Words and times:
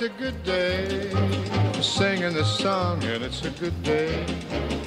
Oh, 0.00 0.04
it's 0.04 0.14
a 0.14 0.18
good 0.20 0.44
day 0.44 1.10
to 1.72 1.82
sing 1.82 2.22
in 2.22 2.32
the 2.32 2.44
song, 2.44 3.02
and 3.02 3.24
it's 3.24 3.44
a 3.44 3.50
good 3.50 3.82
day. 3.82 4.24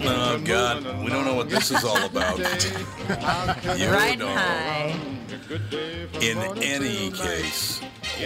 Oh 0.04 0.40
God, 0.44 0.86
we 1.04 1.10
don't 1.10 1.26
know 1.26 1.34
what 1.36 1.50
this 1.50 1.70
is 1.70 1.84
all 1.84 2.06
about. 2.06 2.40
You 3.78 3.90
Riding 3.90 4.20
know. 4.20 4.28
high. 4.28 4.98
In 6.22 6.38
any 6.64 7.12
case, 7.12 7.82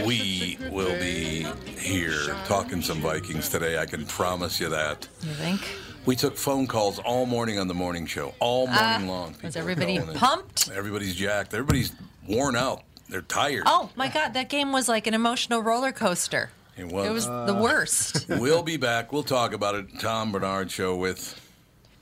we 0.06 0.60
will 0.70 0.96
be 1.00 1.48
here 1.76 2.36
talking 2.46 2.84
some 2.84 3.00
Vikings 3.00 3.50
today. 3.50 3.80
I 3.80 3.88
can 3.88 4.06
promise 4.06 4.60
you 4.60 4.70
that. 4.70 5.08
You 5.24 5.32
think? 5.32 5.68
We 6.06 6.16
took 6.16 6.38
phone 6.38 6.68
calls 6.68 7.00
all 7.00 7.26
morning 7.26 7.58
on 7.58 7.68
the 7.68 7.74
morning 7.74 8.06
show, 8.06 8.36
all 8.40 8.68
morning 8.68 9.08
long. 9.08 9.30
Uh, 9.30 9.38
Was 9.44 9.56
People 9.56 9.66
were 9.66 9.72
everybody 9.72 9.98
calling 9.98 10.14
in. 10.14 10.20
pumped? 10.20 10.70
Everybody's 10.70 11.16
jacked. 11.16 11.54
Everybody's 11.56 11.94
worn 12.28 12.56
out. 12.56 12.84
They're 13.10 13.22
tired. 13.24 13.64
Oh 13.66 13.90
my 13.96 14.08
God, 14.08 14.34
that 14.36 14.50
game 14.50 14.72
was 14.72 14.88
like 14.88 15.08
an 15.08 15.16
emotional 15.16 15.64
roller 15.64 15.92
coaster. 15.92 16.52
It 16.78 16.92
was. 16.92 17.08
It 17.08 17.12
was 17.12 17.26
the 17.28 17.56
uh. 17.56 17.62
worst. 17.62 18.26
We'll 18.46 18.64
be 18.64 18.78
back. 18.78 19.12
We'll 19.12 19.24
talk 19.24 19.54
about 19.54 19.76
it. 19.76 20.00
Tom 20.00 20.32
Bernard 20.32 20.70
Show 20.72 20.96
with 20.96 21.40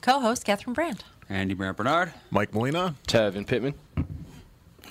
Co-host 0.02 0.46
Catherine 0.46 0.74
Brandt. 0.74 1.04
Andy 1.30 1.54
Brandt 1.54 1.78
Bernard. 1.78 2.14
Mike 2.32 2.54
Molina. 2.54 2.96
Tevin 3.08 3.46
Pittman. 3.48 3.74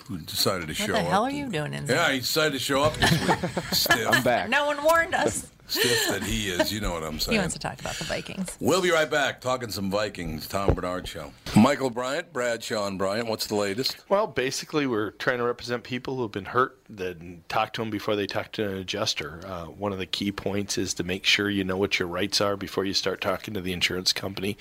who 0.07 0.19
decided 0.19 0.63
to 0.63 0.67
What 0.69 0.77
show 0.77 0.85
up? 0.85 0.91
What 0.91 0.97
the 0.97 1.01
up. 1.05 1.11
hell 1.11 1.25
are 1.25 1.31
you 1.31 1.49
doing 1.49 1.75
in 1.75 1.85
there? 1.87 1.97
Yeah, 1.97 2.13
he 2.13 2.21
decided 2.21 2.53
to 2.55 2.59
show 2.59 2.83
up 2.83 2.95
this 2.95 3.11
week. 3.29 3.39
Stiff. 3.73 4.09
I'm 4.11 4.23
back. 4.23 4.49
No 4.49 4.67
one 4.67 4.83
warned 4.83 5.15
us. 5.15 5.51
Stiff 5.73 6.09
that 6.09 6.23
he 6.23 6.49
is. 6.49 6.73
You 6.73 6.81
know 6.81 6.93
what 6.93 7.03
I'm 7.03 7.19
saying. 7.19 7.35
He 7.35 7.39
wants 7.39 7.55
to 7.55 7.61
talk 7.61 7.81
about 7.81 7.95
the 7.95 8.05
Vikings. 8.05 8.57
We'll 8.61 8.83
be 8.83 8.91
right 8.91 9.11
back 9.11 9.41
talking 9.41 9.71
some 9.71 9.91
Vikings. 9.91 10.47
Tom 10.47 10.75
Bernard 10.75 11.09
Show. 11.09 11.33
Michael 11.57 11.91
Bryant, 11.91 12.33
Brad 12.33 12.63
Sean 12.63 12.99
Bryant. 12.99 13.27
What's 13.27 13.47
the 13.47 13.55
latest? 13.55 13.97
Well, 14.09 14.27
basically, 14.27 14.87
we're 14.87 15.13
trying 15.13 15.39
to 15.39 15.45
represent 15.45 15.83
people 15.83 16.17
who 16.17 16.23
have 16.23 16.33
been 16.33 16.45
hurt, 16.47 16.79
then 16.89 17.43
talk 17.49 17.73
to 17.75 17.81
them 17.81 17.91
before 17.91 18.17
they 18.17 18.27
talk 18.27 18.53
to 18.53 18.69
an 18.69 18.77
adjuster. 18.77 19.41
Uh, 19.47 19.65
one 19.67 19.93
of 19.93 19.99
the 19.99 20.07
key 20.07 20.31
points 20.31 20.77
is 20.77 20.95
to 20.95 21.05
make 21.05 21.25
sure 21.25 21.49
you 21.49 21.65
know 21.65 21.77
what 21.77 21.99
your 21.99 22.09
rights 22.09 22.41
are 22.41 22.57
before 22.57 22.85
you 22.85 22.95
start 22.95 23.21
talking 23.21 23.55
to 23.55 23.61
the 23.61 23.73
insurance 23.73 24.13
company 24.13 24.57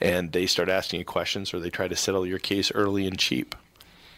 and 0.00 0.32
they 0.32 0.46
start 0.46 0.68
asking 0.68 1.00
you 1.00 1.04
questions 1.04 1.54
or 1.54 1.60
they 1.60 1.70
try 1.70 1.88
to 1.88 1.96
settle 1.96 2.26
your 2.26 2.38
case 2.38 2.72
early 2.72 3.06
and 3.06 3.18
cheap. 3.18 3.54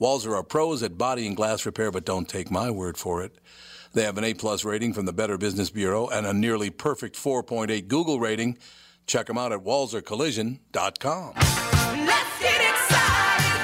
Walzer 0.00 0.36
are 0.36 0.44
pros 0.44 0.82
at 0.84 0.96
body 0.96 1.26
and 1.26 1.36
glass 1.36 1.66
repair, 1.66 1.90
but 1.90 2.04
don't 2.04 2.28
take 2.28 2.52
my 2.52 2.70
word 2.70 2.96
for 2.96 3.20
it. 3.22 3.36
They 3.94 4.04
have 4.04 4.16
an 4.16 4.22
A 4.24 4.32
plus 4.32 4.64
rating 4.64 4.92
from 4.92 5.06
the 5.06 5.12
Better 5.12 5.36
Business 5.36 5.70
Bureau 5.70 6.06
and 6.08 6.24
a 6.24 6.32
nearly 6.32 6.70
perfect 6.70 7.16
4.8 7.16 7.88
Google 7.88 8.20
rating. 8.20 8.58
Check 9.08 9.26
them 9.26 9.38
out 9.38 9.50
at 9.52 9.60
walzercollision.com. 9.60 11.34
Let's 11.34 12.38
get 12.38 12.60
excited. 12.60 13.58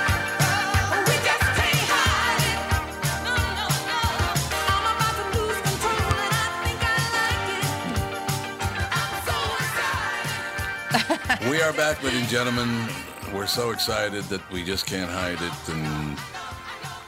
Oh, 0.91 1.05
we 1.07 1.15
just 1.23 1.45
can't 1.55 1.87
hide 1.93 2.43
it. 2.51 2.59
No, 3.23 3.37
no, 3.55 3.69
no. 3.87 4.01
I'm 4.59 4.97
about 4.97 5.15
to 5.21 5.27
lose 5.39 5.61
control 5.63 6.19
and 6.19 6.35
I 6.35 6.47
think 6.65 6.81
I 6.83 6.99
like 7.15 7.47
it. 7.61 8.91
I'm 8.99 9.15
so 9.29 9.39
excited. 11.31 11.51
we 11.51 11.57
are 11.63 11.73
back, 11.75 12.03
ladies 12.03 12.23
and 12.23 12.29
gentlemen. 12.29 12.89
We're 13.35 13.47
so 13.47 13.71
excited 13.73 14.23
that 14.25 14.49
we 14.53 14.63
just 14.65 14.87
can't 14.87 15.11
hide 15.11 15.41
it. 15.43 15.69
And 15.75 16.17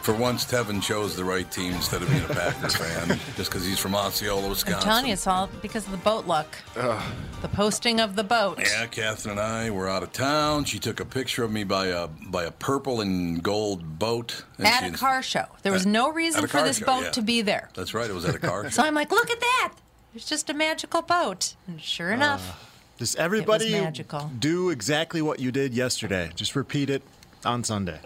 for 0.02 0.12
once, 0.12 0.44
Tevin 0.44 0.82
chose 0.82 1.14
the 1.14 1.24
right 1.24 1.48
team 1.50 1.72
instead 1.72 2.02
of 2.02 2.08
being 2.10 2.24
a 2.24 2.28
Packer 2.28 2.68
fan, 2.70 3.18
just 3.36 3.50
because 3.50 3.64
he's 3.64 3.78
from 3.78 3.94
Osceola, 3.94 4.48
Wisconsin. 4.48 4.80
I'm 4.80 4.82
telling 4.84 5.06
you, 5.06 5.12
it's 5.12 5.26
all 5.28 5.48
because 5.62 5.84
of 5.86 5.92
the 5.92 5.98
boat 5.98 6.26
luck. 6.26 6.48
The 6.74 7.48
posting 7.52 8.00
of 8.00 8.16
the 8.16 8.24
boat. 8.24 8.58
Yeah, 8.58 8.86
Catherine 8.86 9.38
and 9.38 9.40
I 9.40 9.70
were 9.70 9.88
out 9.88 10.02
of 10.02 10.12
town. 10.12 10.64
She 10.64 10.80
took 10.80 10.98
a 10.98 11.04
picture 11.04 11.44
of 11.44 11.52
me 11.52 11.62
by 11.62 11.86
a 11.86 12.08
by 12.08 12.42
a 12.44 12.50
purple 12.50 13.00
and 13.00 13.40
gold 13.40 13.98
boat. 14.00 14.44
And 14.58 14.66
At 14.66 14.82
a 14.84 14.90
car 14.90 15.22
show. 15.22 15.44
There 15.62 15.72
was 15.72 15.86
At- 15.86 15.92
no 15.92 16.10
reason 16.12 16.46
for 16.48 16.62
this 16.62 16.78
show, 16.78 16.86
boat 16.86 17.02
yeah. 17.04 17.10
to 17.12 17.22
be 17.22 17.40
there. 17.42 17.68
That's 17.74 17.94
right. 17.94 18.10
It 18.10 18.14
was 18.14 18.24
at 18.24 18.34
a 18.34 18.38
car 18.40 18.64
show. 18.64 18.70
So. 18.70 18.82
I'm 18.82 18.94
like, 18.94 19.12
look 19.12 19.30
at 19.30 19.38
that. 19.40 19.74
It's 20.14 20.28
just 20.28 20.50
a 20.50 20.54
magical 20.54 21.02
boat. 21.02 21.54
And 21.68 21.80
sure 21.80 22.10
enough, 22.10 22.75
Does 22.98 23.14
everybody 23.16 23.72
magical. 23.72 24.30
do 24.38 24.70
exactly 24.70 25.20
what 25.20 25.38
you 25.40 25.52
did 25.52 25.74
yesterday? 25.74 26.30
Just 26.34 26.56
repeat 26.56 26.88
it 26.90 27.02
on 27.44 27.62
Sunday. 27.64 28.00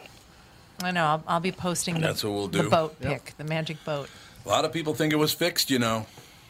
I 0.83 0.91
know, 0.91 1.05
I'll, 1.05 1.25
I'll 1.29 1.41
be 1.41 1.53
posting 1.53 1.95
the, 1.95 2.01
That's 2.01 2.25
what 2.25 2.33
we'll 2.33 2.49
do. 2.49 2.59
the 2.59 2.65
do. 2.65 2.71
boat 2.71 2.97
Yep. 3.01 3.11
pic, 3.25 3.35
the 3.37 3.45
magic 3.45 3.85
boat. 3.85 4.09
A 4.45 4.49
lot 4.49 4.65
of 4.65 4.73
people 4.73 4.95
think 4.95 5.13
it 5.13 5.17
was 5.17 5.33
fixed, 5.33 5.71
you 5.71 5.79
know. 5.79 6.07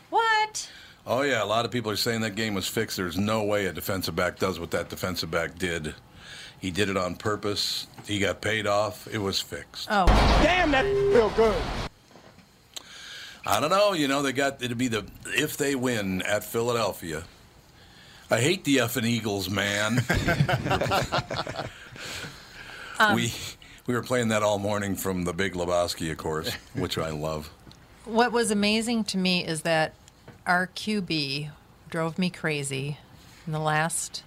What? 0.09 0.71
Oh 1.07 1.23
yeah, 1.23 1.43
a 1.43 1.45
lot 1.47 1.65
of 1.65 1.71
people 1.71 1.91
are 1.91 1.97
saying 1.97 2.21
that 2.23 2.35
game 2.37 2.55
was 2.55 2.67
fixed. 2.69 2.97
There's 2.97 3.19
no 3.19 3.43
way 3.43 3.67
a 3.67 3.73
defensive 3.73 4.15
back 4.17 4.39
does 4.39 4.61
what 4.61 4.71
that 4.71 4.89
defensive 4.89 5.31
back 5.31 5.59
did. 5.59 5.95
He 6.61 6.71
did 6.71 6.89
it 6.89 6.97
on 6.97 7.17
purpose. 7.17 7.87
He 8.07 8.19
got 8.19 8.41
paid 8.41 8.67
off. 8.67 9.09
It 9.13 9.19
was 9.19 9.41
fixed. 9.41 9.89
Oh, 9.91 10.07
Damn, 10.43 10.71
that 10.73 10.85
feel 10.85 11.31
good. 11.31 11.57
I 13.47 13.59
don't 13.61 13.71
know. 13.71 13.95
You 13.95 14.09
know, 14.09 14.23
they 14.23 14.33
got 14.33 14.63
it'd 14.63 14.79
be 14.79 14.89
the 14.89 15.05
if 15.27 15.57
they 15.57 15.75
win 15.75 16.23
at 16.23 16.45
Philadelphia. 16.45 17.25
I 18.31 18.41
hate 18.41 18.65
the 18.65 18.79
effing 18.79 19.05
Eagles, 19.07 19.51
man. 19.51 20.03
Um, 22.99 23.15
we 23.17 23.33
we 23.87 23.95
were 23.95 24.03
playing 24.03 24.29
that 24.29 24.43
all 24.43 24.59
morning 24.59 24.95
from 24.95 25.25
the 25.25 25.33
Big 25.33 25.55
Lebowski, 25.55 26.11
of 26.13 26.19
course, 26.19 26.53
which 26.75 26.99
I 26.99 27.09
love. 27.09 27.49
what 28.05 28.31
was 28.31 28.51
amazing 28.51 29.05
to 29.05 29.17
me 29.17 29.43
is 29.43 29.63
that 29.63 29.95
our 30.47 30.67
QB 30.67 31.49
drove 31.89 32.19
me 32.19 32.29
crazy. 32.29 32.99
In 33.47 33.53
the 33.55 33.59
last 33.59 34.23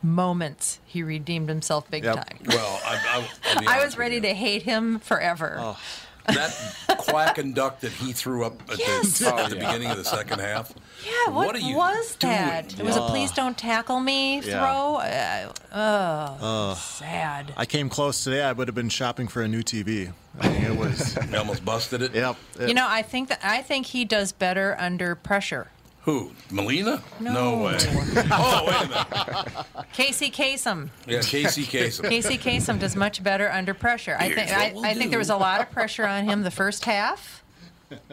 moments, 0.00 0.78
he 0.86 1.02
redeemed 1.02 1.48
himself 1.48 1.90
big 1.90 2.04
Yep. 2.04 2.14
time. 2.14 2.38
Well, 2.46 2.80
I, 2.86 2.94
I, 2.94 3.28
I'll 3.52 3.60
be 3.60 3.66
I 3.66 3.72
honest 3.72 3.84
was 3.86 3.98
ready 3.98 4.14
you. 4.16 4.20
to 4.22 4.32
hate 4.34 4.62
him 4.62 5.00
forever. 5.00 5.56
Oh. 5.58 5.78
That 6.26 6.96
quack 6.98 7.38
and 7.38 7.54
duck 7.54 7.80
that 7.80 7.92
he 7.92 8.12
threw 8.12 8.44
up 8.44 8.60
at, 8.70 8.78
Yes. 8.78 9.18
the, 9.18 9.34
at 9.34 9.50
the 9.50 9.56
beginning 9.56 9.90
of 9.90 9.96
the 9.98 10.04
second 10.04 10.40
half. 10.40 10.72
yeah, 11.04 11.32
what, 11.32 11.46
what 11.46 11.56
are 11.56 11.58
you 11.58 11.76
was 11.76 12.16
doing? 12.16 12.32
that? 12.32 12.78
It 12.78 12.84
was 12.84 12.96
a 12.96 13.02
please 13.02 13.30
don't 13.32 13.56
tackle 13.58 14.00
me 14.00 14.40
Yeah. 14.40 14.60
throw. 14.60 14.96
Uh, 14.96 16.36
oh, 16.40 16.74
sad. 16.74 17.52
I 17.56 17.66
came 17.66 17.88
close 17.88 18.22
today. 18.24 18.42
I 18.42 18.52
would 18.52 18.68
have 18.68 18.74
been 18.74 18.88
shopping 18.88 19.28
for 19.28 19.42
a 19.42 19.48
new 19.48 19.62
TV. 19.62 20.12
I 20.40 20.48
mean, 20.48 20.64
it 20.64 20.76
was. 20.76 21.16
I 21.32 21.36
almost 21.36 21.64
busted 21.64 22.02
it. 22.02 22.14
yep. 22.14 22.36
it- 22.58 22.68
You 22.68 22.74
know, 22.74 22.86
I 22.88 23.02
think 23.02 23.28
that 23.28 23.40
I 23.42 23.62
think 23.62 23.86
he 23.86 24.04
does 24.04 24.32
better 24.32 24.76
under 24.78 25.14
pressure. 25.14 25.68
Who? 26.04 26.32
Melina? 26.50 27.02
No. 27.18 27.64
way. 27.64 27.78
oh, 28.30 28.64
wait 28.66 28.76
a 28.76 28.88
minute. 28.88 29.66
Casey 29.94 30.30
Kasem. 30.30 30.90
Yeah, 31.06 31.20
Casey 31.22 31.64
Kasem. 31.64 32.08
Casey 32.10 32.36
Kasem 32.36 32.78
does 32.78 32.94
much 32.94 33.22
better 33.22 33.50
under 33.50 33.72
pressure. 33.72 34.14
I 34.18 34.24
Here's 34.24 34.34
think 34.34 34.50
what 34.50 34.58
I, 34.58 34.72
we'll 34.72 34.84
I 34.84 34.94
think 34.94 35.10
there 35.10 35.18
was 35.18 35.30
a 35.30 35.36
lot 35.36 35.62
of 35.62 35.70
pressure 35.72 36.06
on 36.06 36.24
him 36.24 36.42
the 36.42 36.50
first 36.50 36.84
half. 36.84 37.42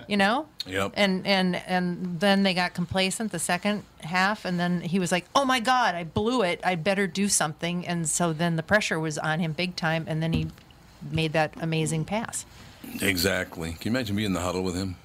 You 0.08 0.16
know? 0.16 0.48
Yep. 0.68 0.94
And 0.96 1.26
and 1.26 1.56
and 1.56 2.20
then 2.20 2.44
they 2.44 2.54
got 2.54 2.74
complacent 2.74 3.32
the 3.32 3.40
second 3.40 3.84
half 4.02 4.46
and 4.46 4.60
then 4.60 4.82
he 4.82 5.00
was 5.00 5.12
like, 5.12 5.26
"Oh 5.36 5.44
my 5.44 5.60
god, 5.60 5.96
I 5.96 6.04
blew 6.04 6.44
it. 6.44 6.62
I 6.64 6.76
better 6.76 7.08
do 7.08 7.28
something." 7.28 7.88
And 7.88 8.08
so 8.08 8.32
then 8.32 8.58
the 8.58 8.64
pressure 8.64 9.00
was 9.00 9.18
on 9.18 9.40
him 9.40 9.54
big 9.54 9.76
time 9.76 10.06
and 10.08 10.22
then 10.22 10.34
he 10.34 10.48
made 11.10 11.34
that 11.34 11.56
amazing 11.60 12.06
pass. 12.06 12.46
Exactly. 13.02 13.72
Can 13.74 13.92
you 13.92 13.98
imagine 13.98 14.16
being 14.16 14.28
in 14.28 14.34
the 14.34 14.42
huddle 14.42 14.62
with 14.62 14.76
him? 14.76 14.98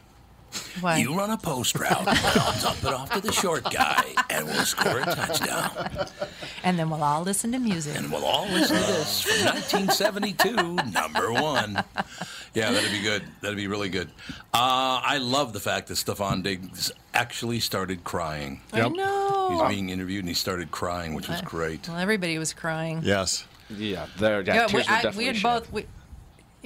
Why? 0.80 0.98
You 0.98 1.16
run 1.16 1.30
a 1.30 1.36
post 1.38 1.74
route, 1.78 2.06
and 2.06 2.08
I'll 2.18 2.60
dump 2.60 2.84
it 2.84 2.92
off 2.92 3.10
to 3.12 3.20
the 3.20 3.32
short 3.32 3.64
guy, 3.72 4.04
and 4.30 4.46
we'll 4.46 4.64
score 4.64 4.98
a 5.00 5.04
touchdown. 5.04 6.06
and 6.64 6.78
then 6.78 6.90
we'll 6.90 7.02
all 7.02 7.22
listen 7.22 7.52
to 7.52 7.58
music. 7.58 7.96
And 7.96 8.10
we'll 8.10 8.24
all 8.24 8.46
listen 8.48 8.76
to 8.76 8.82
this 8.82 9.22
from 9.22 9.44
1972, 9.46 10.74
number 10.92 11.32
one. 11.32 11.82
Yeah, 12.54 12.70
that'd 12.70 12.90
be 12.90 13.02
good. 13.02 13.22
That'd 13.42 13.56
be 13.56 13.66
really 13.68 13.88
good. 13.88 14.08
Uh, 14.54 15.00
I 15.04 15.18
love 15.18 15.52
the 15.52 15.60
fact 15.60 15.88
that 15.88 15.94
Stefon 15.94 16.42
Diggs 16.42 16.90
actually 17.14 17.60
started 17.60 18.04
crying. 18.04 18.60
I 18.72 18.88
know. 18.88 19.48
He's 19.50 19.74
being 19.74 19.90
interviewed, 19.90 20.20
and 20.20 20.28
he 20.28 20.34
started 20.34 20.70
crying, 20.70 21.14
which 21.14 21.28
was 21.28 21.40
great. 21.42 21.88
Well, 21.88 21.98
everybody 21.98 22.38
was 22.38 22.52
crying. 22.52 23.00
Yes. 23.02 23.46
Yeah, 23.68 24.06
there. 24.18 24.42
Yeah, 24.42 24.54
Yeah, 24.54 24.62
we, 24.66 24.68
tears 24.72 24.86
were 24.88 24.92
I, 24.94 25.02
definitely 25.02 25.18
we 25.24 25.26
had 25.26 25.36
shed. 25.36 25.42
both. 25.42 25.72
We, 25.72 25.86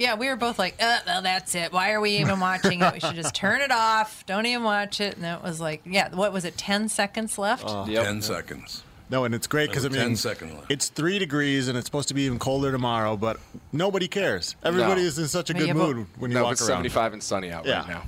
yeah, 0.01 0.15
we 0.15 0.27
were 0.27 0.35
both 0.35 0.57
like, 0.57 0.75
uh, 0.81 0.97
well, 1.05 1.21
that's 1.21 1.53
it. 1.53 1.71
Why 1.71 1.91
are 1.91 2.01
we 2.01 2.17
even 2.17 2.39
watching 2.39 2.81
it? 2.81 2.91
We 2.93 2.99
should 2.99 3.13
just 3.15 3.35
turn 3.35 3.61
it 3.61 3.71
off. 3.71 4.25
Don't 4.25 4.47
even 4.47 4.63
watch 4.63 4.99
it. 4.99 5.15
And 5.15 5.25
it 5.25 5.43
was 5.43 5.61
like, 5.61 5.81
yeah, 5.85 6.09
what 6.13 6.33
was 6.33 6.43
it? 6.43 6.57
Ten 6.57 6.89
seconds 6.89 7.37
left. 7.37 7.63
Yep. 7.87 8.03
10 8.03 8.21
seconds. 8.23 8.83
No, 9.11 9.25
and 9.25 9.35
it's 9.35 9.45
great 9.45 9.69
because 9.69 9.85
I 9.85 9.89
mean, 9.89 9.99
10 9.99 10.15
seconds 10.15 10.53
it's 10.69 10.87
three 10.89 11.19
degrees 11.19 11.67
and 11.67 11.77
it's 11.77 11.85
supposed 11.85 12.07
to 12.07 12.13
be 12.13 12.21
even 12.23 12.39
colder 12.39 12.71
tomorrow, 12.71 13.15
but 13.17 13.37
nobody 13.71 14.07
cares. 14.07 14.55
Everybody 14.63 15.01
No. 15.01 15.07
is 15.07 15.19
in 15.19 15.27
such 15.27 15.49
a 15.49 15.53
good 15.53 15.67
yeah, 15.67 15.73
but- 15.73 15.79
mood 15.95 16.07
when 16.17 16.31
you 16.31 16.35
No, 16.37 16.43
walk 16.45 16.53
it's 16.53 16.61
around. 16.61 16.69
75 16.77 17.13
and 17.13 17.21
sunny 17.23 17.51
out 17.51 17.65
Yeah. 17.65 17.79
right 17.81 17.89
now. 17.89 18.03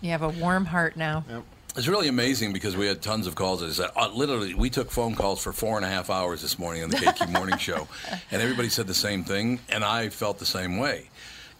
You 0.00 0.10
have 0.10 0.22
a 0.22 0.28
warm 0.28 0.66
heart 0.66 0.96
now. 0.96 1.24
It's 1.74 1.88
really 1.88 2.08
amazing 2.08 2.52
because 2.52 2.76
we 2.76 2.86
had 2.86 3.00
tons 3.00 3.26
of 3.26 3.34
calls. 3.34 3.62
As 3.62 3.80
uh, 3.80 4.10
literally, 4.12 4.52
we 4.52 4.68
took 4.68 4.90
phone 4.90 5.14
calls 5.14 5.42
for 5.42 5.52
four 5.52 5.76
and 5.76 5.86
a 5.86 5.88
half 5.88 6.10
hours 6.10 6.42
this 6.42 6.58
morning 6.58 6.82
on 6.84 6.90
the 6.90 6.96
KQ 6.98 7.32
Morning 7.36 7.56
Show, 7.56 7.88
and 8.30 8.42
everybody 8.42 8.68
said 8.68 8.86
the 8.86 8.92
same 8.94 9.24
thing, 9.24 9.58
and 9.70 9.82
I 9.82 10.10
felt 10.10 10.38
the 10.38 10.44
same 10.46 10.76
way. 10.76 11.08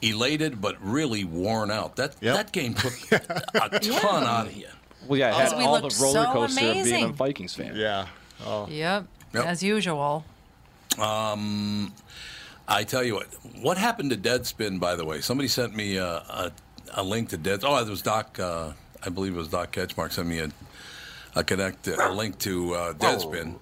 Elated, 0.02 0.60
but 0.60 0.76
really 0.82 1.24
worn 1.24 1.70
out. 1.70 1.96
That 1.96 2.14
Yep. 2.20 2.36
that 2.36 2.52
game 2.52 2.74
took 2.74 2.92
a 3.12 3.78
ton 3.78 4.24
out 4.24 4.48
of 4.48 4.52
you. 4.56 4.66
Well, 5.06 5.18
yeah, 5.18 5.30
it 5.30 5.48
had 5.48 5.56
we 5.58 5.64
all 5.64 5.76
the 5.76 5.82
looked 5.84 5.98
roller 6.00 6.24
so 6.24 6.42
of 6.42 6.56
being 6.84 7.04
a. 7.04 7.12
Vikings 7.12 7.54
fan. 7.54 7.74
Yeah. 7.74 8.06
Oh. 8.44 8.66
Yep. 8.68 9.06
Yep. 9.32 9.44
As 9.46 9.62
usual. 9.62 10.24
Um, 10.98 11.92
I 12.68 12.84
tell 12.84 13.02
you 13.02 13.14
what, 13.14 13.28
what 13.62 13.78
happened 13.78 14.10
to 14.10 14.16
Deadspin? 14.16 14.78
By 14.78 14.94
the 14.94 15.04
way, 15.06 15.20
somebody 15.22 15.48
sent 15.48 15.74
me 15.74 15.96
a, 15.96 16.06
a, 16.06 16.52
a 16.94 17.02
link 17.02 17.30
to 17.30 17.38
Dead. 17.38 17.60
Oh, 17.64 17.78
it 17.82 17.88
was 17.88 18.02
Doc. 18.02 18.38
Uh, 18.38 18.72
I 19.04 19.08
believe 19.08 19.34
it 19.34 19.38
was 19.38 19.48
Doc 19.48 19.72
Ketchmark 19.72 20.12
sent 20.12 20.28
me 20.28 20.38
a 20.40 20.50
a 21.34 21.42
connect 21.42 21.88
a 21.88 22.12
link 22.12 22.38
to 22.40 22.74
uh, 22.74 22.92
Deadspin. 22.94 23.56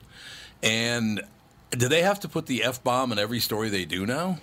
And 0.63 1.23
do 1.71 1.89
they 1.89 2.03
have 2.03 2.21
to 2.21 2.29
put 2.29 2.47
the 2.47 2.65
f 2.65 2.83
bomb 2.83 3.13
in 3.13 3.19
every 3.19 3.41
story 3.41 3.69
they 3.69 3.85
do 3.85 4.07
now? 4.07 4.39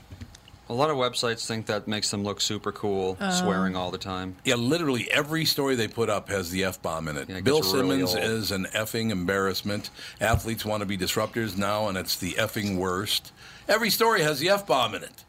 A 0.69 0.73
lot 0.73 0.89
of 0.89 0.97
websites 0.97 1.45
think 1.45 1.67
that 1.67 1.87
makes 1.87 2.11
them 2.11 2.23
look 2.25 2.41
super 2.41 2.73
cool, 2.73 3.17
swearing 3.31 3.77
all 3.77 3.89
the 3.89 3.97
time. 3.97 4.35
Yeah, 4.43 4.55
literally 4.55 5.09
every 5.09 5.45
story 5.45 5.75
they 5.75 5.87
put 5.87 6.09
up 6.09 6.27
has 6.27 6.51
the 6.51 6.65
f 6.65 6.81
bomb 6.81 7.07
in 7.07 7.15
it. 7.15 7.29
Yeah, 7.29 7.37
it 7.37 7.45
Bill 7.45 7.61
gets 7.61 7.73
really 7.73 8.05
Simmons 8.05 8.15
is 8.15 8.51
an 8.51 8.65
effing 8.73 9.11
embarrassment. 9.11 9.89
Athletes 10.19 10.65
want 10.65 10.81
to 10.81 10.85
be 10.85 10.97
disruptors 10.97 11.57
now, 11.57 11.87
and 11.87 11.97
it's 11.97 12.17
the 12.17 12.33
effing 12.33 12.75
worst. 12.75 13.31
Every 13.69 13.89
story 13.89 14.21
has 14.23 14.39
the 14.39 14.49
f 14.49 14.67
bomb 14.67 14.93
in 14.95 15.03
it. 15.03 15.23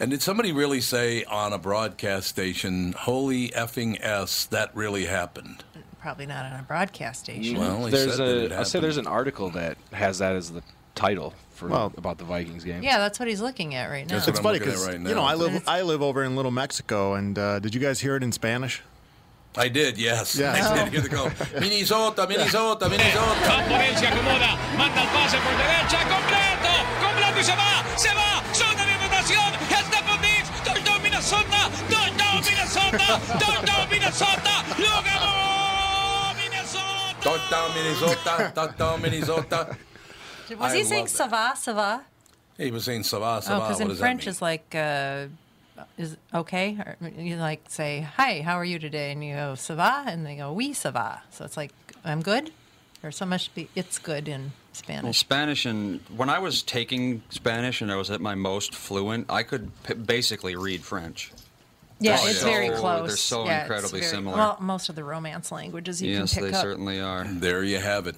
And 0.00 0.10
did 0.10 0.22
somebody 0.22 0.50
really 0.52 0.80
say 0.80 1.24
on 1.24 1.52
a 1.52 1.58
broadcast 1.58 2.26
station, 2.28 2.92
"Holy 2.98 3.50
effing 3.50 3.98
s"? 4.00 4.46
That 4.46 4.74
really 4.74 5.04
happened. 5.04 5.62
Probably 6.00 6.24
not 6.24 6.46
on 6.46 6.58
a 6.58 6.62
broadcast 6.62 7.20
station. 7.20 7.58
Well, 7.58 7.84
he 7.84 7.90
There's 7.90 8.16
said 8.16 8.52
a. 8.52 8.58
I 8.60 8.62
say 8.62 8.80
there's 8.80 8.96
an 8.96 9.06
article 9.06 9.50
that 9.50 9.76
has 9.92 10.18
that 10.18 10.34
as 10.34 10.50
the 10.50 10.62
title 10.94 11.34
for 11.54 11.68
Well- 11.68 11.92
about 11.98 12.16
the 12.16 12.24
Vikings 12.24 12.64
game. 12.64 12.82
Yeah, 12.82 12.96
that's 12.98 13.18
what 13.20 13.28
he's 13.28 13.42
looking 13.42 13.74
at 13.74 13.90
right 13.90 14.06
now. 14.06 14.14
That's 14.14 14.26
what 14.26 14.30
It's 14.30 14.38
I'm 14.38 14.42
funny 14.44 14.58
looking 14.60 14.72
at 14.72 14.76
because 14.78 14.86
right 14.88 15.08
you 15.08 15.14
know. 15.14 15.22
I 15.22 15.34
live 15.34 15.62
I 15.68 15.82
live 15.82 16.00
over 16.00 16.24
in 16.24 16.34
Little 16.34 16.50
Mexico, 16.50 17.12
and 17.14 17.38
uh, 17.38 17.58
did 17.58 17.74
you 17.74 17.80
guys 17.80 18.00
hear 18.00 18.16
it 18.16 18.22
in 18.22 18.32
Spanish? 18.32 18.82
I 19.56 19.68
did, 19.68 19.98
yes. 19.98 20.36
Yeah. 20.36 20.52
I 20.72 20.84
did 20.84 20.92
hear 20.92 21.00
the 21.02 21.08
go. 21.10 21.28
Minnesota, 21.60 22.24
Minnesota, 22.26 22.88
Minnesota. 22.88 23.34
Camporel 23.44 23.96
se 23.98 24.06
acomoda, 24.06 24.56
manda 24.78 25.00
el 25.02 25.08
pase 25.08 25.36
por 25.42 25.52
derecha, 25.58 25.98
completo, 26.08 26.49
Minnesota, 32.92 33.38
touchdown 33.38 33.88
Minnesota, 33.90 34.64
lo 34.78 35.02
ganó 35.02 36.36
Minnesota. 36.36 37.20
Touchdown, 37.20 37.74
Minnesota. 37.74 38.52
Touchdown, 38.54 39.02
Minnesota. 39.02 39.76
Was 40.58 40.72
I 40.72 40.76
he 40.78 40.84
saying 40.84 41.04
love 41.04 41.10
ça 41.10 41.28
va, 41.30 41.52
ça 41.56 41.74
va? 41.74 42.02
He 42.58 42.70
was 42.70 42.84
saying 42.84 43.04
"Sava, 43.04 43.36
Oh, 43.38 43.40
Sava." 43.40 43.60
because 43.60 43.80
in 43.80 43.88
does 43.88 43.98
French 44.00 44.24
that 44.24 44.30
is 44.30 44.42
like, 44.42 44.74
uh, 44.74 45.26
is 45.96 46.16
okay? 46.34 46.76
Or 46.78 46.96
you 47.16 47.36
like 47.36 47.62
say, 47.68 48.00
hi, 48.16 48.42
how 48.42 48.56
are 48.56 48.64
you 48.64 48.78
today? 48.78 49.12
And 49.12 49.24
you 49.24 49.34
go, 49.34 49.54
ça 49.54 49.76
va? 49.76 50.04
And 50.06 50.26
they 50.26 50.36
go, 50.36 50.52
oui, 50.52 50.70
ça 50.74 50.92
va. 50.92 51.22
So 51.30 51.44
it's 51.44 51.56
like, 51.56 51.72
I'm 52.04 52.20
good? 52.20 52.50
Or 53.02 53.10
so 53.12 53.24
much 53.24 53.54
be, 53.54 53.68
it's 53.74 53.98
good 53.98 54.28
in 54.28 54.40
Well, 54.42 54.50
Spanish. 54.74 55.18
Spanish 55.18 55.64
and 55.66 56.00
when 56.16 56.28
I 56.28 56.38
was 56.38 56.62
taking 56.62 57.22
Spanish 57.30 57.80
and 57.80 57.90
I 57.90 57.96
was 57.96 58.10
at 58.10 58.20
my 58.20 58.34
most 58.34 58.74
fluent, 58.74 59.26
I 59.30 59.42
could 59.42 59.70
p- 59.84 59.94
basically 59.94 60.54
read 60.54 60.82
French. 60.82 61.30
Yeah, 62.00 62.12
oh, 62.12 62.16
oh, 62.20 62.22
they're 62.24 62.30
it's 62.30 62.42
very 62.42 62.70
close. 62.70 63.08
they're 63.08 63.16
so 63.16 63.44
Yeah, 63.44 63.58
it's 63.60 63.62
incredibly 63.70 64.00
very- 64.00 64.10
similar. 64.10 64.36
Well, 64.36 64.56
most 64.60 64.88
of 64.88 64.94
the 64.96 65.04
romance 65.04 65.52
languages 65.52 66.00
you 66.02 66.10
yes, 66.12 66.34
can 66.34 66.42
pick 66.44 66.52
they 66.52 66.56
up. 66.58 66.62
certainly 66.62 67.00
are. 67.00 67.24
There 67.30 67.62
you 67.62 67.78
have 67.78 68.06
it. 68.06 68.16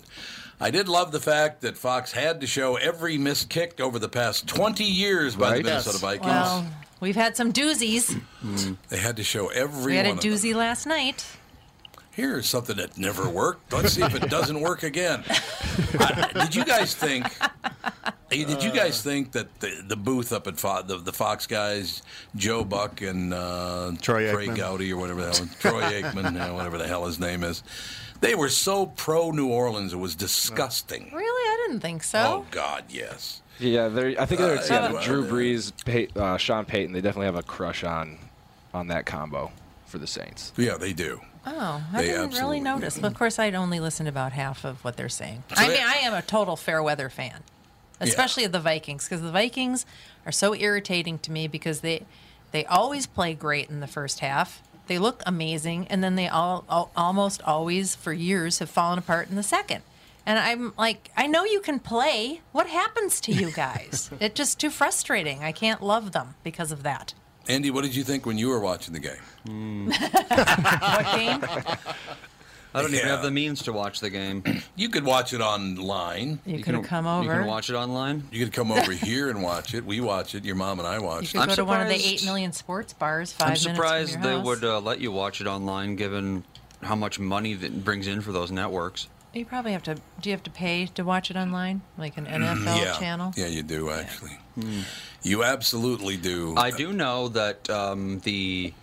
I 0.61 0.71
did 0.71 0.89
love 0.89 1.11
the 1.13 1.21
fact 1.21 1.63
that 1.63 1.77
Fox 1.77 2.13
had 2.13 2.41
to 2.41 2.47
show 2.47 2.77
every 2.77 3.19
missed 3.19 3.49
kick 3.49 3.81
over 3.81 3.99
the 3.99 4.09
past 4.09 4.47
20 4.47 4.85
years 4.85 5.35
by 5.35 5.49
the 5.49 5.55
Right. 5.57 5.65
Minnesota 5.65 5.95
Yes. 5.97 6.01
Vikings. 6.01 6.27
Well, 6.27 6.67
we've 7.01 7.17
had 7.17 7.37
some 7.37 7.53
doozies. 7.53 8.17
Mm-hmm. 8.45 8.75
they 8.89 8.99
had 8.99 9.17
to 9.17 9.25
show 9.25 9.49
every 9.49 9.93
We 9.93 9.97
had 9.97 10.07
a 10.07 10.11
one 10.11 10.19
of 10.19 10.23
them. 10.23 10.33
doozy 10.33 10.55
last 10.55 10.87
night. 10.87 11.27
Here's 12.13 12.47
something 12.47 12.77
that 12.77 12.99
never 12.99 13.29
worked. 13.29 13.73
Let's 13.73 13.95
see 13.95 14.03
if 14.03 14.15
it 14.15 14.29
doesn't 14.29 14.61
work 14.61 14.83
again. 14.83 15.25
I, 15.99 16.31
did 16.35 16.55
you 16.55 16.65
guys 16.65 16.95
think? 16.95 17.27
Did 18.29 18.63
you 18.63 18.71
guys 18.71 19.03
think 19.03 19.33
that 19.33 19.61
the, 19.61 19.83
the 19.87 19.97
booth 19.97 20.33
up 20.33 20.47
at 20.47 20.59
Fo- 20.59 20.83
the, 20.83 20.99
the 20.99 21.13
Fox 21.13 21.47
guys, 21.47 22.03
Joe 22.37 22.65
Buck 22.65 23.01
and 23.01 23.33
uh, 23.33 23.93
Troy 24.01 24.31
Trey 24.31 24.49
Aikman. 24.49 24.57
Gowdy 24.57 24.93
or 24.93 24.99
whatever 24.99 25.23
the 25.25 25.33
hell, 25.33 25.49
Troy 25.61 25.83
Aikman, 25.83 26.39
uh, 26.41 26.55
whatever 26.55 26.77
the 26.77 26.87
hell 26.87 27.07
his 27.07 27.19
name 27.19 27.43
is, 27.45 27.63
they 28.21 28.35
were 28.35 28.49
so 28.51 28.87
pro 28.87 29.31
New 29.31 29.49
Orleans 29.49 29.93
it 29.95 29.99
was 29.99 30.15
disgusting. 30.15 31.11
Really? 31.15 31.27
I 31.29 31.67
didn't 31.67 31.81
think 31.81 32.03
so. 32.03 32.19
Oh 32.19 32.47
God, 32.51 32.85
yes. 32.91 33.41
Yeah, 33.59 33.89
they're, 33.89 34.21
I 34.21 34.27
think 34.27 34.41
they're 34.41 34.59
Uh, 34.59 34.67
yeah, 34.69 34.93
yeah. 34.93 35.05
Drew 35.05 35.25
Brees, 35.27 35.73
Pey- 35.85 36.09
uh, 36.17 36.37
Sean 36.37 36.65
Payton. 36.65 36.93
They 36.93 37.01
definitely 37.01 37.27
have 37.27 37.37
a 37.37 37.43
crush 37.43 37.85
on 37.85 38.19
on 38.75 38.89
that 38.89 39.05
combo 39.07 39.51
for 39.93 39.99
the 39.99 40.07
Saints. 40.07 40.53
Yeah, 40.57 40.79
they 40.79 40.95
do. 40.95 41.21
Oh, 41.47 41.85
I 41.93 41.97
They 41.99 42.07
didn't 42.09 42.33
really 42.33 42.61
notice. 42.61 42.99
But 42.99 43.09
of 43.13 43.15
course, 43.19 43.39
I'd 43.39 43.55
only 43.55 43.79
listened 43.79 44.07
to 44.07 44.11
about 44.11 44.33
half 44.33 44.65
of 44.65 44.83
what 44.83 44.97
they're 44.97 45.11
saying. 45.11 45.45
So 45.55 45.63
I 45.63 45.69
they- 45.69 45.75
mean, 45.75 45.85
I 45.87 45.97
am 45.97 46.15
a 46.15 46.23
total 46.23 46.57
fair 46.57 46.83
weather 46.83 47.11
fan, 47.11 47.43
especially 48.01 48.45
of 48.45 48.53
the 48.53 48.59
Vikings, 48.61 49.05
because 49.05 49.21
the 49.21 49.31
Vikings 49.31 49.85
are 50.25 50.33
so 50.33 50.55
irritating 50.55 51.19
to 51.21 51.31
me 51.31 51.47
because 51.47 51.81
they 51.81 52.07
they 52.53 52.65
always 52.67 53.07
play 53.07 53.35
great 53.35 53.69
in 53.71 53.81
the 53.81 53.87
first 53.87 54.21
half. 54.21 54.63
They 54.87 54.99
look 54.99 55.23
amazing, 55.27 55.87
and 55.89 56.03
then 56.03 56.17
they 56.17 56.29
all, 56.29 56.65
all 56.69 56.91
almost 56.97 57.43
always 57.43 57.95
for 57.95 58.13
years 58.13 58.59
have 58.59 58.71
fallen 58.71 58.99
apart 58.99 59.29
in 59.29 59.37
the 59.37 59.43
second. 59.43 59.83
And 60.25 60.39
I'm 60.39 60.73
like, 60.79 61.11
I 61.17 61.27
know 61.27 61.45
you 61.45 61.61
can 61.61 61.81
play. 61.81 62.41
What 62.53 62.69
happens 62.69 63.21
to 63.23 63.33
you 63.33 63.51
guys? 63.51 64.11
it's 64.21 64.35
just 64.37 64.59
too 64.61 64.71
frustrating. 64.71 65.43
I 65.43 65.53
can't 65.53 65.83
love 65.83 66.13
them 66.13 66.35
because 66.43 66.73
of 66.73 66.83
that. 66.83 67.15
Andy, 67.49 67.71
what 67.71 67.83
did 67.83 67.95
you 67.95 68.05
think 68.05 68.25
when 68.27 68.39
you 68.39 68.49
were 68.49 68.61
watching 68.61 68.95
the 68.95 69.01
game? 69.01 69.17
What 69.93 71.17
game? 71.17 71.45
I 72.75 72.81
don't 72.81 72.95
even 72.95 73.07
have 73.07 73.23
the 73.23 73.31
means 73.31 73.63
to 73.65 73.73
watch 73.73 74.01
the 74.01 74.09
game. 74.11 74.43
You 74.77 74.89
could 74.89 75.05
watch 75.05 75.35
it 75.35 75.43
online. 75.43 76.39
You, 76.47 76.63
could 76.63 76.75
have 76.75 76.85
come 76.87 77.07
over. 77.07 77.25
You 77.25 77.31
can 77.31 77.47
watch 77.47 77.69
it 77.69 77.75
online. 77.75 78.25
You 78.33 78.43
could 78.45 78.55
come 78.55 78.73
over 78.73 78.91
here 79.09 79.29
and 79.29 79.43
watch 79.43 79.75
it. 79.75 79.85
We 79.85 80.01
watch 80.01 80.35
it. 80.35 80.45
Your 80.47 80.55
mom 80.57 80.79
and 80.79 80.89
I 80.89 80.97
You 80.97 81.03
watch 81.03 81.33
could 81.33 81.43
it. 81.43 81.49
go 81.49 81.55
to 81.57 81.65
one 81.67 81.81
of 81.83 81.89
the 81.89 81.99
surprised- 81.99 82.23
eight 82.23 82.25
million 82.27 82.53
sports 82.53 82.93
bars 82.95 83.33
five 83.33 83.49
I'm 83.49 83.51
minutes 83.51 83.65
from 83.67 83.75
surprised 83.77 84.13
your 84.15 84.23
they 84.23 84.31
house. 84.37 84.45
would 84.47 84.65
uh, 84.65 84.81
let 84.81 85.01
you 85.01 85.13
watch 85.13 85.41
it 85.43 85.47
online, 85.47 85.97
given 85.97 86.43
how 86.83 86.95
much 86.97 87.19
money 87.19 87.53
that 87.55 87.85
brings 87.85 88.07
in 88.07 88.23
for 88.23 88.33
those 88.33 88.51
networks. 88.51 89.09
You 89.35 89.47
probably 89.47 89.73
have 89.73 89.83
to. 89.85 89.95
Do 89.95 90.29
you 90.29 90.33
have 90.33 90.43
to 90.43 90.51
pay 90.51 90.87
to 90.87 91.05
watch 91.05 91.31
it 91.31 91.37
online, 91.37 91.81
like 91.97 92.19
an 92.19 92.27
NFL 92.27 92.79
yeah. 92.79 92.93
channel? 92.99 93.33
Yeah, 93.37 93.47
you 93.47 93.63
do 93.63 93.91
actually. 93.91 94.37
You 95.23 95.45
absolutely 95.45 96.19
do. 96.19 96.55
I 96.57 96.71
do 96.71 96.93
know 96.93 97.29
that 97.29 97.71
um, 97.71 98.21
the 98.21 98.75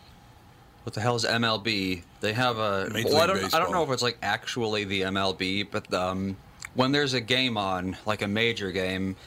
what 0.83 0.95
the 0.95 1.01
hell 1.01 1.15
is 1.15 1.25
MLB? 1.25 2.01
They 2.21 2.33
have 2.33 2.57
a. 2.57 2.89
Major 2.91 3.09
well, 3.09 3.17
I 3.17 3.33
League 3.33 3.41
don't. 3.41 3.53
I 3.53 3.59
don't 3.59 3.71
know 3.71 3.83
if 3.83 3.91
it's 3.91 4.01
like 4.01 4.17
actually 4.23 4.85
the 4.85 5.01
MLB, 5.01 5.67
but 5.69 5.93
um, 5.93 6.35
when 6.73 6.91
there's 6.91 7.13
a 7.13 7.21
game 7.21 7.57
on, 7.57 7.97
like 8.07 8.23
a 8.23 8.27
major 8.27 8.71
game, 8.71 9.17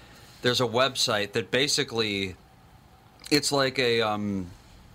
there's 0.43 0.61
a 0.61 0.67
website 0.67 1.33
that 1.33 1.52
basically 1.52 2.35
it's 3.31 3.52
like 3.52 3.79
a 3.79 4.02
um, 4.02 4.49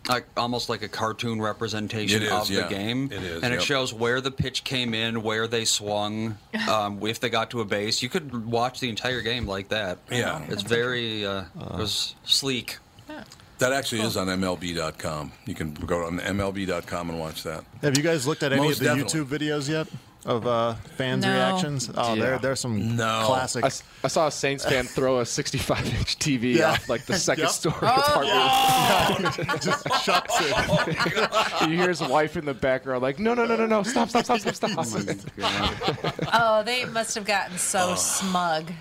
like 0.09 0.25
almost 0.35 0.69
like 0.69 0.81
a 0.81 0.87
cartoon 0.87 1.41
representation 1.41 2.21
It 2.21 2.25
is, 2.25 2.31
of 2.31 2.49
yeah. 2.49 2.63
the 2.63 2.69
game, 2.69 3.05
It 3.11 3.23
is, 3.23 3.43
and 3.43 3.51
yep. 3.51 3.61
it 3.61 3.63
shows 3.63 3.93
where 3.93 4.21
the 4.21 4.31
pitch 4.31 4.63
came 4.63 4.93
in, 4.93 5.23
where 5.23 5.47
they 5.47 5.65
swung, 5.65 6.37
um, 6.69 7.05
if 7.05 7.19
they 7.19 7.29
got 7.29 7.51
to 7.51 7.61
a 7.61 7.65
base. 7.65 8.01
You 8.01 8.09
could 8.09 8.45
watch 8.45 8.79
the 8.79 8.89
entire 8.89 9.21
game 9.21 9.45
like 9.45 9.69
that. 9.69 9.99
Yeah. 10.11 10.43
it's 10.49 10.63
very 10.63 11.25
uh, 11.25 11.41
it 11.41 11.77
was 11.77 12.15
sleek. 12.23 12.77
That 13.59 13.73
actually 13.73 14.01
is 14.01 14.15
on 14.15 14.27
MLB.com. 14.27 15.31
You 15.47 15.55
can 15.55 15.73
go 15.73 16.05
on 16.05 16.19
MLB.com 16.19 17.09
and 17.09 17.19
watch 17.19 17.41
that. 17.41 17.63
Have 17.81 17.97
you 17.97 18.03
guys 18.03 18.27
looked 18.27 18.43
at 18.43 18.53
any 18.53 18.61
Most 18.61 18.73
of 18.73 18.79
the 18.79 18.85
definitely. 19.03 19.21
YouTube 19.21 19.25
videos 19.25 19.67
yet 19.67 19.87
of 20.27 20.45
uh, 20.45 20.73
fans' 20.97 21.23
No. 21.25 21.31
reactions? 21.33 21.89
Oh, 21.95 22.15
there 22.15 22.37
there's 22.37 22.59
some 22.59 22.95
No. 22.95 23.23
classic. 23.25 23.63
I, 23.63 23.67
s- 23.67 23.81
I 24.03 24.07
saw 24.09 24.27
a 24.27 24.31
Saints 24.31 24.63
fan 24.65 24.83
throw 24.97 25.19
a 25.21 25.25
65 25.25 25.85
inch 25.97 26.19
TV 26.19 26.55
Yeah. 26.55 26.71
off 26.71 26.87
like 26.89 27.05
the 27.05 27.17
second 27.29 27.43
Yep. 27.45 27.51
story 27.51 27.75
Oh, 27.81 27.87
apartment. 27.87 29.61
just 29.63 29.87
shucks 30.03 30.33
it. 30.39 31.69
you 31.69 31.77
hear 31.77 31.87
his 31.89 32.01
wife 32.01 32.35
in 32.37 32.45
the 32.45 32.53
background 32.53 33.01
like, 33.01 33.19
no, 33.19 33.33
no, 33.33 33.45
no, 33.45 33.55
no, 33.55 33.65
no, 33.65 33.83
stop, 33.83 34.09
stop, 34.09 34.25
stop, 34.25 34.39
stop, 34.39 34.85
stop. 34.85 35.17
oh, 36.33 36.63
they 36.65 36.85
must 36.85 37.15
have 37.15 37.25
gotten 37.25 37.57
so 37.57 37.95
smug. 37.95 38.71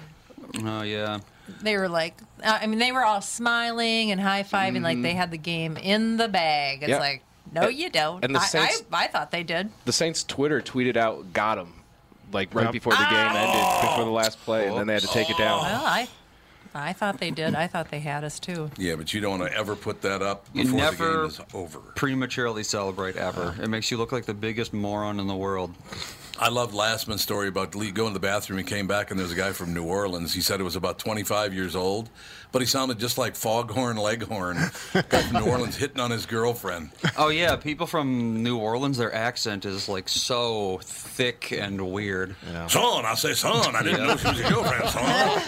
Oh 0.65 0.83
yeah. 0.83 1.21
They 1.63 1.77
were 1.77 1.89
like, 1.89 2.19
uh, 2.43 2.59
I 2.61 2.67
mean, 2.67 2.81
they 2.81 2.91
were 2.91 3.05
all 3.05 3.21
smiling 3.23 4.11
and 4.11 4.21
high 4.21 4.43
fiving, 4.43 4.83
like 4.83 5.01
they 5.01 5.15
had 5.15 5.31
the 5.31 5.39
game 5.39 5.77
in 5.77 6.17
the 6.17 6.27
bag. 6.27 6.83
It's 6.83 6.91
Yeah. 6.91 6.99
like, 6.99 7.23
no, 7.63 7.69
you 7.69 7.91
don't. 7.91 8.25
and 8.25 8.35
the 8.35 8.41
Saints- 8.41 8.83
I, 8.93 9.05
I 9.05 9.07
thought 9.09 9.31
they 9.31 9.43
did. 9.43 9.71
the 9.85 9.93
Saints 9.93 10.23
Twitter 10.25 10.61
tweeted 10.61 10.97
out, 10.97 11.33
got 11.33 11.59
him, 11.59 11.73
like 12.33 12.55
right 12.55 12.65
Yep. 12.65 12.73
before 12.73 12.93
the 12.93 12.99
game 12.99 13.09
ah! 13.11 13.37
ended, 13.83 13.91
before 13.91 14.05
the 14.05 14.11
last 14.11 14.41
play, 14.41 14.67
and 14.69 14.77
then 14.77 14.87
they 14.87 14.95
had 14.95 15.03
to 15.03 15.09
take 15.09 15.31
it 15.31 15.37
down. 15.39 15.61
Well, 15.63 15.83
I, 15.85 16.09
I 16.75 16.93
thought 16.93 17.19
they 17.19 17.31
did. 17.31 17.55
I 17.55 17.67
thought 17.69 17.91
they 17.91 18.01
had 18.01 18.23
us 18.25 18.39
too. 18.39 18.71
Yeah, 18.77 18.97
but 18.97 19.15
you 19.15 19.21
don't 19.21 19.39
want 19.39 19.51
to 19.51 19.57
ever 19.59 19.75
put 19.77 20.03
that 20.03 20.21
up 20.23 20.45
You 20.53 20.65
before 20.65 20.91
the 20.91 20.97
game 20.97 21.25
is 21.27 21.41
over. 21.55 21.79
prematurely 21.95 22.63
celebrate 22.65 23.17
ever. 23.17 23.55
It 23.63 23.69
makes 23.69 23.91
you 23.91 23.97
look 23.97 24.13
like 24.13 24.27
the 24.27 24.35
biggest 24.35 24.73
moron 24.75 25.19
in 25.19 25.27
the 25.27 25.37
world. 25.37 25.75
I 26.39 26.51
love 26.51 26.75
Lastman's 26.75 27.23
story 27.23 27.49
about 27.49 27.75
Lee 27.75 27.91
going 27.91 28.11
to 28.11 28.15
the 28.15 28.21
bathroom. 28.21 28.59
He 28.59 28.65
came 28.65 28.87
back 28.87 29.11
and 29.11 29.19
there 29.19 29.25
was 29.25 29.33
a 29.33 29.37
guy 29.37 29.53
from 29.53 29.73
New 29.73 29.85
Orleans. 29.85 30.35
He 30.35 30.43
said 30.43 30.61
it 30.61 30.65
was 30.65 30.77
about 30.77 30.99
25 30.99 31.55
years 31.55 31.75
old, 31.75 32.11
but 32.53 32.63
he 32.63 32.67
sounded 32.67 32.99
just 32.99 33.19
like 33.19 33.35
Foghorn 33.35 33.97
Leghorn, 33.97 34.57
guy 34.93 35.23
from 35.23 35.45
New 35.45 35.51
Orleans 35.51 35.77
hitting 35.77 36.01
on 36.01 36.11
his 36.11 36.27
girlfriend. 36.27 36.91
Oh 37.17 37.29
yeah, 37.29 37.57
people 37.57 37.87
from 37.87 38.43
New 38.43 38.57
Orleans, 38.59 38.99
their 38.99 39.13
accent 39.15 39.65
is 39.65 39.89
like 39.89 40.09
so 40.09 40.81
thick 40.83 41.53
and 41.53 41.93
weird. 41.93 42.37
Son, 42.69 43.05
I 43.05 43.15
say 43.15 43.35
son. 43.35 43.75
I 43.75 43.83
didn't 43.83 44.07
know 44.07 44.17
she 44.17 44.29
was 44.29 44.41
your 44.41 44.51
girlfriend, 44.51 44.89
son. 44.89 45.43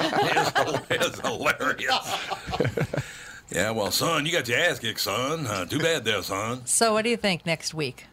It's, 0.90 0.90
it's 0.90 1.20
hilarious. 1.20 3.04
yeah, 3.50 3.70
well, 3.70 3.90
son, 3.90 4.26
you 4.26 4.32
got 4.32 4.48
your 4.48 4.58
ass 4.58 4.78
kicked, 4.78 5.00
son. 5.00 5.46
Uh, 5.46 5.64
too 5.64 5.78
bad 5.78 6.04
there, 6.04 6.22
son. 6.22 6.66
So, 6.66 6.92
what 6.92 7.02
do 7.02 7.10
you 7.10 7.16
think 7.16 7.46
next 7.46 7.74
week? 7.74 8.06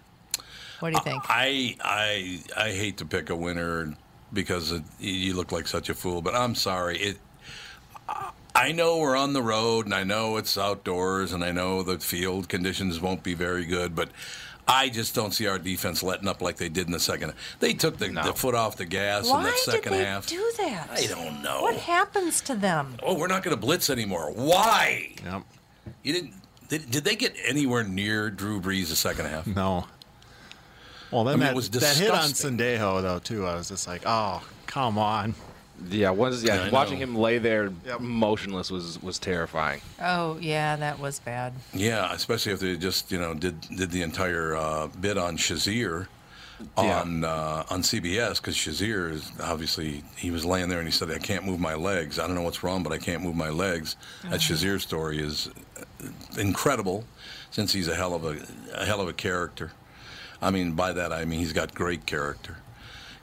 What 0.79 0.91
do 0.91 0.97
you 0.97 1.03
think? 1.03 1.23
I 1.29 1.75
I 1.81 2.39
I 2.55 2.71
hate 2.71 2.97
to 2.97 3.05
pick 3.05 3.29
a 3.29 3.35
winner 3.35 3.95
because 4.33 4.71
it, 4.71 4.83
you 4.99 5.33
look 5.33 5.51
like 5.51 5.67
such 5.67 5.89
a 5.89 5.93
fool, 5.93 6.21
but 6.21 6.35
I'm 6.35 6.55
sorry. 6.55 6.97
It. 6.97 7.17
I 8.55 8.71
know 8.71 8.97
we're 8.97 9.17
on 9.17 9.33
the 9.33 9.41
road, 9.41 9.85
and 9.85 9.93
I 9.93 10.03
know 10.03 10.37
it's 10.37 10.57
outdoors, 10.57 11.33
and 11.33 11.43
I 11.43 11.51
know 11.51 11.83
the 11.83 11.99
field 11.99 12.47
conditions 12.49 12.99
won't 12.99 13.23
be 13.23 13.33
very 13.33 13.65
good, 13.65 13.95
but. 13.95 14.09
I 14.67 14.89
just 14.89 15.13
don't 15.13 15.31
see 15.31 15.45
our 15.45 15.59
defense 15.59 16.01
letting 16.01 16.27
up 16.27 16.41
like 16.41 16.57
they 16.57 16.69
did 16.69 16.87
in 16.87 16.91
the 16.91 16.99
second. 16.99 17.33
They 17.59 17.73
took 17.75 17.99
the, 17.99 18.07
the 18.07 18.33
foot 18.33 18.55
off 18.55 18.77
the 18.77 18.85
gas 18.85 19.25
in 19.27 19.29
Why 19.29 19.43
the 19.43 19.49
did 19.51 19.59
second 19.59 19.91
they 19.93 20.03
half. 20.03 20.25
do 20.25 20.43
that? 20.57 20.89
I 20.91 21.05
don't 21.05 21.43
know. 21.43 21.61
What 21.61 21.75
happens 21.75 22.41
to 22.41 22.55
them? 22.55 22.95
Oh, 23.03 23.13
we're 23.15 23.27
not 23.27 23.43
going 23.43 23.55
to 23.55 23.61
blitz 23.61 23.91
anymore. 23.91 24.31
Why? 24.31 25.13
Yep. 25.23 25.43
You 26.01 26.13
didn't. 26.13 26.33
Did, 26.67 26.89
did 26.89 27.03
they 27.03 27.15
get 27.15 27.35
anywhere 27.45 27.83
near 27.83 28.31
Drew 28.31 28.59
Brees 28.59 28.89
the 28.89 28.95
second 28.95 29.27
half? 29.27 29.45
No. 29.45 29.85
Well, 31.11 31.25
then 31.25 31.33
I 31.33 31.37
mean, 31.37 31.39
that, 31.41 31.51
it 31.51 31.55
was 31.55 31.69
that 31.69 31.97
hit 31.97 32.09
on 32.09 32.29
disgusting. 32.29 32.57
Sendejo, 32.57 33.03
though, 33.03 33.19
too, 33.19 33.45
I 33.45 33.53
was 33.53 33.69
just 33.69 33.87
like, 33.87 34.01
oh, 34.07 34.41
come 34.65 34.97
on. 34.97 35.35
Yeah, 35.89 36.09
was 36.11 36.43
yeah, 36.43 36.55
Yeah, 36.55 36.63
I 36.65 36.69
watching 36.69 36.99
know. 36.99 37.03
him 37.05 37.15
lay 37.15 37.37
there 37.37 37.71
motionless 37.99 38.71
was 38.71 39.01
was 39.03 39.19
terrifying. 39.19 39.81
Oh, 40.01 40.37
yeah, 40.39 40.75
that 40.77 40.99
was 40.99 41.19
bad. 41.19 41.53
Yeah, 41.73 42.11
especially 42.13 42.53
if 42.53 42.59
they 42.59 42.77
just 42.77 43.11
you 43.11 43.19
know 43.19 43.33
did 43.33 43.59
did 43.61 43.91
the 43.91 44.01
entire 44.01 44.55
uh, 44.55 44.87
bit 44.87 45.17
on 45.17 45.37
Shazier 45.37 46.07
Yeah. 46.77 47.01
on 47.01 47.23
uh, 47.25 47.65
on 47.69 47.81
CBS 47.81 48.37
because 48.37 48.55
Shazier 48.55 49.11
is 49.11 49.31
obviously 49.41 50.03
he 50.15 50.31
was 50.31 50.45
laying 50.45 50.69
there 50.69 50.79
and 50.79 50.87
he 50.87 50.91
said 50.91 51.11
I 51.11 51.17
can't 51.19 51.45
move 51.45 51.59
my 51.59 51.75
legs. 51.75 52.17
I 52.19 52.25
don't 52.25 52.35
know 52.35 52.41
what's 52.43 52.63
wrong, 52.63 52.81
but 52.81 52.93
I 52.93 52.97
can't 52.97 53.21
move 53.21 53.35
my 53.35 53.49
legs. 53.49 53.95
That 54.29 54.39
Shazier 54.39 54.79
story 54.79 55.19
is 55.19 55.49
incredible, 56.37 57.03
since 57.51 57.73
he's 57.73 57.87
a 57.87 57.95
hell 57.95 58.13
of 58.13 58.25
a, 58.25 58.37
a 58.73 58.85
hell 58.85 59.01
of 59.01 59.07
a 59.07 59.13
character. 59.13 59.71
I 60.41 60.51
mean, 60.51 60.73
by 60.73 60.93
that 60.93 61.11
I 61.13 61.25
mean 61.25 61.39
he's 61.39 61.53
got 61.53 61.73
great 61.75 62.05
character. 62.05 62.57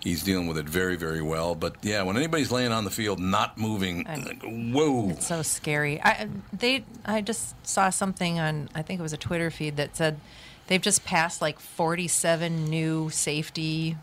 He's 0.02 0.24
dealing 0.24 0.48
with 0.48 0.58
it 0.58 0.68
very, 0.68 0.96
very 0.96 1.22
well. 1.22 1.54
But 1.54 1.76
yeah, 1.82 2.02
when 2.02 2.16
anybody's 2.16 2.50
laying 2.50 2.72
on 2.72 2.84
the 2.84 2.90
field 2.90 3.20
not 3.20 3.56
moving, 3.56 4.04
like, 4.04 4.42
whoa. 4.42 5.10
It's 5.10 5.26
so 5.26 5.42
scary. 5.42 6.00
I 6.00 6.10
uh, 6.10 6.26
they 6.52 6.84
I 7.04 7.20
just 7.20 7.54
saw 7.66 7.90
something 7.90 8.40
on 8.40 8.68
I 8.74 8.82
think 8.82 8.98
it 8.98 9.02
was 9.02 9.12
a 9.12 9.18
Twitter 9.18 9.50
feed 9.50 9.76
that 9.76 9.96
said 9.96 10.18
they've 10.66 10.80
just 10.80 11.04
passed 11.04 11.40
like 11.40 11.60
47 11.60 12.64
new 12.64 13.10
safety 13.10 13.96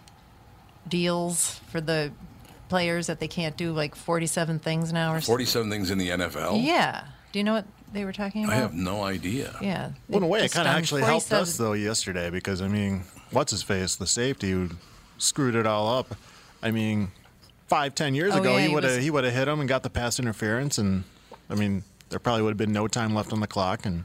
deals 0.88 1.60
for 1.70 1.82
the 1.82 2.12
players 2.70 3.08
that 3.08 3.20
they 3.20 3.27
can't 3.27 3.58
do 3.58 3.74
like 3.74 3.96
47 3.96 4.60
things 4.60 4.94
now 4.94 5.12
or 5.12 5.15
something. 5.15 5.34
47 5.34 5.70
things 5.70 5.91
in 5.91 5.98
the 5.98 6.10
NFL? 6.10 6.63
Yeah. 6.63 7.03
Do 7.32 7.39
you 7.39 7.44
know 7.44 7.53
what 7.53 7.65
they 7.91 8.06
were 8.06 8.13
talking 8.13 8.46
about? 8.46 8.56
I 8.56 8.60
have 8.60 8.74
no 8.74 9.03
idea. 9.03 9.56
Yeah. 9.62 9.91
Well, 10.08 10.20
in 10.20 10.24
a 10.24 10.27
way, 10.27 10.46
it 10.46 10.51
kind 10.51 10.68
of 10.68 10.75
actually 10.75 11.01
helped 11.01 11.32
us, 11.32 11.58
though, 11.58 11.74
yesterday, 11.74 12.29
because, 12.29 12.62
I 12.62 12.68
mean, 12.68 13.03
what's 13.32 13.51
his 13.51 13.63
face, 13.63 13.96
the 13.96 14.08
safety 14.08 14.51
who 14.51 14.70
screwed 15.20 15.54
it 15.56 15.68
all 15.68 16.00
up. 16.00 16.16
I 16.64 16.72
mean, 16.72 17.12
five, 17.68 17.94
ten 17.94 18.16
years 18.16 18.34
Oh, 18.34 18.40
ago, 18.40 18.54
yeah, 18.54 18.62
he 18.64 18.68
he 18.70 18.74
would 18.74 18.84
have 18.84 18.96
was- 18.96 19.04
he 19.04 19.12
would 19.12 19.24
have 19.24 19.34
hit 19.34 19.48
him 19.48 19.60
and 19.60 19.70
got 19.70 19.84
the 19.84 19.90
pass 19.92 20.20
interference, 20.20 20.78
and 20.80 21.04
I 21.50 21.56
mean, 21.56 21.84
there 22.10 22.20
probably 22.20 22.42
would 22.42 22.50
have 22.52 22.58
been 22.58 22.74
no 22.74 22.88
time 22.88 23.14
left 23.14 23.32
on 23.32 23.40
the 23.40 23.48
clock, 23.48 23.86
and 23.86 24.04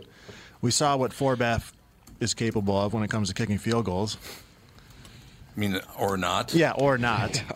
we 0.60 0.70
saw 0.70 0.96
what 0.96 1.12
Forbath 1.12 1.72
is 2.20 2.34
capable 2.34 2.78
of 2.78 2.92
when 2.92 3.02
it 3.02 3.08
comes 3.10 3.28
to 3.28 3.34
kicking 3.34 3.56
field 3.58 3.86
goals. 3.86 4.18
I 5.56 5.60
mean, 5.60 5.80
or 5.98 6.16
not. 6.16 6.52
Yeah, 6.54 6.72
or 6.72 6.98
not. 6.98 7.42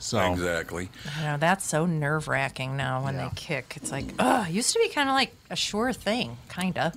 So 0.00 0.32
Exactly. 0.32 0.88
I 1.16 1.22
know 1.24 1.36
that's 1.38 1.64
so 1.64 1.86
nerve 1.86 2.26
wracking 2.26 2.76
now 2.76 3.04
when 3.04 3.16
they 3.16 3.28
kick. 3.36 3.74
It's 3.76 3.92
like, 3.92 4.06
ugh, 4.18 4.48
it 4.48 4.52
used 4.52 4.72
to 4.72 4.78
be 4.80 4.88
kind 4.88 5.08
of 5.08 5.14
like 5.14 5.32
a 5.50 5.56
sure 5.56 5.92
thing, 5.92 6.36
kind 6.48 6.76
of. 6.78 6.94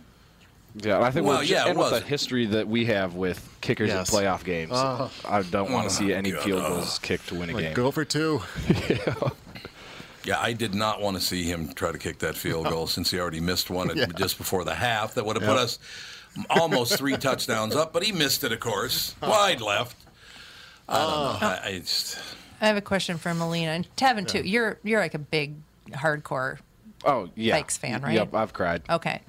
Yeah, 0.75 1.01
I 1.01 1.11
think 1.11 1.25
Well, 1.27 1.39
with, 1.39 1.49
yeah, 1.49 1.67
and 1.67 1.77
with 1.77 1.89
the 1.89 1.99
history 1.99 2.45
that 2.47 2.67
we 2.67 2.85
have 2.85 3.15
with 3.15 3.45
kickers 3.61 3.89
Yes. 3.89 4.13
at 4.13 4.15
playoff 4.23 4.43
games, 4.45 4.71
ah. 4.73 5.09
I 5.27 5.41
don't 5.41 5.71
want 5.71 5.89
to 5.89 5.93
see 5.95 6.13
any 6.13 6.31
God. 6.31 6.43
field 6.43 6.63
goals 6.63 6.99
kicked 6.99 7.27
to 7.29 7.35
win 7.35 7.49
a 7.49 7.53
like 7.53 7.63
game. 7.65 7.73
go 7.73 7.91
for 7.91 8.05
two. 8.05 8.41
Yeah, 8.89 9.13
Yeah, 10.23 10.39
I 10.39 10.53
did 10.53 10.73
not 10.75 11.01
want 11.01 11.17
to 11.17 11.21
see 11.21 11.43
him 11.43 11.73
try 11.73 11.91
to 11.91 11.97
kick 11.97 12.19
that 12.19 12.35
field 12.35 12.67
goal 12.69 12.85
since 12.87 13.09
he 13.11 13.19
already 13.19 13.39
missed 13.41 13.69
one 13.71 13.97
at, 13.99 14.15
just 14.17 14.37
before 14.37 14.63
the 14.63 14.75
half. 14.75 15.15
That 15.15 15.25
would 15.25 15.35
have 15.35 15.45
put 15.45 15.57
us 15.57 15.79
almost 16.49 16.95
three 16.97 17.17
touchdowns 17.17 17.75
up, 17.75 17.91
but 17.91 18.03
he 18.03 18.11
missed 18.11 18.43
it, 18.43 18.51
of 18.51 18.59
course. 18.59 19.15
Wide 19.21 19.61
left. 19.61 19.97
I 20.87 20.97
don't 20.97 21.05
Oh. 21.09 21.37
know. 21.41 21.47
I, 21.47 21.61
I 21.65 21.79
just, 21.79 22.19
I 22.61 22.67
have 22.67 22.77
a 22.77 22.81
question 22.81 23.17
for 23.17 23.33
Melina 23.33 23.71
and 23.71 23.87
Tevin 23.97 24.27
too. 24.27 24.41
You're 24.47 24.77
you're 24.83 24.99
like 25.01 25.15
a 25.15 25.19
big 25.19 25.55
hardcore 25.89 26.59
Oh 27.03 27.29
yeah. 27.35 27.59
Vikes 27.59 27.77
fan, 27.79 28.01
right? 28.03 28.13
Yep, 28.13 28.33
I've 28.35 28.53
cried. 28.53 28.83
Okay. 28.89 29.21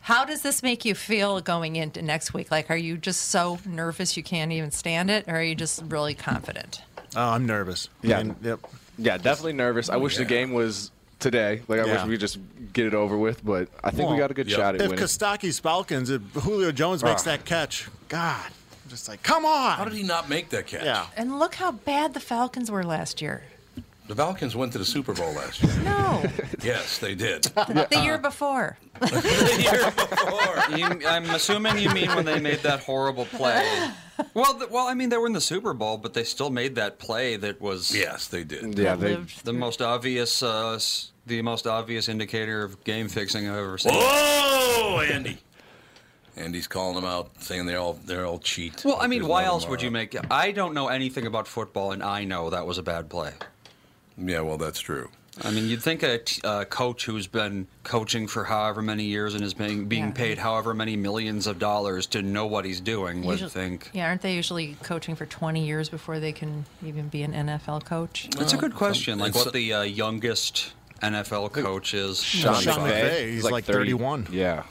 How 0.00 0.24
does 0.24 0.42
this 0.42 0.62
make 0.62 0.84
you 0.84 0.94
feel 0.94 1.40
going 1.40 1.76
into 1.76 2.00
next 2.02 2.32
week? 2.32 2.50
Like, 2.50 2.70
are 2.70 2.76
you 2.76 2.96
just 2.96 3.26
so 3.30 3.58
nervous 3.66 4.16
you 4.16 4.22
can't 4.22 4.52
even 4.52 4.70
stand 4.70 5.10
it, 5.10 5.24
or 5.28 5.36
are 5.36 5.42
you 5.42 5.54
just 5.54 5.82
really 5.88 6.14
confident? 6.14 6.82
Oh, 7.16 7.30
I'm 7.30 7.46
nervous. 7.46 7.88
I 8.02 8.06
Yeah. 8.06 8.22
mean, 8.22 8.36
yep. 8.42 8.60
Yeah, 8.96 9.16
definitely 9.16 9.52
nervous. 9.52 9.88
I 9.88 9.96
wish 9.96 10.16
the 10.16 10.24
game 10.24 10.52
was 10.52 10.90
today. 11.20 11.62
Like 11.68 11.80
I 11.80 11.84
wish 11.84 12.02
we 12.04 12.10
could 12.12 12.20
just 12.20 12.38
get 12.72 12.86
it 12.86 12.94
over 12.94 13.16
with, 13.18 13.44
but 13.44 13.68
I 13.84 13.90
think 13.90 14.10
we 14.10 14.16
got 14.16 14.30
a 14.30 14.34
good 14.34 14.48
yeah. 14.48 14.56
shot 14.56 14.74
at 14.76 14.80
If 14.80 14.90
winning. 14.90 15.04
Kostaki's 15.04 15.58
Falcons, 15.58 16.10
if 16.10 16.22
Julio 16.34 16.72
Jones 16.72 17.02
makes 17.04 17.22
Ah. 17.22 17.30
that 17.32 17.44
catch, 17.44 17.88
God, 18.08 18.44
I'm 18.84 18.90
just 18.90 19.08
like, 19.08 19.22
come 19.22 19.44
on. 19.44 19.76
how 19.76 19.84
did 19.84 19.92
he 19.94 20.02
not 20.02 20.28
make 20.28 20.48
that 20.50 20.66
catch? 20.66 20.84
Yeah. 20.84 21.06
And 21.16 21.38
look 21.38 21.56
how 21.56 21.72
bad 21.72 22.14
the 22.14 22.20
Falcons 22.20 22.70
were 22.70 22.82
last 22.84 23.20
year. 23.22 23.42
The 24.08 24.14
Falcons 24.16 24.56
went 24.56 24.72
to 24.72 24.78
the 24.78 24.84
Super 24.86 25.12
Bowl 25.12 25.32
last 25.34 25.62
year. 25.62 25.76
No, 25.84 26.24
yes, 26.62 26.96
they 26.98 27.14
did. 27.14 27.42
the 27.44 28.00
year 28.02 28.16
before. 28.18 28.78
the 29.00 29.58
year 29.60 29.90
before. 29.90 30.76
You, 30.78 31.06
I'm 31.06 31.28
assuming 31.30 31.78
you 31.78 31.90
mean 31.90 32.08
when 32.14 32.24
they 32.24 32.40
made 32.40 32.60
that 32.60 32.80
horrible 32.80 33.26
play. 33.26 33.90
Well, 34.34 34.54
th- 34.58 34.70
well, 34.70 34.88
I 34.88 34.94
mean 34.94 35.10
they 35.10 35.18
were 35.18 35.26
in 35.26 35.34
the 35.34 35.40
Super 35.42 35.74
Bowl, 35.74 35.98
but 35.98 36.14
they 36.14 36.24
still 36.24 36.48
made 36.50 36.74
that 36.76 36.98
play 36.98 37.36
that 37.36 37.60
was 37.60 37.94
Yes, 37.94 38.26
they 38.28 38.44
did. 38.44 38.78
yeah, 38.78 38.96
they, 38.96 39.10
Lived 39.10 39.44
the 39.44 39.52
most 39.52 39.82
obvious, 39.82 40.42
uh, 40.42 40.72
s- 40.74 41.12
the 41.26 41.42
most 41.42 41.66
obvious 41.66 42.08
indicator 42.08 42.64
of 42.64 42.82
game 42.84 43.08
fixing 43.08 43.46
I've 43.48 43.58
ever 43.58 43.76
seen. 43.78 43.92
Whoa, 43.94 45.00
Andy. 45.02 45.36
Andy's 46.36 46.66
calling 46.66 46.94
them 46.94 47.04
out, 47.04 47.30
saying 47.42 47.66
they're 47.66 47.78
all 47.78 47.98
they're 48.06 48.24
all 48.24 48.38
cheat. 48.38 48.82
Well, 48.84 48.96
I 49.00 49.06
mean, 49.06 49.20
There's 49.20 49.28
why 49.30 49.42
no 49.42 49.48
else 49.48 49.68
would 49.68 49.82
you 49.82 49.90
make? 49.90 50.16
I 50.32 50.52
don't 50.52 50.72
know 50.72 50.88
anything 50.88 51.26
about 51.26 51.46
football, 51.46 51.92
and 51.92 52.02
I 52.02 52.24
know 52.24 52.48
that 52.50 52.66
was 52.66 52.78
a 52.78 52.82
bad 52.82 53.10
play. 53.10 53.32
Yeah, 54.18 54.40
well, 54.40 54.56
that's 54.58 54.80
true. 54.80 55.10
I 55.44 55.52
mean, 55.52 55.68
you'd 55.68 55.82
think 55.82 56.02
a 56.02 56.18
t- 56.18 56.40
uh, 56.42 56.64
coach 56.64 57.04
who's 57.04 57.28
been 57.28 57.68
coaching 57.84 58.26
for 58.26 58.42
however 58.44 58.82
many 58.82 59.04
years 59.04 59.34
and 59.34 59.44
is 59.44 59.54
being 59.54 59.86
being 59.86 60.06
Yeah. 60.06 60.10
paid 60.10 60.38
however 60.38 60.74
many 60.74 60.96
millions 60.96 61.46
of 61.46 61.60
dollars 61.60 62.06
to 62.08 62.22
know 62.22 62.44
what 62.46 62.64
he's 62.64 62.80
doing 62.80 63.22
would 63.24 63.34
Usually- 63.34 63.50
think. 63.50 63.90
Yeah, 63.92 64.08
aren't 64.08 64.22
they 64.22 64.34
usually 64.34 64.76
coaching 64.82 65.14
for 65.14 65.26
20 65.26 65.64
years 65.64 65.88
before 65.88 66.18
they 66.18 66.32
can 66.32 66.66
even 66.84 67.06
be 67.08 67.22
an 67.22 67.34
NFL 67.34 67.84
coach? 67.84 68.28
It's 68.40 68.52
a 68.52 68.56
good 68.56 68.74
question. 68.74 69.20
Like 69.20 69.36
what 69.36 69.52
the 69.52 69.72
uh, 69.74 69.82
youngest 69.82 70.72
NFL 71.02 71.52
coach 71.52 71.94
is. 71.94 72.20
Sean, 72.20 72.60
Sean 72.60 72.78
McVay, 72.80 73.02
McVay, 73.02 73.30
he's 73.30 73.44
like 73.44 73.64
31. 73.64 74.26
Yeah. 74.32 74.64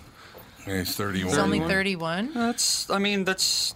Yeah, 0.67 0.79
he's 0.79 0.93
31. 0.97 1.29
It's 1.29 1.37
only 1.37 1.61
31. 1.61 2.33
That's. 2.33 2.89
I 2.89 2.99
mean, 2.99 3.23
that's. 3.23 3.73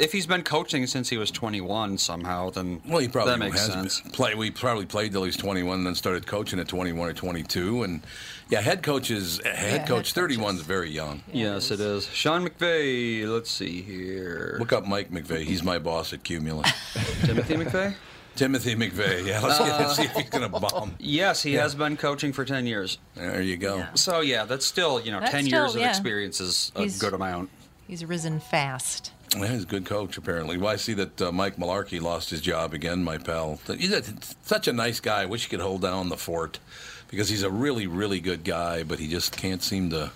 If 0.00 0.12
he's 0.12 0.26
been 0.26 0.42
coaching 0.42 0.86
since 0.86 1.10
he 1.10 1.18
was 1.18 1.30
21 1.30 1.98
somehow, 1.98 2.48
then 2.48 2.80
Well, 2.88 3.00
he 3.00 3.08
probably 3.08 3.32
that 3.34 3.38
makes 3.38 3.60
has 3.60 3.72
sense. 3.72 4.00
Play, 4.12 4.34
we 4.34 4.50
probably 4.50 4.86
played 4.86 5.12
till 5.12 5.22
he 5.22 5.26
was 5.26 5.36
21 5.36 5.78
and 5.78 5.86
then 5.86 5.94
started 5.94 6.26
coaching 6.26 6.58
at 6.58 6.68
21 6.68 7.08
or 7.10 7.12
22. 7.12 7.82
And 7.82 8.00
yeah, 8.48 8.62
head 8.62 8.82
coaches, 8.82 9.40
head 9.44 9.56
head 9.56 9.86
coach 9.86 10.14
31 10.14 10.54
is 10.56 10.62
very 10.62 10.90
young. 10.90 11.22
Yes, 11.30 11.70
it 11.70 11.80
is. 11.80 12.06
Sean 12.08 12.48
McVay. 12.48 13.28
Let's 13.30 13.50
see 13.50 13.82
here. 13.82 14.56
Look 14.58 14.72
up 14.72 14.86
Mike 14.86 15.10
McVeigh. 15.10 15.44
He's 15.44 15.62
my 15.62 15.78
boss 15.78 16.14
at 16.14 16.24
Cumulus. 16.24 16.72
Timothy 17.24 17.54
McVeigh. 17.56 17.94
Timothy 18.36 18.74
McVeigh. 18.76 19.26
Yeah, 19.26 19.40
let's, 19.40 19.58
get, 19.58 19.68
let's 19.78 19.96
see 19.96 20.04
if 20.04 20.12
he's 20.14 20.30
going 20.30 20.50
to 20.50 20.60
bomb. 20.60 20.94
Yes, 20.98 21.42
he 21.42 21.54
has 21.54 21.74
been 21.74 21.98
coaching 21.98 22.32
for 22.32 22.46
10 22.46 22.64
years. 22.66 22.96
There 23.14 23.42
you 23.42 23.58
go. 23.58 23.84
So 23.96 24.20
yeah, 24.20 24.46
that's 24.46 24.64
still 24.64 24.98
you 24.98 25.10
know 25.10 25.20
That's 25.20 25.32
10 25.32 25.44
still- 25.46 25.60
years 25.62 25.74
of 25.74 25.82
yeah. 25.82 25.90
experience 25.90 26.40
is 26.40 26.72
a 26.74 26.80
He's- 26.80 26.98
good 26.98 27.12
amount. 27.12 27.50
He's 27.86 28.04
risen 28.04 28.38
fast. 28.40 29.10
Yeah, 29.36 29.46
he's 29.46 29.62
a 29.62 29.66
good 29.66 29.86
coach, 29.86 30.16
apparently. 30.16 30.56
Well, 30.58 30.72
I 30.72 30.76
see 30.76 30.94
that 30.94 31.22
uh, 31.22 31.32
Mike 31.32 31.56
Mularkey 31.56 32.00
lost 32.00 32.30
his 32.30 32.40
job 32.40 32.74
again, 32.74 33.04
my 33.04 33.18
pal. 33.18 33.60
He's 33.66 33.92
a, 33.92 34.02
such 34.42 34.66
a 34.66 34.72
nice 34.72 34.98
guy. 35.00 35.22
I 35.22 35.26
wish 35.26 35.44
he 35.44 35.50
could 35.50 35.60
hold 35.60 35.82
down 35.82 36.08
the 36.08 36.16
fort 36.16 36.58
because 37.08 37.28
he's 37.28 37.42
a 37.42 37.50
really, 37.50 37.86
really 37.86 38.20
good 38.20 38.42
guy, 38.44 38.82
but 38.82 38.98
he 38.98 39.08
just 39.08 39.36
can't 39.36 39.62
seem 39.62 39.90
to. 39.90 40.10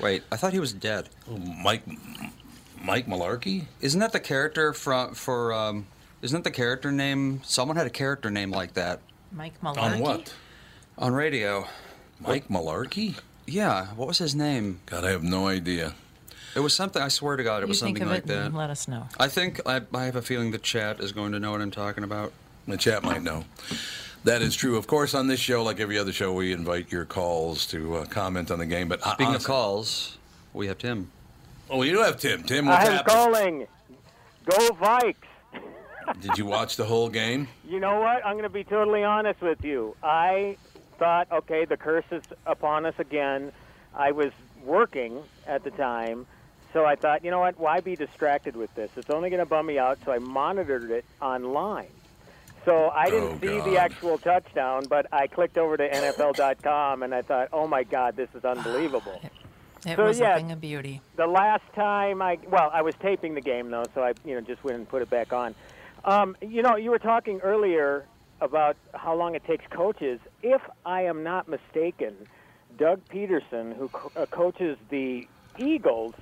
Wait, 0.00 0.22
I 0.32 0.36
thought 0.36 0.52
he 0.52 0.60
was 0.60 0.72
dead. 0.72 1.08
Mike 1.62 1.82
Mike 2.82 3.06
Mularkey? 3.06 3.64
Isn't 3.80 4.00
that 4.00 4.12
the 4.12 4.20
character 4.20 4.72
from 4.72 5.14
for? 5.14 5.52
Um, 5.52 5.86
isn't 6.22 6.36
that 6.36 6.44
the 6.48 6.54
character 6.54 6.90
name? 6.92 7.42
Someone 7.44 7.76
had 7.76 7.86
a 7.86 7.90
character 7.90 8.30
name 8.30 8.50
like 8.50 8.74
that 8.74 9.00
Mike 9.32 9.60
Malarkey. 9.60 9.78
On 9.78 9.98
what? 10.00 10.34
on 10.96 11.12
radio. 11.14 11.66
Mike 12.20 12.48
Malarkey? 12.48 13.16
Yeah, 13.46 13.86
what 13.94 14.08
was 14.08 14.18
his 14.18 14.34
name? 14.34 14.80
God, 14.86 15.04
I 15.04 15.10
have 15.10 15.22
no 15.22 15.46
idea. 15.46 15.94
It 16.58 16.62
was 16.62 16.74
something. 16.74 17.00
I 17.00 17.06
swear 17.06 17.36
to 17.36 17.44
God, 17.44 17.58
it 17.62 17.66
You 17.66 17.68
was 17.68 17.80
think 17.80 17.98
something 17.98 18.02
of 18.02 18.08
like 18.14 18.24
it 18.24 18.26
that. 18.26 18.52
let 18.52 18.68
us 18.68 18.88
know. 18.88 19.06
I 19.16 19.28
think 19.28 19.60
I, 19.64 19.80
I 19.94 20.06
have 20.06 20.16
a 20.16 20.22
feeling 20.22 20.50
the 20.50 20.58
chat 20.58 20.98
is 20.98 21.12
going 21.12 21.30
to 21.30 21.38
know 21.38 21.52
what 21.52 21.60
I'm 21.60 21.70
talking 21.70 22.02
about. 22.02 22.32
The 22.66 22.76
chat 22.76 23.04
might 23.04 23.22
know. 23.22 23.44
That 24.24 24.42
is 24.42 24.56
true. 24.56 24.76
Of 24.76 24.88
course, 24.88 25.14
on 25.14 25.28
this 25.28 25.38
show, 25.38 25.62
like 25.62 25.78
every 25.78 25.96
other 25.96 26.12
show, 26.12 26.32
we 26.32 26.52
invite 26.52 26.90
your 26.90 27.04
calls 27.04 27.64
to 27.68 27.98
uh, 27.98 28.04
comment 28.06 28.50
on 28.50 28.58
the 28.58 28.66
game. 28.66 28.88
But 28.88 29.02
Speaking 29.02 29.36
of 29.36 29.44
calls, 29.44 30.18
we 30.52 30.66
have 30.66 30.78
Tim. 30.78 31.12
oh, 31.70 31.82
you 31.82 31.92
do 31.92 32.00
have 32.02 32.18
Tim. 32.18 32.42
Tim, 32.42 32.66
what's 32.66 32.84
I'm 32.88 32.92
happening? 32.92 33.14
calling. 33.16 33.66
Go 34.46 34.68
Vikes. 34.70 35.14
Did 36.20 36.36
you 36.38 36.44
watch 36.46 36.74
the 36.74 36.86
whole 36.86 37.08
game? 37.08 37.46
You 37.68 37.78
know 37.78 38.00
what? 38.00 38.26
I'm 38.26 38.32
going 38.32 38.42
to 38.42 38.48
be 38.48 38.64
totally 38.64 39.04
honest 39.04 39.40
with 39.40 39.62
you. 39.64 39.94
I 40.02 40.56
thought, 40.98 41.30
okay, 41.30 41.64
the 41.66 41.76
curse 41.76 42.06
is 42.10 42.24
upon 42.46 42.84
us 42.84 42.94
again. 42.98 43.52
I 43.94 44.10
was 44.10 44.32
working 44.64 45.22
at 45.46 45.62
the 45.62 45.70
time, 45.70 46.26
so 46.72 46.84
I 46.84 46.96
thought, 46.96 47.24
you 47.24 47.30
know 47.30 47.40
what? 47.40 47.58
Why 47.58 47.80
be 47.80 47.96
distracted 47.96 48.56
with 48.56 48.74
this? 48.74 48.90
It's 48.96 49.10
only 49.10 49.30
going 49.30 49.40
to 49.40 49.46
bum 49.46 49.66
me 49.66 49.78
out, 49.78 49.98
so 50.04 50.12
I 50.12 50.18
monitored 50.18 50.90
it 50.90 51.04
online. 51.20 51.88
So 52.64 52.90
I 52.90 53.08
didn't 53.08 53.36
Oh, 53.36 53.38
see 53.40 53.58
God. 53.58 53.66
the 53.70 53.78
actual 53.78 54.18
touchdown, 54.18 54.84
but 54.90 55.06
I 55.12 55.26
clicked 55.26 55.56
over 55.56 55.76
to 55.76 55.88
NFL.com 55.88 57.02
and 57.02 57.14
I 57.14 57.22
thought, 57.22 57.48
oh 57.52 57.66
my 57.66 57.82
God, 57.84 58.16
this 58.16 58.28
is 58.34 58.44
unbelievable. 58.44 59.20
It 59.86 59.96
So, 59.96 60.04
was 60.04 60.18
yeah. 60.20 60.34
a 60.34 60.36
thing 60.36 60.52
of 60.52 60.60
beauty. 60.60 61.00
the 61.16 61.26
last 61.26 61.62
time 61.74 62.20
I 62.20 62.38
well, 62.50 62.68
I 62.72 62.82
was 62.82 62.94
taping 63.00 63.34
the 63.34 63.40
game 63.40 63.70
though, 63.70 63.84
so 63.94 64.02
I 64.02 64.12
you 64.24 64.34
know 64.34 64.40
just 64.40 64.62
went 64.64 64.76
and 64.76 64.88
put 64.88 65.02
it 65.02 65.08
back 65.08 65.32
on. 65.32 65.54
Um, 66.04 66.36
you 66.42 66.62
know, 66.62 66.76
you 66.76 66.90
were 66.90 66.98
talking 66.98 67.38
earlier 67.40 68.04
about 68.40 68.76
how 68.92 69.14
long 69.14 69.34
it 69.36 69.44
takes 69.44 69.64
coaches. 69.70 70.18
If 70.42 70.60
I 70.84 71.02
am 71.02 71.22
not 71.22 71.48
mistaken, 71.48 72.14
Doug 72.76 73.00
Pederson, 73.08 73.74
who 73.76 73.88
co- 73.88 74.10
uh, 74.20 74.26
coaches 74.26 74.76
the 74.90 75.26
Eagles, 75.58 76.14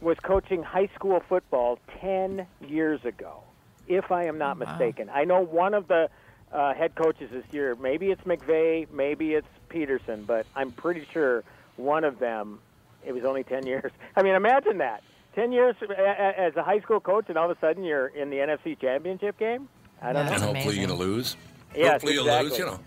was 0.00 0.16
coaching 0.22 0.62
high 0.62 0.88
school 0.94 1.20
football 1.28 1.78
ten 2.00 2.46
years 2.66 3.04
ago. 3.04 3.42
If 3.88 4.10
I 4.12 4.24
am 4.24 4.38
not 4.38 4.58
Wow. 4.58 4.66
mistaken, 4.70 5.10
I 5.12 5.24
know 5.24 5.40
one 5.40 5.74
of 5.74 5.88
the 5.88 6.08
uh, 6.52 6.74
head 6.74 6.94
coaches 6.94 7.30
this 7.32 7.44
year. 7.52 7.76
Maybe 7.76 8.10
it's 8.10 8.22
McVay, 8.22 8.90
maybe 8.90 9.34
it's 9.34 9.46
Pederson, 9.68 10.26
but 10.26 10.46
I'm 10.56 10.70
pretty 10.72 11.06
sure 11.12 11.44
one 11.76 12.02
of 12.04 12.18
them 12.18 12.60
it 13.06 13.12
was 13.12 13.24
only 13.24 13.44
10 13.44 13.66
years. 13.72 13.92
I 14.16 14.22
mean, 14.22 14.34
imagine 14.34 14.78
that. 14.78 15.02
10 15.36 15.52
years 15.52 15.76
a- 15.80 15.92
a- 15.92 16.38
as 16.40 16.56
a 16.56 16.62
high 16.62 16.80
school 16.80 16.98
coach, 17.00 17.26
and 17.28 17.38
all 17.38 17.48
of 17.50 17.56
a 17.56 17.60
sudden 17.60 17.84
you're 17.84 18.08
in 18.08 18.30
the 18.30 18.38
NFC 18.38 18.74
Championship 18.80 19.38
game? 19.38 19.68
I 20.02 20.12
don't 20.12 20.14
Yeah. 20.14 20.20
And 20.20 20.28
know. 20.28 20.30
That's 20.30 20.42
hopefully 20.42 20.76
you're 20.78 20.86
going 20.88 20.98
to 20.98 21.04
lose. 21.04 21.36
Yes, 21.74 21.92
hopefully 21.92 22.14
you 22.14 22.20
exactly. 22.20 22.48
lose, 22.50 22.58
you 22.58 22.64
know. 22.66 22.80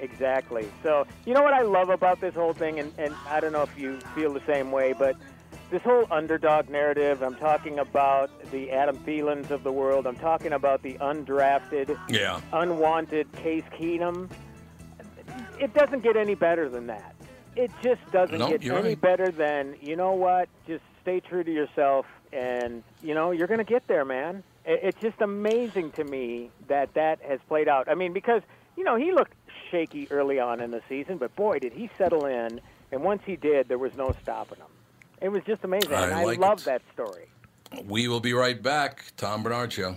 Exactly. 0.00 0.68
So, 0.82 1.06
you 1.26 1.34
know 1.34 1.42
what 1.42 1.52
I 1.54 1.62
love 1.62 1.90
about 1.90 2.20
this 2.20 2.34
whole 2.34 2.52
thing, 2.54 2.80
and, 2.80 2.92
and 2.98 3.14
I 3.28 3.40
don't 3.40 3.52
know 3.52 3.62
if 3.62 3.78
you 3.78 3.98
feel 4.14 4.32
the 4.32 4.42
same 4.46 4.70
way, 4.70 4.92
but 4.94 5.16
this 5.70 5.82
whole 5.82 6.06
underdog 6.10 6.68
narrative, 6.68 7.22
I'm 7.22 7.34
talking 7.34 7.78
about 7.80 8.30
the 8.50 8.70
Adam 8.70 8.96
Thielens 8.98 9.50
of 9.50 9.64
the 9.64 9.72
world, 9.72 10.06
I'm 10.06 10.16
talking 10.16 10.52
about 10.52 10.82
the 10.82 10.94
undrafted, 10.94 11.98
Yeah. 12.08 12.40
unwanted 12.52 13.30
Case 13.32 13.64
Keenum. 13.78 14.30
It 15.58 15.74
doesn't 15.74 16.02
get 16.02 16.16
any 16.16 16.34
better 16.34 16.68
than 16.68 16.86
that. 16.86 17.14
It 17.56 17.70
just 17.82 18.00
doesn't 18.12 18.38
No, 18.38 18.48
get 18.48 18.64
any 18.64 18.70
right. 18.90 19.00
better 19.00 19.30
than, 19.30 19.74
you 19.80 19.96
know 19.96 20.12
what, 20.12 20.48
just 20.66 20.84
stay 21.02 21.20
true 21.20 21.42
to 21.42 21.50
yourself 21.52 22.06
and, 22.32 22.82
you 23.02 23.14
know, 23.14 23.30
you're 23.30 23.46
going 23.46 23.58
to 23.58 23.64
get 23.64 23.86
there, 23.88 24.04
man. 24.04 24.42
It's 24.64 25.00
just 25.00 25.20
amazing 25.20 25.92
to 25.92 26.04
me 26.04 26.50
that 26.68 26.92
that 26.94 27.22
has 27.22 27.40
played 27.48 27.68
out. 27.68 27.88
I 27.88 27.94
mean, 27.94 28.12
because, 28.12 28.42
you 28.76 28.84
know, 28.84 28.96
he 28.96 29.12
looked 29.12 29.32
shaky 29.70 30.06
early 30.10 30.38
on 30.38 30.60
in 30.60 30.70
the 30.70 30.82
season, 30.88 31.16
but 31.18 31.34
boy, 31.34 31.58
did 31.60 31.72
he 31.72 31.88
settle 31.96 32.26
in. 32.26 32.60
And 32.92 33.02
once 33.02 33.22
he 33.24 33.36
did, 33.36 33.68
there 33.68 33.78
was 33.78 33.96
no 33.96 34.12
stopping 34.22 34.58
him. 34.58 34.66
It 35.20 35.30
was 35.30 35.42
just 35.44 35.64
amazing. 35.64 35.92
I 35.92 36.04
and 36.04 36.14
I 36.14 36.24
love 36.34 36.60
it. 36.60 36.64
that 36.64 36.82
story. 36.92 37.26
We 37.84 38.08
will 38.08 38.20
be 38.20 38.32
right 38.32 38.60
back. 38.60 39.04
Tom 39.16 39.42
Bernard 39.42 39.72
Show. 39.72 39.96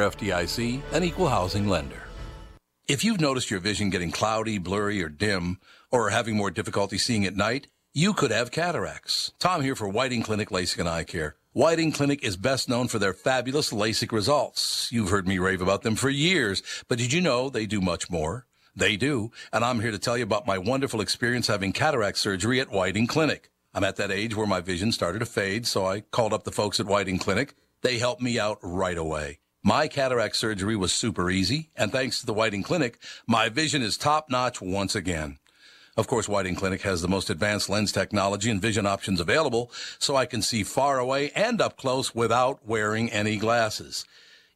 FDIC, 0.00 0.82
an 0.92 1.04
equal 1.04 1.28
housing 1.28 1.68
lender. 1.68 2.02
If 2.86 3.02
you've 3.02 3.20
noticed 3.20 3.50
your 3.50 3.60
vision 3.60 3.90
getting 3.90 4.10
cloudy, 4.10 4.58
blurry, 4.58 5.02
or 5.02 5.08
dim, 5.08 5.58
or 5.90 6.08
are 6.08 6.10
having 6.10 6.36
more 6.36 6.50
difficulty 6.50 6.98
seeing 6.98 7.24
at 7.24 7.34
night, 7.34 7.68
you 7.94 8.12
could 8.12 8.30
have 8.30 8.50
cataracts. 8.50 9.32
Tom 9.38 9.62
here 9.62 9.76
for 9.76 9.88
Whiting 9.88 10.22
Clinic 10.22 10.50
LASIK 10.50 10.80
and 10.80 10.88
Eye 10.88 11.04
Care. 11.04 11.36
Whiting 11.52 11.92
Clinic 11.92 12.24
is 12.24 12.36
best 12.36 12.68
known 12.68 12.88
for 12.88 12.98
their 12.98 13.12
fabulous 13.12 13.72
LASIK 13.72 14.10
results. 14.10 14.90
You've 14.90 15.10
heard 15.10 15.28
me 15.28 15.38
rave 15.38 15.62
about 15.62 15.82
them 15.82 15.94
for 15.94 16.10
years, 16.10 16.62
but 16.88 16.98
did 16.98 17.12
you 17.12 17.20
know 17.20 17.48
they 17.48 17.64
do 17.64 17.80
much 17.80 18.10
more? 18.10 18.46
They 18.74 18.96
do, 18.96 19.30
and 19.52 19.64
I'm 19.64 19.80
here 19.80 19.92
to 19.92 19.98
tell 19.98 20.18
you 20.18 20.24
about 20.24 20.48
my 20.48 20.58
wonderful 20.58 21.00
experience 21.00 21.46
having 21.46 21.72
cataract 21.72 22.18
surgery 22.18 22.60
at 22.60 22.72
Whiting 22.72 23.06
Clinic. 23.06 23.50
I'm 23.72 23.84
at 23.84 23.96
that 23.96 24.10
age 24.10 24.36
where 24.36 24.46
my 24.46 24.60
vision 24.60 24.90
started 24.90 25.20
to 25.20 25.26
fade, 25.26 25.66
so 25.66 25.86
I 25.86 26.00
called 26.00 26.32
up 26.32 26.42
the 26.42 26.52
folks 26.52 26.80
at 26.80 26.86
Whiting 26.86 27.18
Clinic. 27.18 27.54
They 27.82 27.98
helped 27.98 28.20
me 28.20 28.38
out 28.38 28.58
right 28.60 28.98
away. 28.98 29.38
My 29.66 29.88
cataract 29.88 30.36
surgery 30.36 30.76
was 30.76 30.92
super 30.92 31.30
easy, 31.30 31.70
and 31.74 31.90
thanks 31.90 32.20
to 32.20 32.26
the 32.26 32.34
Whiting 32.34 32.62
Clinic, 32.62 32.98
my 33.26 33.48
vision 33.48 33.80
is 33.80 33.96
top 33.96 34.28
notch 34.28 34.60
once 34.60 34.94
again. 34.94 35.38
Of 35.96 36.06
course, 36.06 36.28
Whiting 36.28 36.54
Clinic 36.54 36.82
has 36.82 37.00
the 37.00 37.08
most 37.08 37.30
advanced 37.30 37.70
lens 37.70 37.90
technology 37.90 38.50
and 38.50 38.60
vision 38.60 38.84
options 38.84 39.20
available, 39.20 39.72
so 39.98 40.16
I 40.16 40.26
can 40.26 40.42
see 40.42 40.64
far 40.64 40.98
away 40.98 41.30
and 41.30 41.62
up 41.62 41.78
close 41.78 42.14
without 42.14 42.68
wearing 42.68 43.10
any 43.10 43.38
glasses. 43.38 44.04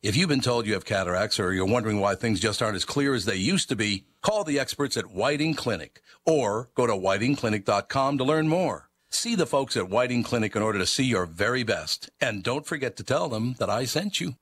If 0.02 0.14
you've 0.14 0.28
been 0.28 0.42
told 0.42 0.66
you 0.66 0.74
have 0.74 0.84
cataracts 0.84 1.40
or 1.40 1.54
you're 1.54 1.64
wondering 1.64 2.00
why 2.00 2.14
things 2.14 2.38
just 2.38 2.60
aren't 2.60 2.76
as 2.76 2.84
clear 2.84 3.14
as 3.14 3.24
they 3.24 3.36
used 3.36 3.70
to 3.70 3.76
be, 3.76 4.04
call 4.20 4.44
the 4.44 4.60
experts 4.60 4.98
at 4.98 5.06
Whiting 5.06 5.54
Clinic 5.54 6.02
or 6.26 6.68
go 6.74 6.86
to 6.86 6.92
whitingclinic.com 6.92 8.18
to 8.18 8.24
learn 8.24 8.46
more. 8.46 8.87
See 9.10 9.34
the 9.34 9.46
folks 9.46 9.76
at 9.76 9.88
Whiting 9.88 10.22
Clinic 10.22 10.54
in 10.54 10.62
order 10.62 10.78
to 10.78 10.86
see 10.86 11.04
your 11.04 11.24
very 11.24 11.62
best. 11.62 12.10
And 12.20 12.42
don't 12.42 12.66
forget 12.66 12.96
to 12.96 13.02
tell 13.04 13.28
them 13.28 13.54
that 13.58 13.70
I 13.70 13.84
sent 13.84 14.20
you. 14.20 14.34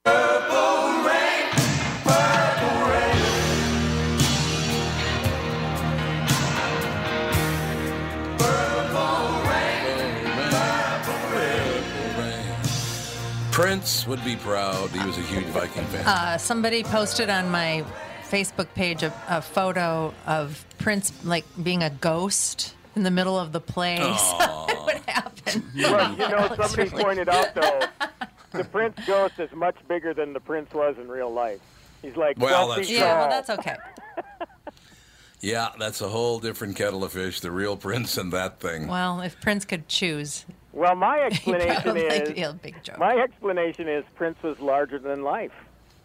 Prince 13.52 14.06
would 14.06 14.22
be 14.22 14.36
proud. 14.36 14.90
He 14.90 15.06
was 15.06 15.16
a 15.16 15.22
huge 15.22 15.46
Viking 15.46 15.84
fan. 15.86 16.06
Uh, 16.06 16.36
somebody 16.36 16.82
posted 16.84 17.30
on 17.30 17.50
my 17.50 17.84
Facebook 18.28 18.66
page 18.74 19.02
a, 19.02 19.12
a 19.28 19.40
photo 19.40 20.12
of 20.26 20.62
Prince 20.76 21.12
like 21.24 21.46
being 21.62 21.82
a 21.82 21.88
ghost 21.88 22.75
in 22.96 23.02
the 23.02 23.10
middle 23.10 23.38
of 23.38 23.52
the 23.52 23.60
play. 23.60 23.96
So 23.98 24.06
it 24.68 24.84
would 24.84 25.02
happen. 25.06 25.62
Well, 25.76 26.10
you 26.12 26.28
know, 26.28 26.44
It 26.46 26.56
somebody 26.56 26.90
really 26.90 27.04
pointed 27.04 27.28
out 27.28 27.54
though, 27.54 27.80
the 28.52 28.64
Prince 28.64 28.98
ghost 29.06 29.38
is 29.38 29.50
much 29.52 29.76
bigger 29.86 30.12
than 30.12 30.32
the 30.32 30.40
Prince 30.40 30.72
was 30.74 30.96
in 30.98 31.06
real 31.08 31.32
life. 31.32 31.60
He's 32.02 32.16
like 32.16 32.36
Well, 32.38 32.68
that's 32.68 32.88
true. 32.88 32.96
Yeah, 32.96 33.18
well, 33.20 33.28
that's 33.30 33.50
okay. 33.50 33.76
Yeah, 35.40 35.68
that's 35.78 36.00
a 36.00 36.08
whole 36.08 36.40
different 36.40 36.76
kettle 36.76 37.04
of 37.04 37.12
fish. 37.12 37.40
The 37.40 37.50
real 37.52 37.76
Prince 37.76 38.16
and 38.16 38.32
that 38.32 38.58
thing. 38.58 38.88
Well, 38.88 39.20
if 39.20 39.40
Prince 39.40 39.64
could 39.64 39.86
choose, 39.86 40.46
Well, 40.72 40.96
my 40.96 41.20
explanation 41.20 41.96
is 41.96 42.38
a 42.48 42.52
big 42.54 42.82
joke. 42.82 42.98
my 42.98 43.14
explanation 43.16 43.86
is 43.88 44.04
Prince 44.16 44.42
was 44.42 44.58
larger 44.58 44.98
than 44.98 45.22
life, 45.22 45.52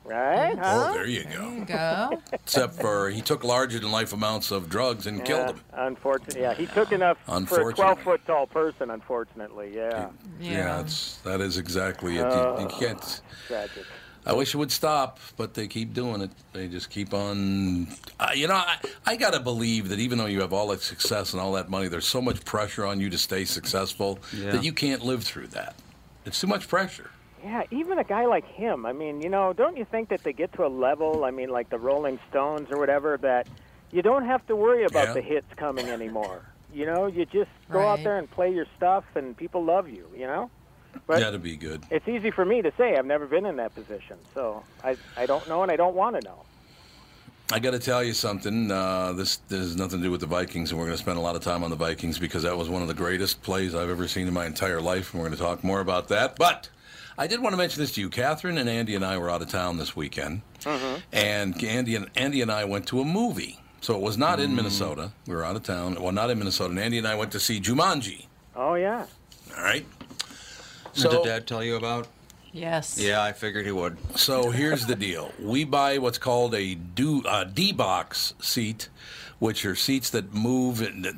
right? 0.06 0.58
Huh? 0.58 0.88
Oh, 0.90 0.94
there 0.94 1.06
you 1.08 1.24
go. 1.26 1.64
Go. 1.66 2.22
Except 2.34 2.76
for 2.76 3.10
he 3.10 3.22
took 3.22 3.44
larger 3.44 3.80
than 3.80 3.92
life 3.92 4.14
amounts 4.14 4.52
of 4.52 4.70
drugs 4.70 5.08
and 5.08 5.24
killed 5.24 5.56
him. 5.56 5.62
Unfortunately, 5.74 6.42
yeah, 6.42 6.54
he 6.54 6.66
took 6.68 6.92
enough 6.92 7.18
for 7.26 7.32
a 7.34 7.36
Unfortunately. 7.38 7.74
12 7.74 8.00
foot 8.02 8.22
tall 8.28 8.48
person. 8.48 8.90
Unfortunately, 8.92 9.72
yeah. 9.76 10.10
Yeah, 10.40 10.82
it's, 10.82 11.18
that 11.18 11.42
is 11.42 11.58
exactly 11.58 12.14
it. 12.18 12.22
You- 12.22 12.26
you, 12.26 12.28
Oh. 12.32 12.78
can't. 12.80 13.22
Tragic. 13.48 13.86
I 14.24 14.34
wish 14.34 14.54
it 14.54 14.58
would 14.58 14.72
stop, 14.72 15.20
but 15.36 15.56
they 15.56 15.68
keep 15.68 15.96
doing 15.96 16.22
it. 16.22 16.30
They 16.54 16.68
just 16.68 16.92
keep 16.92 17.12
on. 17.12 17.88
Uh, 18.20 18.30
you 18.36 18.48
know, 18.48 18.54
I, 18.54 18.78
I 19.04 19.16
got 19.16 19.34
to 19.34 19.40
believe 19.40 19.90
that 19.90 19.98
even 19.98 20.20
though 20.20 20.28
you 20.28 20.42
have 20.42 20.54
all 20.54 20.68
that 20.68 20.82
success 20.82 21.34
and 21.34 21.42
all 21.42 21.54
that 21.54 21.70
money, 21.72 21.88
there's 21.88 22.06
so 22.06 22.22
much 22.22 22.46
pressure 22.46 22.86
on 22.86 23.00
you 23.00 23.10
to 23.10 23.18
stay 23.18 23.46
successful 23.46 24.20
Yeah. 24.32 24.52
that 24.52 24.64
you 24.64 24.74
can't 24.74 25.04
live 25.04 25.24
through 25.24 25.48
that. 25.48 25.74
It's 26.24 26.40
too 26.40 26.46
much 26.46 26.68
pressure. 26.68 27.10
Yeah, 27.43 27.63
even 27.71 27.97
a 27.97 28.04
guy 28.04 28.25
like 28.25 28.45
him. 28.45 28.86
I 28.86 28.93
mean, 28.93 29.21
you 29.21 29.30
know, 29.30 29.51
don't 29.54 29.75
you 29.77 29.86
think 29.86 30.10
that 30.10 30.23
they 30.23 30.34
get 30.34 30.54
to 30.54 30.65
a 30.65 30.69
level? 30.69 31.23
I 31.25 31.32
mean, 31.32 31.49
like 31.49 31.69
the 31.69 31.80
Rolling 31.80 32.19
Stones 32.30 32.67
or 32.71 32.77
whatever, 32.77 33.17
that 33.17 33.47
you 33.91 34.01
don't 34.01 34.25
have 34.25 34.45
to 34.47 34.56
worry 34.56 34.84
about 34.86 35.08
Yeah. 35.08 35.13
the 35.13 35.21
hits 35.21 35.47
coming 35.56 35.88
anymore. 35.89 36.41
You 36.73 36.86
know, 36.86 37.08
you 37.08 37.25
just 37.25 37.49
go 37.71 37.80
out 37.88 38.04
there 38.04 38.17
and 38.17 38.30
play 38.30 38.54
your 38.54 38.65
stuff, 38.77 39.04
and 39.15 39.36
people 39.36 39.63
love 39.63 39.89
you. 39.89 40.08
You 40.15 40.27
know. 40.27 40.49
But 41.08 41.19
That'd 41.19 41.41
be 41.41 41.56
good. 41.58 41.84
it's 41.89 42.08
easy 42.08 42.32
for 42.32 42.43
me 42.45 42.62
to 42.62 42.71
say. 42.77 42.95
I've 42.97 43.06
never 43.06 43.25
been 43.25 43.45
in 43.45 43.56
that 43.58 43.73
position, 43.73 44.17
so 44.34 44.63
I 44.84 44.95
I 45.17 45.25
don't 45.25 45.47
know, 45.49 45.63
and 45.63 45.71
I 45.71 45.75
don't 45.77 45.95
want 45.95 46.19
to 46.21 46.27
know. 46.27 46.43
I 47.54 47.60
got 47.60 47.71
to 47.71 47.80
tell 47.80 48.01
you 48.04 48.13
something. 48.13 48.71
Uh, 48.71 49.12
this, 49.13 49.38
this 49.49 49.60
has 49.60 49.75
nothing 49.75 49.99
to 49.99 50.04
do 50.06 50.12
with 50.12 50.21
the 50.21 50.25
Vikings, 50.27 50.71
and 50.71 50.80
we're 50.80 50.86
going 50.86 50.95
to 50.97 51.01
spend 51.04 51.17
a 51.17 51.21
lot 51.21 51.36
of 51.36 51.41
time 51.43 51.65
on 51.65 51.69
the 51.69 51.75
Vikings 51.75 52.17
because 52.17 52.43
that 52.43 52.58
was 52.58 52.69
one 52.69 52.82
of 52.82 52.88
the 52.88 52.93
greatest 52.93 53.41
plays 53.41 53.75
I've 53.75 53.89
ever 53.89 54.08
seen 54.08 54.27
in 54.27 54.34
my 54.34 54.45
entire 54.45 54.80
life, 54.80 55.13
and 55.13 55.21
we're 55.21 55.27
going 55.27 55.38
to 55.38 55.43
talk 55.43 55.62
more 55.62 55.82
about 55.82 56.08
that. 56.10 56.38
But 56.38 56.69
I 57.22 57.28
did 57.28 57.40
want 57.40 57.54
to 57.54 57.58
mention 57.58 57.84
this 57.84 57.92
to 57.92 58.02
you. 58.02 58.10
Catherine 58.10 58.58
and 58.58 58.68
Andy 58.68 58.96
and 58.96 59.06
I 59.06 59.20
were 59.20 59.30
out 59.30 59.44
of 59.44 59.50
town 59.52 59.78
this 59.78 59.96
weekend, 59.96 60.42
and 61.12 61.64
Andy 61.64 61.96
and 61.96 62.10
Andy 62.16 62.42
and 62.42 62.52
I 62.52 62.66
went 62.66 62.88
to 62.88 63.00
a 63.00 63.06
movie. 63.06 63.60
So 63.80 63.96
it 63.96 64.02
was 64.02 64.18
not 64.18 64.40
in 64.40 64.56
Minnesota. 64.56 65.12
We 65.28 65.36
were 65.36 65.46
out 65.46 65.56
of 65.56 65.62
town. 65.62 66.02
Well, 66.02 66.14
not 66.14 66.32
in 66.32 66.40
Minnesota. 66.40 66.72
And 66.72 66.80
Andy 66.80 66.98
and 66.98 67.08
I 67.08 67.14
went 67.14 67.32
to 67.34 67.40
see 67.40 67.62
Jumanji. 67.62 68.26
Oh 68.56 68.74
yeah. 68.74 69.06
All 69.56 69.64
right. 69.64 69.86
What 70.96 71.12
did 71.12 71.24
Dad 71.24 71.46
tell 71.46 71.64
you 71.64 71.76
about? 71.76 72.08
Yes. 72.54 72.98
Yeah, 73.00 73.22
I 73.22 73.34
figured 73.34 73.68
he 73.68 73.72
would. 73.72 73.98
So 74.18 74.50
here's 74.50 74.88
the 74.88 74.96
deal: 74.96 75.32
we 75.40 75.64
buy 75.64 76.00
what's 76.00 76.18
called 76.18 76.56
a 76.56 76.74
do 76.74 77.22
uh, 77.28 77.44
D 77.44 77.72
box 77.72 78.34
seat, 78.40 78.90
which 79.38 79.64
are 79.64 79.76
seats 79.76 80.10
that 80.10 80.34
move 80.34 80.80
that, 80.80 81.14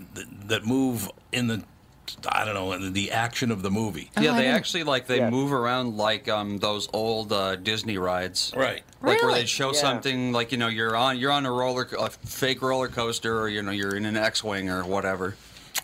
that 0.50 0.66
move 0.66 1.10
in 1.32 1.48
the 1.48 1.63
I 2.28 2.46
don't 2.46 2.54
know 2.54 2.89
the 2.89 3.12
action 3.12 3.52
of 3.52 3.62
the 3.62 3.72
movie. 3.72 4.12
Oh, 4.18 4.22
yeah, 4.22 4.32
I 4.34 4.36
they 4.38 4.42
didn't- 4.44 4.56
actually 4.56 4.84
like 4.84 5.08
they 5.08 5.18
Yes. 5.18 5.32
move 5.32 5.54
around 5.54 5.98
like 5.98 6.28
um, 6.28 6.58
those 6.58 6.89
old 6.94 7.32
uh, 7.32 7.56
Disney 7.56 7.98
rides. 7.98 8.54
Right. 8.56 8.84
Like 9.02 9.22
where 9.22 9.34
they 9.34 9.46
show 9.46 9.74
Yeah. 9.74 9.80
something 9.80 10.32
like 10.34 10.52
you 10.52 10.58
know 10.58 10.68
you're 10.68 10.96
on 10.96 11.18
you're 11.18 11.32
on 11.32 11.46
a 11.46 11.52
roller 11.52 11.88
a 12.00 12.10
fake 12.10 12.62
roller 12.62 12.88
coaster 12.88 13.39
or 13.39 13.48
you 13.50 13.62
know 13.62 13.72
you're 13.72 13.96
in 13.96 14.06
an 14.06 14.18
X-wing 14.18 14.70
or 14.70 14.84
whatever. 14.86 15.36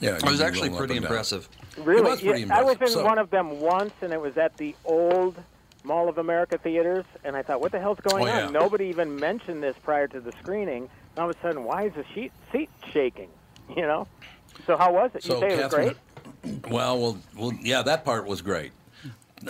Yeah, 0.01 0.15
It 0.17 0.23
was 0.23 0.39
actually 0.41 0.69
pretty 0.69 0.95
impressive. 0.97 1.49
Really? 1.77 2.01
was 2.01 2.21
pretty 2.21 2.41
Yeah, 2.41 2.57
I 2.59 2.63
was 2.63 2.77
in. 2.81 2.87
So- 2.87 3.03
one 3.03 3.17
of 3.17 3.29
them 3.29 3.59
once, 3.59 3.93
and 4.01 4.11
it 4.13 4.19
was 4.21 4.37
at 4.37 4.55
the 4.57 4.75
old 4.85 5.35
Mall 5.83 6.09
of 6.09 6.17
America 6.17 6.57
theaters, 6.57 7.05
and 7.23 7.35
I 7.37 7.41
thought, 7.41 7.61
what 7.61 7.71
the 7.71 7.79
hell's 7.79 7.99
going 8.01 8.23
Oh, 8.23 8.27
yeah. 8.27 8.47
on? 8.47 8.53
Nobody 8.53 8.87
even 8.87 9.15
mentioned 9.15 9.63
this 9.63 9.75
prior 9.81 10.07
to 10.09 10.19
the 10.19 10.33
screening. 10.43 10.83
And 11.15 11.19
all 11.23 11.29
of 11.29 11.35
a 11.37 11.39
sudden, 11.41 11.63
why 11.63 11.83
is 11.85 11.93
the 11.93 12.03
sheet, 12.13 12.31
seat 12.51 12.69
shaking? 12.91 13.29
You 13.75 13.83
know? 13.83 14.07
So 14.67 14.75
how 14.77 14.91
was 14.93 15.11
it? 15.13 15.23
So 15.23 15.35
you 15.35 15.39
say 15.41 15.47
it 15.47 15.51
was 15.51 15.59
Catherine, 15.61 15.87
great? 15.89 15.97
Well, 16.69 16.99
well, 16.99 17.17
well, 17.37 17.53
yeah, 17.61 17.81
that 17.83 18.05
part 18.05 18.25
was 18.25 18.41
great. 18.41 18.71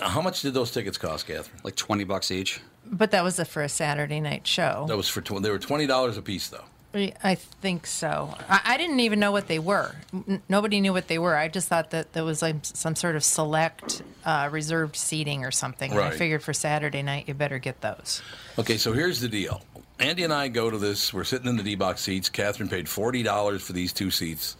How 0.00 0.20
much 0.20 0.42
did 0.42 0.54
those 0.54 0.70
tickets 0.70 0.98
cost, 0.98 1.26
Catherine? 1.26 1.60
Like 1.64 1.76
twenty 1.76 2.04
bucks 2.04 2.30
each. 2.30 2.60
But 2.86 3.10
that 3.12 3.22
was 3.24 3.38
a, 3.38 3.44
for 3.44 3.62
a 3.62 3.68
Saturday 3.68 4.20
night 4.20 4.46
show. 4.46 4.84
That 4.88 4.96
was 4.96 5.08
for 5.08 5.20
tw- 5.20 5.42
they 5.42 5.50
were 5.50 5.58
twenty 5.58 5.86
dollars 5.86 6.16
a 6.16 6.22
piece, 6.22 6.48
though. 6.48 6.64
I 6.92 7.36
think 7.36 7.86
so. 7.86 8.34
I, 8.48 8.60
I 8.64 8.76
didn't 8.76 8.98
even 8.98 9.20
know 9.20 9.30
what 9.30 9.46
they 9.46 9.60
were. 9.60 9.94
N- 10.12 10.42
nobody 10.48 10.80
knew 10.80 10.92
what 10.92 11.06
they 11.06 11.20
were. 11.20 11.36
I 11.36 11.46
just 11.46 11.68
thought 11.68 11.90
that 11.90 12.14
there 12.14 12.24
was 12.24 12.42
like 12.42 12.56
some 12.62 12.96
sort 12.96 13.14
of 13.14 13.22
select 13.22 14.02
uh, 14.24 14.48
reserved 14.50 14.96
seating 14.96 15.44
or 15.44 15.52
something. 15.52 15.92
And 15.92 16.00
I 16.00 16.08
Right. 16.08 16.14
figured 16.18 16.42
for 16.42 16.52
Saturday 16.52 17.02
night, 17.02 17.28
you 17.28 17.34
better 17.34 17.60
get 17.60 17.80
those. 17.80 18.22
Okay, 18.58 18.76
so 18.76 18.92
here's 18.92 19.20
the 19.20 19.28
deal. 19.28 19.62
Andy 20.00 20.24
and 20.24 20.32
I 20.32 20.48
go 20.48 20.68
to 20.68 20.78
this. 20.78 21.14
We're 21.14 21.22
sitting 21.22 21.46
in 21.46 21.56
the 21.56 21.62
D 21.62 21.76
box 21.76 22.00
seats. 22.00 22.28
Catherine 22.28 22.68
paid 22.68 22.88
forty 22.88 23.22
dollars 23.22 23.62
for 23.62 23.72
these 23.72 23.92
two 23.92 24.10
seats 24.10 24.56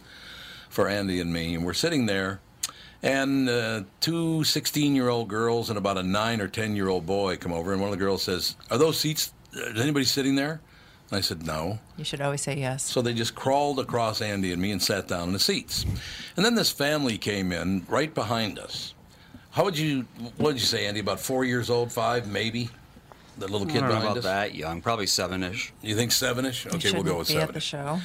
for 0.71 0.87
Andy 0.87 1.19
and 1.19 1.31
me, 1.31 1.53
and 1.53 1.65
we're 1.65 1.73
sitting 1.73 2.05
there. 2.07 2.39
And 3.03 3.49
uh, 3.49 3.81
two 3.99 4.43
16 4.43 4.95
year 4.95 5.09
old 5.09 5.27
girls 5.27 5.69
and 5.69 5.77
about 5.77 5.97
a 5.97 6.03
nine 6.03 6.39
or 6.39 6.47
10 6.47 6.75
year 6.75 6.87
old 6.87 7.05
boy 7.05 7.35
come 7.37 7.51
over, 7.51 7.71
and 7.73 7.81
one 7.81 7.91
of 7.91 7.97
the 7.97 8.03
girls 8.03 8.23
says, 8.23 8.55
Are 8.69 8.77
those 8.77 8.99
seats? 8.99 9.33
Is 9.53 9.79
anybody 9.81 10.05
sitting 10.05 10.35
there? 10.35 10.61
And 11.09 11.17
I 11.17 11.21
said, 11.21 11.45
No. 11.45 11.79
You 11.97 12.05
should 12.05 12.21
always 12.21 12.41
say 12.41 12.57
yes. 12.57 12.83
So 12.83 13.01
they 13.01 13.13
just 13.13 13.35
crawled 13.35 13.79
across 13.79 14.21
Andy 14.21 14.53
and 14.53 14.61
me 14.61 14.71
and 14.71 14.81
sat 14.81 15.07
down 15.07 15.27
in 15.27 15.33
the 15.33 15.39
seats. 15.39 15.83
And 16.37 16.45
then 16.45 16.55
this 16.55 16.71
family 16.71 17.17
came 17.17 17.51
in 17.51 17.85
right 17.89 18.13
behind 18.13 18.59
us. 18.59 18.93
How 19.49 19.65
would 19.65 19.77
you, 19.77 20.05
what 20.37 20.39
would 20.53 20.55
you 20.59 20.65
say, 20.65 20.85
Andy? 20.85 21.01
About 21.01 21.19
four 21.19 21.43
years 21.43 21.69
old, 21.69 21.91
five, 21.91 22.27
maybe? 22.27 22.69
The 23.37 23.47
little 23.47 23.65
kid 23.65 23.77
I 23.77 23.79
kid 23.79 23.79
don't 23.79 23.89
know 23.89 23.95
behind 23.95 24.05
about 24.05 24.17
us. 24.19 24.23
that 24.25 24.55
young, 24.55 24.81
probably 24.81 25.07
seven-ish. 25.07 25.73
You 25.81 25.95
think 25.95 26.11
seven-ish? 26.11 26.67
Okay, 26.67 26.91
we'll 26.93 27.03
go 27.03 27.09
shouldn't 27.11 27.17
with 27.17 27.27
be 27.29 27.33
at 27.35 27.39
seven. 27.41 27.53
the 27.55 27.59
show. 27.59 27.99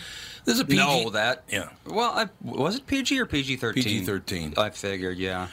This 0.47 0.55
is 0.55 0.61
a 0.61 0.65
PG. 0.65 0.77
No, 0.79 1.11
that. 1.11 1.43
Yeah. 1.51 1.69
Well, 1.87 2.11
I, 2.11 2.29
was 2.41 2.77
it 2.77 2.87
PG 2.87 3.21
or 3.21 3.27
PG 3.27 3.57
thirteen? 3.57 3.83
PG-13. 3.83 4.57
I 4.57 4.71
figured, 4.71 5.19
yeah. 5.19 5.49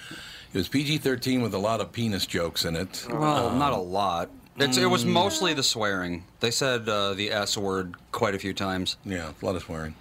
It 0.53 0.57
was 0.57 0.67
PG-13 0.69 1.41
with 1.41 1.55
a 1.55 1.57
lot 1.57 1.81
of 1.81 1.91
penis 1.91 2.25
jokes 2.27 2.63
in 2.63 2.75
it. 2.75 3.05
Well, 3.09 3.49
Um, 3.49 3.57
not 3.59 3.73
a 3.73 3.77
lot. 3.77 4.29
It's, 4.57 4.77
It 4.77 4.85
was 4.85 5.03
mm. 5.03 5.09
mostly 5.09 5.55
the 5.55 5.63
swearing. 5.63 6.23
They 6.39 6.51
said 6.51 6.87
uh, 6.87 7.15
the 7.15 7.31
S 7.31 7.57
word 7.57 7.95
quite 8.11 8.35
a 8.35 8.39
few 8.39 8.53
times. 8.53 8.97
Yeah, 9.03 9.31
a 9.41 9.45
lot 9.45 9.55
of 9.55 9.63
swearing. 9.63 9.95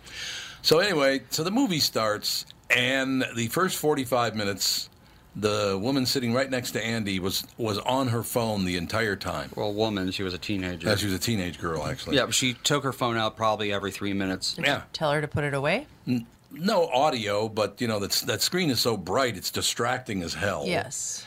So 0.61 0.79
anyway, 0.79 1.23
so 1.31 1.43
the 1.43 1.51
movie 1.51 1.81
starts, 1.81 2.45
and 2.69 3.25
the 3.35 3.49
first 3.49 3.79
forty-five 3.79 4.37
minutes, 4.37 4.91
the 5.35 5.79
woman 5.81 6.05
sitting 6.05 6.35
right 6.35 6.51
next 6.51 6.73
to 6.73 6.85
Andy 6.85 7.19
was 7.19 7.45
was 7.57 7.79
on 7.79 8.09
her 8.09 8.23
phone 8.23 8.65
the 8.65 8.77
entire 8.77 9.17
time. 9.17 9.51
Well, 9.57 9.73
woman, 9.73 10.11
she 10.11 10.23
was 10.23 10.35
a 10.35 10.39
teenager. 10.39 10.89
Yeah, 10.89 10.97
she 10.97 11.07
was 11.07 11.15
a 11.15 11.19
teenage 11.19 11.59
girl, 11.59 11.85
actually. 11.87 12.17
Yeah, 12.17 12.27
but 12.27 12.35
she 12.35 12.55
took 12.55 12.85
her 12.85 12.93
phone 12.93 13.17
out 13.17 13.37
probably 13.37 13.73
every 13.73 13.91
three 13.91 14.13
minutes. 14.13 14.55
Did 14.55 14.67
you 14.67 14.83
tell 14.93 15.13
her 15.13 15.21
to 15.21 15.29
put 15.29 15.45
it 15.45 15.55
away? 15.55 15.87
N- 16.07 16.27
No 16.51 16.87
audio, 16.89 17.49
but 17.49 17.81
you 17.81 17.89
know 17.89 17.99
that's 17.99 18.21
that 18.23 18.43
screen 18.43 18.69
is 18.71 18.81
so 18.81 18.97
bright, 18.97 19.37
it's 19.39 19.51
distracting 19.51 20.23
as 20.23 20.35
hell. 20.35 20.65
Yes. 20.67 21.25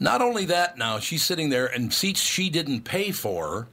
Not 0.00 0.22
only 0.22 0.46
that, 0.46 0.78
now 0.78 0.98
she's 0.98 1.22
sitting 1.22 1.50
there 1.50 1.66
and 1.66 1.92
seats 1.92 2.20
she 2.20 2.48
didn't 2.50 2.80
pay 2.82 3.12
for. 3.12 3.68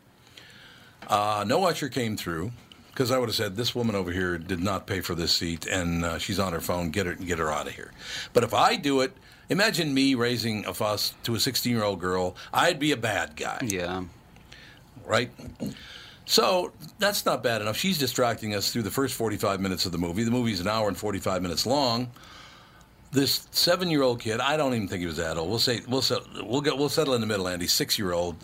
Uh, 1.08 1.44
no 1.48 1.66
usher 1.66 1.90
came 1.90 2.16
through 2.18 2.52
because 2.92 3.10
I 3.12 3.18
would 3.18 3.30
have 3.30 3.36
said 3.36 3.56
this 3.56 3.74
woman 3.74 3.96
over 3.96 4.12
here 4.12 4.38
did 4.38 4.60
not 4.60 4.86
pay 4.86 5.00
for 5.00 5.16
this 5.16 5.32
seat, 5.32 5.66
and 5.66 6.04
uh, 6.06 6.18
she's 6.20 6.38
on 6.38 6.54
her 6.54 6.60
phone. 6.62 6.92
Get 6.92 7.06
her, 7.08 7.16
get 7.16 7.40
her 7.40 7.50
out 7.50 7.66
of 7.68 7.74
here. 7.74 7.92
But 8.34 8.44
if 8.44 8.54
I 8.54 8.76
do 8.76 9.02
it, 9.02 9.14
imagine 9.50 9.94
me 9.94 10.16
raising 10.16 10.66
a 10.66 10.74
fuss 10.74 11.14
to 11.24 11.36
a 11.36 11.40
16 11.40 11.72
year 11.74 11.84
old 11.84 12.00
girl. 12.00 12.36
I'd 12.54 12.80
be 12.80 12.92
a 12.92 12.98
bad 12.98 13.36
guy. 13.36 13.60
Yeah. 13.64 14.04
Right. 15.06 15.32
So 16.26 16.72
that's 17.00 17.26
not 17.26 17.42
bad 17.42 17.62
enough. 17.62 17.76
She's 17.76 17.98
distracting 17.98 18.54
us 18.54 18.72
through 18.72 18.84
the 18.84 18.92
first 18.92 19.16
45 19.16 19.60
minutes 19.60 19.86
of 19.88 19.92
the 19.92 19.98
movie. 19.98 20.24
The 20.24 20.32
movie's 20.32 20.60
an 20.62 20.68
hour 20.68 20.88
and 20.88 20.96
45 20.96 21.42
minutes 21.42 21.66
long. 21.66 22.12
This 23.12 23.48
seven-year-old 23.50 24.20
kid, 24.20 24.40
I 24.40 24.56
don't 24.56 24.76
even 24.76 24.88
think 24.88 25.00
he 25.00 25.08
was 25.08 25.18
that 25.18 25.36
old. 25.38 25.50
We'll 25.50 25.58
say 25.58 25.82
we'll 25.88 26.04
set, 26.04 26.20
we'll 26.44 26.62
get 26.62 26.78
we'll 26.78 26.90
settle 26.90 27.16
in 27.16 27.22
the 27.22 27.28
middle. 27.28 27.48
Andy, 27.48 27.66
six-year-old, 27.66 28.36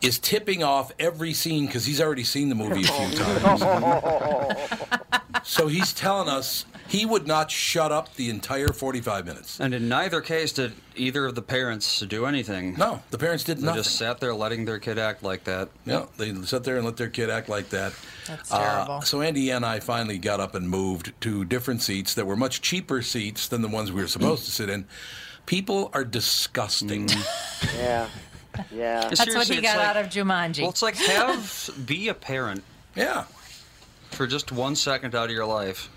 is 0.00 0.18
tipping 0.18 0.64
off 0.64 0.90
every 0.98 1.32
scene 1.32 1.66
because 1.66 1.84
he's 1.86 2.00
already 2.00 2.24
seen 2.24 2.48
the 2.48 2.56
movie 2.56 2.82
a 2.82 2.86
few 2.92 3.16
times. 3.16 3.60
so 5.44 5.68
he's 5.68 5.92
telling 5.92 6.28
us 6.28 6.64
he 6.90 7.06
would 7.06 7.26
not 7.26 7.50
shut 7.50 7.92
up 7.92 8.14
the 8.16 8.28
entire 8.28 8.68
45 8.68 9.24
minutes. 9.24 9.60
And 9.60 9.72
in 9.72 9.88
neither 9.88 10.20
case 10.20 10.52
did 10.52 10.72
either 10.96 11.24
of 11.26 11.34
the 11.36 11.42
parents 11.42 12.00
do 12.00 12.26
anything. 12.26 12.74
No, 12.76 13.00
the 13.10 13.16
parents 13.18 13.44
did 13.44 13.58
not. 13.58 13.60
They 13.60 13.66
nothing. 13.68 13.82
just 13.84 13.96
sat 13.96 14.18
there 14.20 14.34
letting 14.34 14.64
their 14.64 14.78
kid 14.80 14.98
act 14.98 15.22
like 15.22 15.44
that. 15.44 15.68
Yeah, 15.86 16.06
they 16.16 16.34
sat 16.42 16.64
there 16.64 16.76
and 16.76 16.84
let 16.84 16.96
their 16.96 17.08
kid 17.08 17.30
act 17.30 17.48
like 17.48 17.68
that. 17.70 17.92
That's 18.26 18.50
Uh, 18.52 18.58
terrible. 18.58 19.02
so 19.02 19.22
Andy 19.22 19.50
and 19.50 19.64
I 19.64 19.78
finally 19.80 20.18
got 20.18 20.40
up 20.40 20.54
and 20.54 20.68
moved 20.68 21.12
to 21.22 21.44
different 21.44 21.80
seats 21.82 22.14
that 22.14 22.26
were 22.26 22.36
much 22.36 22.60
cheaper 22.60 23.02
seats 23.02 23.46
than 23.48 23.62
the 23.62 23.68
ones 23.68 23.92
we 23.92 24.02
were 24.02 24.08
supposed 24.08 24.44
to 24.46 24.50
sit 24.50 24.68
in. 24.68 24.86
People 25.46 25.90
are 25.94 26.04
disgusting. 26.04 27.08
Yeah. 27.76 28.08
Yeah. 28.72 29.08
That's 29.08 29.34
what 29.34 29.46
he 29.48 29.60
got 29.60 29.76
like- 29.76 29.86
out 29.86 29.96
of 29.96 30.06
Jumanji. 30.06 30.62
Well, 30.62 30.70
it's 30.70 30.82
like 30.82 30.96
have 30.96 31.70
be 31.86 32.08
a 32.08 32.14
parent. 32.14 32.64
Yeah. 32.96 33.24
For 34.10 34.26
just 34.26 34.50
one 34.50 34.74
second 34.74 35.14
out 35.14 35.26
of 35.26 35.30
your 35.30 35.46
life. 35.46 35.88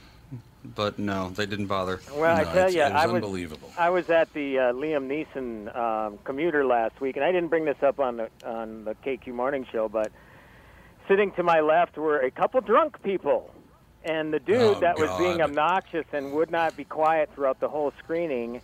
But 0.64 0.98
no, 0.98 1.30
they 1.30 1.46
didn't 1.46 1.66
bother. 1.68 2.00
Well, 2.16 2.38
I 2.38 2.44
tell 2.46 2.72
you, 2.72 2.82
it 2.82 2.94
was 2.94 3.02
I 3.04 3.06
was 3.08 3.16
unbelievable. 3.16 3.72
I 3.78 3.90
was 3.90 4.10
at 4.10 4.32
the 4.34 4.60
uh, 4.60 4.74
Liam 4.74 5.08
Neeson 5.08 5.76
um, 5.76 6.18
commuter 6.24 6.66
last 6.66 7.02
week, 7.02 7.18
and 7.18 7.26
I 7.26 7.32
didn't 7.34 7.50
bring 7.50 7.66
this 7.66 7.82
up 7.84 8.00
on 8.00 8.18
the 8.18 8.30
on 8.46 8.86
the 8.86 8.96
KQ 8.96 9.28
Morning 9.34 9.66
Show, 9.72 9.90
but 9.90 10.12
sitting 11.08 11.32
to 11.34 11.44
my 11.44 11.60
left 11.60 11.98
were 11.98 12.20
a 12.20 12.32
couple 12.32 12.62
drunk 12.62 13.02
people, 13.04 13.54
and 14.06 14.34
the 14.34 14.40
dude 14.40 14.58
Oh, 14.62 14.80
that 14.80 14.98
was 14.98 15.10
being 15.18 15.42
obnoxious 15.42 16.06
and 16.14 16.32
would 16.32 16.50
not 16.50 16.78
be 16.78 16.86
quiet 16.86 17.30
throughout 17.36 17.60
the 17.60 17.68
whole 17.70 17.92
screening. 18.02 18.62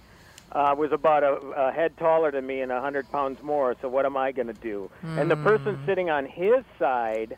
Uh, 0.51 0.73
was 0.75 0.91
about 0.91 1.21
a, 1.23 1.33
a 1.33 1.71
head 1.71 1.95
taller 1.97 2.31
than 2.31 2.47
me 2.47 2.61
and 2.61 2.71
a 2.71 2.81
hundred 2.81 3.11
pounds 3.11 3.43
more. 3.43 3.75
So 3.83 3.87
what 3.87 4.07
am 4.07 4.17
I 4.17 4.31
going 4.31 4.47
to 4.47 4.53
do? 4.53 4.89
And 5.03 5.29
the 5.29 5.35
person 5.35 5.77
sitting 5.85 6.09
on 6.09 6.25
his 6.25 6.63
side 6.79 7.37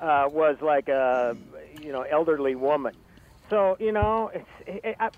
uh, 0.00 0.28
was 0.32 0.56
like 0.62 0.88
a 0.88 1.36
you 1.82 1.90
know 1.92 2.02
elderly 2.02 2.54
woman. 2.54 2.94
So 3.52 3.76
you 3.78 3.92
know, 3.92 4.30
it's 4.32 4.48
it, 4.66 4.96
I, 4.98 5.10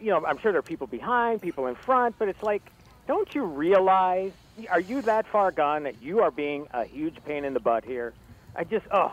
you 0.00 0.10
know 0.12 0.24
I'm 0.24 0.38
sure 0.38 0.50
there 0.50 0.60
are 0.60 0.62
people 0.62 0.86
behind, 0.86 1.42
people 1.42 1.66
in 1.66 1.74
front, 1.74 2.18
but 2.18 2.26
it's 2.26 2.42
like, 2.42 2.62
don't 3.06 3.34
you 3.34 3.44
realize? 3.44 4.32
Are 4.70 4.80
you 4.80 5.02
that 5.02 5.26
far 5.26 5.50
gone 5.52 5.82
that 5.82 6.00
you 6.00 6.20
are 6.20 6.30
being 6.30 6.66
a 6.70 6.86
huge 6.86 7.16
pain 7.26 7.44
in 7.44 7.52
the 7.52 7.60
butt 7.60 7.84
here? 7.84 8.14
I 8.56 8.64
just 8.64 8.86
oh. 8.90 9.12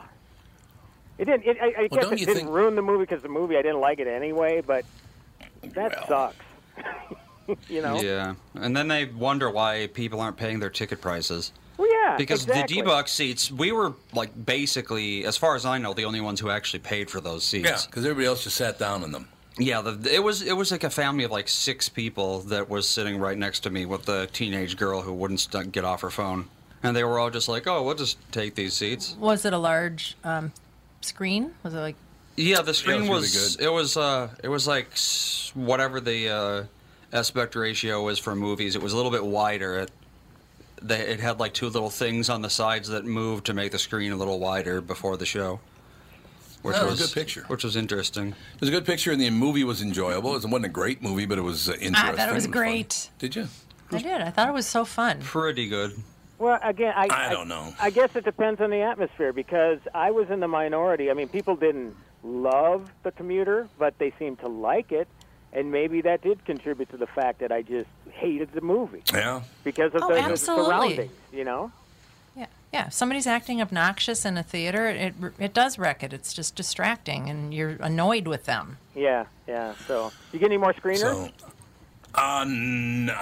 It 1.17 1.25
didn't. 1.25 1.43
It, 1.45 1.57
I, 1.61 1.65
I 1.65 1.87
Well, 1.91 2.09
guess 2.09 2.21
it 2.21 2.25
didn't 2.25 2.35
think- 2.35 2.49
ruin 2.49 2.75
the 2.75 2.81
movie 2.81 3.03
because 3.03 3.21
the 3.21 3.27
movie 3.27 3.57
I 3.57 3.61
didn't 3.61 3.81
like 3.81 3.99
it 3.99 4.07
anyway. 4.07 4.61
But 4.65 4.85
that 5.73 6.07
sucks. 6.07 6.45
you 7.67 7.81
know. 7.81 7.99
Yeah. 7.99 8.35
And 8.55 8.77
then 8.77 8.87
they 8.87 9.03
wonder 9.07 9.51
why 9.51 9.89
people 9.93 10.21
aren't 10.21 10.37
paying 10.37 10.61
their 10.61 10.69
ticket 10.69 11.01
prices. 11.01 11.51
Well, 11.99 12.11
yeah. 12.11 12.17
Because 12.17 12.43
exactly. 12.43 12.77
the 12.77 12.81
D-Box 12.81 13.11
seats, 13.11 13.51
we 13.51 13.71
were 13.71 13.93
like 14.13 14.45
basically, 14.45 15.25
as 15.25 15.37
far 15.37 15.55
as 15.55 15.65
I 15.65 15.77
know, 15.77 15.93
the 15.93 16.05
only 16.05 16.21
ones 16.21 16.39
who 16.39 16.49
actually 16.49 16.79
paid 16.79 17.09
for 17.09 17.21
those 17.21 17.43
seats. 17.43 17.69
Yeah, 17.69 17.77
because 17.85 18.05
everybody 18.05 18.27
else 18.27 18.43
just 18.43 18.57
sat 18.57 18.79
down 18.79 19.03
in 19.03 19.11
them. 19.11 19.27
Yeah, 19.57 19.81
the, 19.81 20.13
it 20.13 20.23
was 20.23 20.41
it 20.41 20.55
was 20.55 20.71
like 20.71 20.85
a 20.85 20.89
family 20.89 21.25
of 21.25 21.31
like 21.31 21.49
six 21.49 21.89
people 21.89 22.39
that 22.41 22.69
was 22.69 22.87
sitting 22.87 23.17
right 23.17 23.37
next 23.37 23.61
to 23.61 23.69
me 23.69 23.85
with 23.85 24.05
the 24.05 24.29
teenage 24.31 24.77
girl 24.77 25.01
who 25.01 25.13
wouldn't 25.13 25.41
st- 25.41 25.71
get 25.73 25.83
off 25.83 26.01
her 26.01 26.09
phone, 26.09 26.45
and 26.81 26.95
they 26.95 27.03
were 27.03 27.19
all 27.19 27.29
just 27.29 27.49
like, 27.49 27.67
"Oh, 27.67 27.83
we'll 27.83 27.95
just 27.95 28.17
take 28.31 28.55
these 28.55 28.73
seats." 28.73 29.15
Was 29.19 29.43
it 29.43 29.51
a 29.51 29.57
large 29.57 30.15
um, 30.23 30.53
screen? 31.01 31.51
Was 31.63 31.73
it 31.73 31.79
like 31.79 31.95
Yeah, 32.37 32.61
the 32.61 32.73
screen 32.73 33.01
really 33.01 33.09
was 33.09 33.57
good. 33.57 33.65
it 33.65 33.69
was 33.69 33.97
uh 33.97 34.29
it 34.41 34.47
was 34.47 34.65
like 34.65 34.87
whatever 35.55 35.99
the 35.99 36.29
uh, 36.29 36.63
aspect 37.11 37.55
ratio 37.55 38.07
is 38.07 38.17
for 38.17 38.35
movies. 38.35 38.75
It 38.75 38.81
was 38.81 38.93
a 38.93 38.95
little 38.95 39.11
bit 39.11 39.25
wider. 39.25 39.79
It 39.79 39.91
they, 40.81 40.99
it 40.99 41.19
had 41.19 41.39
like 41.39 41.53
two 41.53 41.69
little 41.69 41.89
things 41.89 42.29
on 42.29 42.41
the 42.41 42.49
sides 42.49 42.89
that 42.89 43.05
moved 43.05 43.45
to 43.47 43.53
make 43.53 43.71
the 43.71 43.79
screen 43.79 44.11
a 44.11 44.15
little 44.15 44.39
wider 44.39 44.81
before 44.81 45.17
the 45.17 45.25
show. 45.25 45.59
Which 46.61 46.75
Yeah, 46.75 46.83
it 46.83 46.89
was 46.89 46.99
a 46.99 47.03
good 47.03 47.13
picture. 47.13 47.43
Which 47.47 47.63
was 47.63 47.75
interesting. 47.75 48.29
It 48.29 48.59
was 48.59 48.69
a 48.69 48.71
good 48.71 48.85
picture, 48.85 49.11
and 49.11 49.21
the 49.21 49.29
movie 49.29 49.63
was 49.63 49.81
enjoyable. 49.81 50.31
It 50.35 50.43
wasn't 50.43 50.65
a 50.65 50.69
great 50.69 51.01
movie, 51.01 51.25
but 51.25 51.37
it 51.37 51.41
was 51.41 51.69
uh, 51.69 51.73
interesting. 51.73 51.95
I 51.95 52.15
thought 52.15 52.29
it 52.29 52.33
was 52.33 52.45
and 52.45 52.53
fun. 52.53 52.63
great. 52.63 53.09
Did 53.17 53.35
you? 53.35 53.47
I 53.91 53.99
did. 53.99 54.21
I 54.21 54.29
thought 54.29 54.49
it 54.49 54.53
was 54.53 54.67
so 54.67 54.85
fun. 54.85 55.21
Pretty 55.21 55.67
good. 55.67 55.93
Well, 56.37 56.59
again, 56.63 56.93
I, 56.95 57.07
I 57.09 57.29
don't 57.29 57.47
know. 57.47 57.73
I 57.79 57.89
guess 57.89 58.15
it 58.15 58.23
depends 58.23 58.61
on 58.61 58.69
the 58.69 58.81
atmosphere 58.81 59.33
because 59.33 59.79
I 59.93 60.11
was 60.11 60.29
in 60.29 60.39
the 60.39 60.47
minority. 60.47 61.11
I 61.11 61.13
mean, 61.13 61.27
people 61.27 61.55
didn't 61.55 61.95
love 62.23 62.91
the 63.03 63.11
commuter, 63.11 63.67
but 63.77 63.97
they 63.97 64.13
seemed 64.19 64.39
to 64.39 64.47
like 64.47 64.91
it, 64.91 65.07
and 65.51 65.71
maybe 65.71 66.01
that 66.01 66.21
did 66.21 66.45
contribute 66.45 66.89
to 66.91 66.97
the 66.97 67.07
fact 67.07 67.39
that 67.39 67.51
I 67.51 67.61
just 67.61 67.89
hated 68.19 68.51
the 68.53 68.61
movie 68.61 69.03
Yeah. 69.13 69.41
because 69.63 69.93
of 69.95 70.03
Oh, 70.03 70.13
the, 70.13 70.29
the 70.29 70.37
surroundings. 70.37 71.11
You 71.31 71.45
know? 71.45 71.71
Yeah, 72.35 72.47
yeah. 72.73 72.87
If 72.87 72.93
somebody's 72.93 73.27
acting 73.27 73.61
obnoxious 73.61 74.25
in 74.25 74.37
a 74.37 74.43
theater, 74.43 74.87
it 74.87 75.13
it 75.39 75.53
does 75.53 75.79
wreck 75.79 76.03
it. 76.03 76.13
It's 76.13 76.33
just 76.33 76.55
distracting, 76.55 77.29
and 77.29 77.53
you're 77.53 77.77
annoyed 77.79 78.27
with 78.27 78.45
them. 78.45 78.77
Yeah, 78.95 79.25
yeah. 79.47 79.73
So, 79.87 80.11
you 80.31 80.39
get 80.39 80.47
any 80.47 80.57
more 80.57 80.73
screeners? 80.73 80.99
So, 80.99 81.29
uh, 82.15 82.45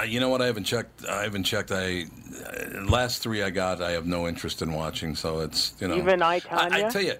you 0.06 0.20
know 0.20 0.30
what? 0.30 0.42
I 0.42 0.46
haven't 0.46 0.64
checked. 0.64 1.06
I 1.06 1.24
haven't 1.24 1.44
checked. 1.44 1.72
I 1.72 2.06
uh, 2.06 2.82
last 2.90 3.22
three 3.22 3.44
I 3.44 3.50
got. 3.50 3.82
I 3.82 3.92
have 3.92 4.06
no 4.06 4.28
interest 4.28 4.62
in 4.62 4.74
watching. 4.74 5.16
So 5.16 5.42
it's 5.42 5.74
you 5.80 5.88
know. 5.88 5.96
Even 5.96 6.22
I, 6.22 6.36
I, 6.52 6.86
I 6.86 6.90
tell 6.90 7.02
you, 7.02 7.16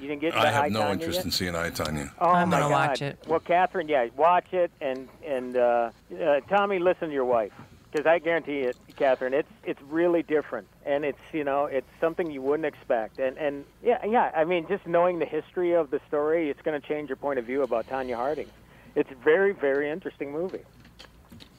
you 0.00 0.08
didn't 0.08 0.20
get 0.20 0.34
I 0.34 0.50
have 0.50 0.64
I, 0.64 0.68
no 0.68 0.80
Tonya 0.82 0.92
interest 0.92 1.16
yet? 1.18 1.24
in 1.24 1.30
seeing 1.30 1.54
I 1.54 1.70
Tonya. 1.70 2.10
Oh 2.20 2.30
I'm 2.30 2.48
my 2.50 2.58
gonna 2.58 2.68
God! 2.74 2.88
watch 2.90 3.02
it. 3.02 3.18
Well, 3.26 3.40
Catherine, 3.40 3.88
yeah, 3.88 4.08
watch 4.16 4.52
it, 4.52 4.70
and 4.80 5.08
and 5.26 5.56
uh, 5.56 5.90
uh, 6.20 6.40
Tommy, 6.48 6.78
listen 6.78 7.08
to 7.08 7.14
your 7.14 7.24
wife, 7.24 7.52
because 7.90 8.06
I 8.06 8.18
guarantee 8.18 8.60
it, 8.60 8.76
Catherine, 8.96 9.34
it's 9.34 9.48
it's 9.64 9.80
really 9.82 10.22
different, 10.22 10.66
and 10.84 11.04
it's 11.04 11.18
you 11.32 11.44
know 11.44 11.66
it's 11.66 11.88
something 12.00 12.30
you 12.30 12.42
wouldn't 12.42 12.66
expect, 12.66 13.18
and 13.18 13.36
and 13.38 13.64
yeah, 13.82 14.04
yeah, 14.04 14.30
I 14.34 14.44
mean, 14.44 14.66
just 14.68 14.86
knowing 14.86 15.18
the 15.18 15.26
history 15.26 15.72
of 15.72 15.90
the 15.90 16.00
story, 16.08 16.50
it's 16.50 16.62
going 16.62 16.80
to 16.80 16.86
change 16.86 17.08
your 17.08 17.16
point 17.16 17.38
of 17.38 17.44
view 17.46 17.62
about 17.62 17.88
Tonya 17.88 18.16
Harding. 18.16 18.48
It's 18.94 19.10
a 19.10 19.14
very 19.16 19.52
very 19.52 19.90
interesting 19.90 20.32
movie. 20.32 20.62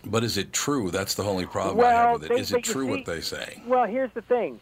But 0.06 0.24
is 0.24 0.38
it 0.38 0.54
true? 0.54 0.90
That's 0.90 1.16
the 1.16 1.24
only 1.24 1.46
problem 1.46 1.80
I 1.80 1.84
Well, 1.84 1.98
have 1.98 2.14
with 2.22 2.32
it. 2.32 2.36
they- 2.36 2.40
Is 2.42 2.54
it 2.54 2.64
true 2.64 2.86
see- 2.86 2.90
what 2.92 3.06
they 3.06 3.20
say? 3.20 3.62
Well, 3.66 3.86
here's 3.86 4.12
the 4.14 4.22
thing. 4.22 4.60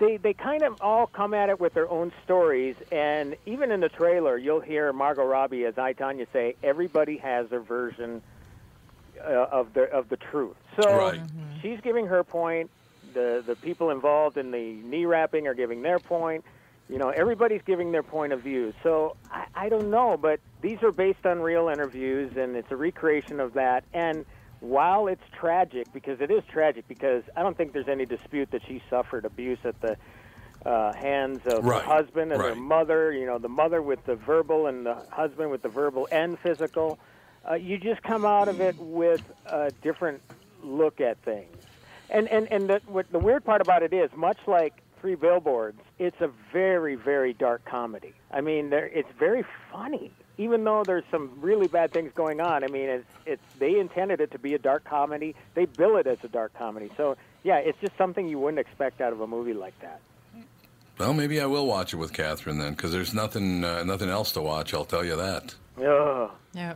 They 0.00 0.18
they 0.22 0.34
kind 0.34 0.64
of 0.64 0.74
all 0.80 1.06
come 1.06 1.34
at 1.34 1.48
it 1.48 1.60
with 1.60 1.74
their 1.74 1.88
own 1.90 2.12
stories, 2.24 2.76
and 2.90 3.36
even 3.46 3.70
in 3.70 3.80
the 3.80 3.88
trailer, 3.88 4.38
you'll 4.38 4.60
hear 4.60 4.92
Margot 4.92 5.24
Robbie 5.24 5.64
as 5.64 5.74
I 5.78 5.92
Tonya 5.92 6.26
say, 6.32 6.56
everybody 6.62 7.18
has 7.18 7.48
their 7.50 7.62
version 7.62 8.22
uh, 9.26 9.46
of 9.52 9.74
the 9.74 9.84
of 9.92 10.08
the 10.08 10.16
truth. 10.16 10.56
So 10.76 10.94
Right. 10.96 11.20
she's 11.62 11.80
giving 11.82 12.06
her 12.06 12.24
point. 12.24 12.70
The 13.14 13.42
the 13.46 13.56
people 13.56 13.90
involved 13.90 14.36
in 14.36 14.50
the 14.50 14.80
knee 14.84 15.04
wrapping 15.06 15.46
are 15.46 15.54
giving 15.54 15.82
their 15.82 16.00
point. 16.00 16.44
You 16.88 16.98
know, 16.98 17.10
everybody's 17.10 17.62
giving 17.66 17.92
their 17.92 18.02
point 18.02 18.32
of 18.32 18.42
view. 18.42 18.72
So 18.82 19.16
I, 19.30 19.46
I 19.66 19.68
don't 19.68 19.90
know, 19.90 20.16
but 20.20 20.40
these 20.62 20.78
are 20.82 20.92
based 20.92 21.24
on 21.24 21.38
real 21.40 21.68
interviews, 21.68 22.32
and 22.36 22.56
it's 22.56 22.68
a 22.70 22.76
recreation 22.76 23.40
of 23.40 23.54
that. 23.54 23.84
And 23.92 24.24
while 24.64 25.06
it's 25.06 25.22
tragic, 25.38 25.92
because 25.92 26.20
it 26.20 26.30
is 26.30 26.42
tragic, 26.50 26.88
because 26.88 27.22
I 27.36 27.42
don't 27.42 27.56
think 27.56 27.72
there's 27.72 27.88
any 27.88 28.06
dispute 28.06 28.50
that 28.52 28.62
she 28.66 28.82
suffered 28.88 29.24
abuse 29.24 29.58
at 29.64 29.80
the 29.80 29.96
uh, 30.64 30.92
hands 30.94 31.40
of 31.46 31.64
Right, 31.64 31.84
her 31.84 31.94
husband 31.94 32.32
and 32.32 32.42
her 32.42 32.54
mother. 32.54 33.12
You 33.12 33.26
know, 33.26 33.38
the 33.38 33.48
mother 33.48 33.82
with 33.82 34.04
the 34.06 34.16
verbal 34.16 34.66
and 34.66 34.86
the 34.86 34.96
husband 35.10 35.50
with 35.50 35.62
the 35.62 35.68
verbal 35.68 36.08
and 36.10 36.38
physical. 36.38 36.98
Uh, 37.48 37.54
you 37.54 37.76
just 37.76 38.02
come 38.02 38.24
out 38.24 38.48
of 38.48 38.60
it 38.60 38.74
with 38.78 39.20
a 39.44 39.70
different 39.82 40.22
look 40.62 41.00
at 41.00 41.18
things. 41.24 41.56
And 42.08 42.26
and 42.28 42.50
and 42.50 42.70
the, 42.70 42.80
what 42.86 43.10
the 43.12 43.18
weird 43.18 43.44
part 43.44 43.60
about 43.60 43.82
it 43.82 43.92
is, 43.92 44.10
much 44.16 44.38
like 44.46 44.72
Three 45.00 45.14
Billboards, 45.14 45.80
it's 45.98 46.20
a 46.20 46.30
very 46.52 46.94
very 46.94 47.34
dark 47.34 47.64
comedy. 47.66 48.14
I 48.30 48.40
mean, 48.40 48.70
there, 48.70 48.86
it's 48.86 49.10
very 49.18 49.44
funny, 49.70 50.10
even 50.38 50.64
though 50.64 50.82
there's 50.84 51.04
some 51.10 51.30
really 51.40 51.68
bad 51.68 51.92
things 51.92 52.12
going 52.14 52.40
on. 52.40 52.64
I 52.64 52.68
mean, 52.68 52.88
it's 52.88 53.10
it's 53.26 53.42
they 53.58 53.78
intended 53.78 54.20
it 54.20 54.30
to 54.32 54.38
be 54.38 54.54
a 54.54 54.58
dark 54.58 54.84
comedy. 54.84 55.34
They 55.54 55.66
bill 55.66 55.96
it 55.96 56.06
as 56.06 56.18
a 56.22 56.28
dark 56.28 56.54
comedy. 56.54 56.90
So 56.96 57.16
yeah, 57.42 57.58
it's 57.58 57.78
just 57.80 57.96
something 57.96 58.28
you 58.28 58.38
wouldn't 58.38 58.58
expect 58.58 59.00
out 59.00 59.12
of 59.12 59.20
a 59.20 59.26
movie 59.26 59.54
like 59.54 59.78
that. 59.80 60.00
Well, 60.98 61.12
maybe 61.12 61.40
I 61.40 61.46
will 61.46 61.66
watch 61.66 61.92
it 61.92 61.96
with 61.96 62.12
Catherine 62.12 62.58
then, 62.58 62.74
because 62.74 62.92
there's 62.92 63.14
nothing 63.14 63.64
uh, 63.64 63.82
nothing 63.84 64.08
else 64.08 64.32
to 64.32 64.40
watch. 64.40 64.74
I'll 64.74 64.84
tell 64.84 65.04
you 65.04 65.16
that. 65.16 65.54
Ugh. 65.78 66.30
Yeah. 66.52 66.74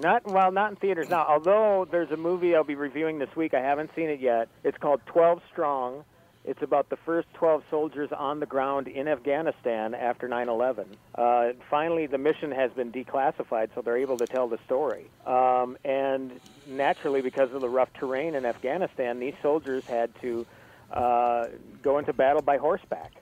Not 0.00 0.26
well, 0.26 0.52
not 0.52 0.70
in 0.70 0.76
theaters 0.76 1.08
now. 1.08 1.24
Although 1.26 1.86
there's 1.90 2.10
a 2.10 2.16
movie 2.16 2.54
I'll 2.54 2.64
be 2.64 2.74
reviewing 2.74 3.18
this 3.18 3.34
week. 3.34 3.54
I 3.54 3.60
haven't 3.60 3.90
seen 3.96 4.10
it 4.10 4.20
yet. 4.20 4.48
It's 4.64 4.76
called 4.76 5.00
12 5.06 5.40
Strong. 5.50 6.04
It's 6.44 6.60
about 6.62 6.90
the 6.90 6.96
first 6.96 7.26
12 7.34 7.62
soldiers 7.70 8.10
on 8.12 8.38
the 8.38 8.46
ground 8.46 8.86
in 8.86 9.08
Afghanistan 9.08 9.94
after 9.94 10.28
9/11. 10.28 10.84
Uh, 11.14 11.52
finally, 11.70 12.06
the 12.06 12.18
mission 12.18 12.50
has 12.50 12.70
been 12.72 12.92
declassified, 12.92 13.70
so 13.74 13.80
they're 13.80 13.96
able 13.96 14.18
to 14.18 14.26
tell 14.26 14.46
the 14.46 14.58
story. 14.66 15.06
Um, 15.26 15.78
and 15.84 16.38
naturally, 16.66 17.22
because 17.22 17.52
of 17.54 17.62
the 17.62 17.68
rough 17.68 17.92
terrain 17.94 18.34
in 18.34 18.44
Afghanistan, 18.44 19.18
these 19.20 19.34
soldiers 19.40 19.86
had 19.86 20.10
to 20.20 20.44
uh, 20.92 21.46
go 21.82 21.96
into 21.98 22.12
battle 22.12 22.42
by 22.42 22.58
horseback. 22.58 23.12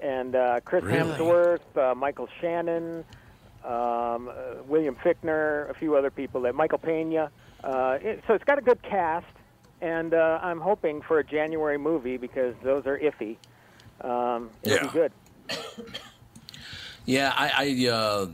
And 0.00 0.36
uh, 0.36 0.60
Chris 0.64 0.84
Really? 0.84 0.98
Hemsworth, 0.98 1.76
uh, 1.76 1.94
Michael 1.96 2.28
Shannon, 2.40 3.04
um, 3.64 4.28
uh, 4.28 4.62
William 4.66 4.94
Fichtner, 4.94 5.68
a 5.70 5.74
few 5.74 5.96
other 5.96 6.10
people 6.10 6.40
there, 6.40 6.52
Michael 6.52 6.78
Pena. 6.78 7.30
Uh, 7.64 7.98
it, 8.00 8.22
so 8.26 8.34
it's 8.34 8.44
got 8.44 8.58
a 8.58 8.62
good 8.62 8.82
cast, 8.82 9.26
and 9.84 10.14
uh, 10.14 10.38
I'm 10.42 10.60
hoping 10.60 11.02
for 11.02 11.18
a 11.18 11.24
January 11.24 11.76
movie 11.76 12.16
because 12.16 12.54
those 12.62 12.86
are 12.86 12.98
iffy. 12.98 13.36
Um, 14.00 14.50
it'll 14.62 14.76
Yeah. 14.76 14.82
be 14.82 14.88
good. 14.88 15.12
Yeah, 17.06 17.34
I, 17.36 17.50
I 17.54 17.88
uh, 17.90 18.26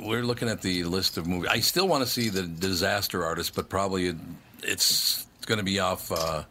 we're 0.00 0.22
looking 0.22 0.48
at 0.48 0.62
the 0.62 0.84
list 0.84 1.16
of 1.18 1.26
movies. 1.26 1.50
I 1.50 1.58
still 1.58 1.88
want 1.88 2.04
to 2.04 2.08
see 2.08 2.28
the 2.28 2.42
Disaster 2.42 3.24
Artist, 3.24 3.56
but 3.56 3.68
probably 3.68 4.06
it, 4.06 4.16
it's 4.62 5.26
going 5.46 5.58
to 5.58 5.64
be 5.64 5.80
off, 5.80 6.12
uh, 6.12 6.44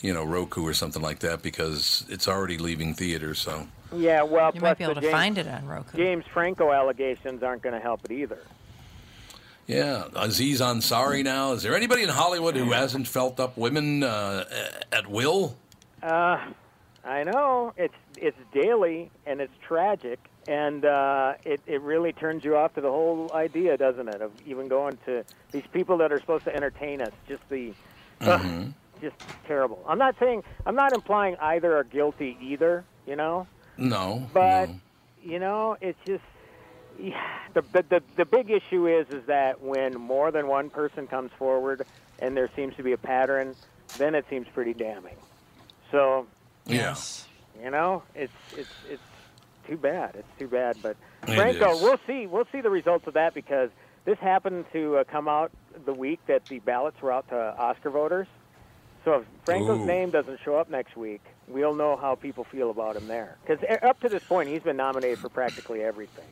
you 0.00 0.12
know, 0.12 0.24
Roku 0.24 0.66
or 0.66 0.74
something 0.74 1.00
like 1.00 1.20
that 1.20 1.40
because 1.40 2.04
it's 2.08 2.26
already 2.26 2.58
leaving 2.58 2.94
theaters. 2.94 3.38
So 3.38 3.68
Yeah, 3.94 4.22
well, 4.24 4.50
You 4.52 4.60
might 4.60 4.76
be 4.76 4.84
able 4.84 4.96
to 4.96 5.00
James, 5.02 5.12
find 5.12 5.38
it 5.38 5.46
on 5.46 5.66
Roku. 5.66 5.96
James 5.96 6.24
Franco 6.34 6.72
allegations 6.72 7.44
aren't 7.44 7.62
going 7.62 7.76
to 7.76 7.80
help 7.80 8.00
it 8.04 8.10
either. 8.10 8.40
Yeah, 9.68 10.04
Aziz 10.16 10.60
Ansari 10.60 11.22
now. 11.22 11.52
Is 11.52 11.62
there 11.62 11.76
anybody 11.76 12.02
in 12.02 12.08
Hollywood 12.08 12.56
who 12.56 12.72
hasn't 12.72 13.06
felt 13.06 13.38
up 13.38 13.56
women 13.56 14.02
uh, 14.02 14.44
at 14.90 15.06
will? 15.06 15.56
Uh, 16.02 16.38
I 17.04 17.22
know 17.22 17.72
it's 17.76 17.94
it's 18.16 18.36
daily 18.52 19.10
and 19.26 19.40
it's 19.40 19.52
tragic, 19.66 20.18
and 20.48 20.84
uh, 20.84 21.34
it 21.44 21.60
it 21.66 21.80
really 21.82 22.12
turns 22.12 22.44
you 22.44 22.56
off 22.56 22.74
to 22.74 22.80
the 22.80 22.90
whole 22.90 23.30
idea, 23.34 23.76
doesn't 23.76 24.08
it? 24.08 24.20
Of 24.22 24.32
even 24.46 24.68
going 24.68 24.98
to 25.06 25.22
these 25.52 25.66
people 25.72 25.98
that 25.98 26.10
are 26.12 26.18
supposed 26.18 26.44
to 26.46 26.54
entertain 26.54 27.00
us. 27.02 27.12
Just 27.28 27.46
the, 27.48 27.72
ugh, 28.22 28.72
just 29.02 29.16
terrible. 29.46 29.84
I'm 29.86 29.98
not 29.98 30.16
saying 30.18 30.42
I'm 30.66 30.74
not 30.74 30.92
implying 30.94 31.36
either 31.40 31.76
are 31.76 31.84
guilty 31.84 32.36
either. 32.40 32.84
You 33.06 33.16
know, 33.16 33.46
No, 33.78 34.26
but 34.34 34.66
no. 34.68 34.74
you 35.22 35.38
know, 35.38 35.76
it's 35.80 35.98
just 36.06 36.24
the, 37.54 37.62
the 37.72 37.84
the 37.90 38.02
the 38.18 38.24
big 38.26 38.50
issue 38.50 38.86
is 38.88 39.06
is 39.10 39.26
that 39.26 39.60
when 39.62 39.94
more 40.00 40.30
than 40.32 40.48
one 40.48 40.70
person 40.70 41.06
comes 41.06 41.30
forward 41.38 41.86
and 42.18 42.36
there 42.36 42.50
seems 42.56 42.74
to 42.76 42.82
be 42.82 42.92
a 42.92 42.98
pattern, 42.98 43.56
then 43.98 44.14
it 44.14 44.26
seems 44.30 44.46
pretty 44.54 44.74
damning. 44.74 45.16
So 45.92 46.26
Yeah. 46.66 46.96
you 47.62 47.70
know, 47.70 48.02
it's 48.14 48.32
it's 48.52 48.70
it's 48.88 49.02
too 49.68 49.76
bad. 49.76 50.16
It's 50.16 50.28
too 50.38 50.48
bad. 50.48 50.82
But 50.82 50.96
It 51.28 51.34
Franco, 51.34 51.76
is. 51.76 51.80
we'll 51.82 51.98
see. 52.06 52.26
We'll 52.26 52.46
see 52.52 52.60
the 52.60 52.70
results 52.70 53.06
of 53.06 53.14
that 53.14 53.34
because 53.34 53.70
this 54.04 54.18
happened 54.20 54.66
to 54.72 54.98
uh, 54.98 55.04
come 55.10 55.28
out 55.28 55.52
the 55.86 55.94
week 55.94 56.20
that 56.28 56.42
the 56.48 56.60
ballots 56.60 56.96
were 57.02 57.12
out 57.12 57.28
to 57.28 57.36
Oscar 57.36 57.90
voters. 57.90 58.28
So 59.04 59.14
if 59.14 59.24
Franco's 59.44 59.80
Ooh. 59.80 59.86
name 59.86 60.10
doesn't 60.10 60.40
show 60.44 60.56
up 60.56 60.70
next 60.70 60.96
week, 60.96 61.22
we'll 61.48 61.74
know 61.74 61.96
how 61.96 62.14
people 62.14 62.44
feel 62.50 62.70
about 62.70 62.96
him 62.96 63.08
there. 63.08 63.38
Because 63.46 63.64
up 63.82 64.00
to 64.00 64.08
this 64.08 64.22
point, 64.28 64.48
he's 64.50 64.62
been 64.62 64.76
nominated 64.76 65.20
for 65.20 65.28
practically 65.28 65.82
everything, 65.82 66.28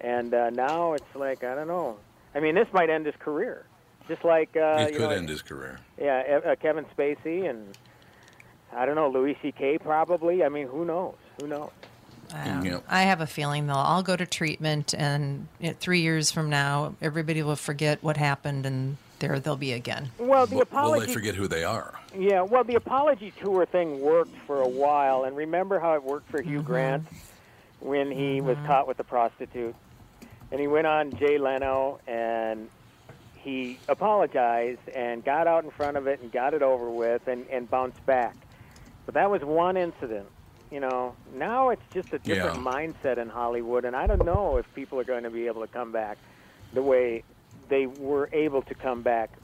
and 0.00 0.32
uh, 0.34 0.50
now 0.50 0.92
it's 0.94 1.14
like 1.14 1.44
I 1.44 1.54
don't 1.54 1.68
know. 1.68 1.96
I 2.34 2.40
mean, 2.40 2.54
this 2.54 2.68
might 2.72 2.90
end 2.90 3.06
his 3.06 3.14
career, 3.18 3.64
just 4.08 4.24
like 4.24 4.56
uh, 4.56 4.86
it 4.88 4.92
could 4.92 5.00
know, 5.02 5.10
end 5.10 5.28
his 5.28 5.42
career. 5.42 5.78
yeah, 6.00 6.40
uh, 6.44 6.54
Kevin 6.56 6.84
Spacey 6.96 7.48
and 7.48 7.76
I 8.74 8.84
don't 8.86 8.94
know 8.96 9.08
Louis 9.08 9.36
C.K. 9.42 9.78
Probably. 9.78 10.44
I 10.44 10.48
mean, 10.48 10.66
who 10.68 10.84
knows? 10.84 11.14
Who 11.40 11.46
knows? 11.48 11.70
Um, 12.34 12.64
Yep. 12.64 12.84
I 12.88 13.02
have 13.02 13.20
a 13.20 13.26
feeling 13.26 13.68
they'll 13.68 13.76
all 13.76 14.02
go 14.02 14.16
to 14.16 14.26
treatment, 14.26 14.92
and 14.94 15.46
you 15.60 15.68
know, 15.68 15.76
three 15.78 16.00
years 16.00 16.32
from 16.32 16.50
now, 16.50 16.94
everybody 17.00 17.42
will 17.44 17.54
forget 17.56 18.02
what 18.02 18.16
happened, 18.16 18.66
and 18.66 18.96
there 19.20 19.38
they'll 19.38 19.56
be 19.56 19.72
again. 19.72 20.10
Well, 20.18 20.44
the 20.46 20.56
Will- 20.56 20.66
Will 20.90 21.00
they 21.00 21.12
forget 21.12 21.36
who 21.36 21.46
they 21.46 21.62
are? 21.62 21.94
Yeah, 22.18 22.42
well, 22.42 22.64
the 22.64 22.74
apology 22.74 23.32
tour 23.40 23.64
thing 23.64 24.00
worked 24.00 24.34
for 24.46 24.60
a 24.60 24.68
while, 24.68 25.22
and 25.22 25.36
remember 25.36 25.78
how 25.78 25.94
it 25.94 26.02
worked 26.02 26.28
for 26.30 26.42
Hugh 26.42 26.62
Grant 26.62 27.06
when 27.78 28.10
he 28.10 28.40
was 28.40 28.56
caught 28.66 28.88
with 28.88 28.98
a 28.98 29.04
prostitute, 29.04 29.74
and 30.50 30.60
he 30.60 30.66
went 30.68 30.86
on 30.86 31.14
Jay 31.18 31.38
Leno 31.38 31.98
and 32.06 32.70
he 33.34 33.80
apologized 33.88 34.80
and 34.94 35.24
got 35.24 35.46
out 35.46 35.64
in 35.64 35.70
front 35.70 35.96
of 35.96 36.06
it 36.06 36.20
and 36.20 36.32
got 36.32 36.54
it 36.54 36.62
over 36.62 36.90
with 36.90 37.22
and, 37.26 37.46
and 37.48 37.70
bounced 37.70 38.04
back. 38.06 38.36
But 39.04 39.14
that 39.14 39.30
was 39.30 39.40
one 39.44 39.76
incident. 39.76 40.28
You 40.70 40.80
know, 40.80 41.16
now 41.32 41.70
it's 41.70 41.82
just 41.94 42.08
a 42.12 42.18
different 42.18 42.56
Yeah. 42.56 42.58
mindset 42.58 43.18
in 43.18 43.28
Hollywood, 43.28 43.84
and 43.84 43.94
I 43.96 44.06
don't 44.06 44.24
know 44.24 44.56
if 44.56 44.66
people 44.74 44.98
are 44.98 45.04
going 45.04 45.22
to 45.24 45.30
be 45.30 45.46
able 45.46 45.62
to 45.62 45.68
come 45.68 45.92
back 45.92 46.18
the 46.72 46.82
way 46.82 47.24
they 47.70 47.86
were 47.86 48.28
able 48.32 48.62
to 48.62 48.74
come 48.74 49.02
back 49.02 49.38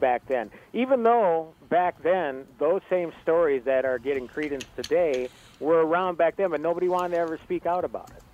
back 0.00 0.22
then. 0.28 0.50
Even 0.72 1.04
though 1.04 1.54
back 1.70 2.02
then 2.02 2.46
those 2.58 2.82
same 2.90 3.12
stories 3.22 3.62
that 3.66 3.84
are 3.84 3.98
getting 3.98 4.26
credence 4.26 4.66
today 4.76 5.30
were 5.60 5.86
around 5.86 6.18
back 6.18 6.36
then, 6.36 6.50
but 6.50 6.60
nobody 6.60 6.88
wanted 6.88 7.12
to 7.14 7.18
ever 7.18 7.38
speak 7.44 7.66
out 7.66 7.84
about 7.84 8.12
it. 8.16 8.24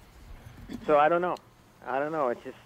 So 0.87 0.97
I 0.97 1.09
don't 1.09 1.23
know. 1.23 1.41
I 1.87 1.99
don't 1.99 2.13
know. 2.13 2.29
It's 2.29 2.43
just 2.45 2.57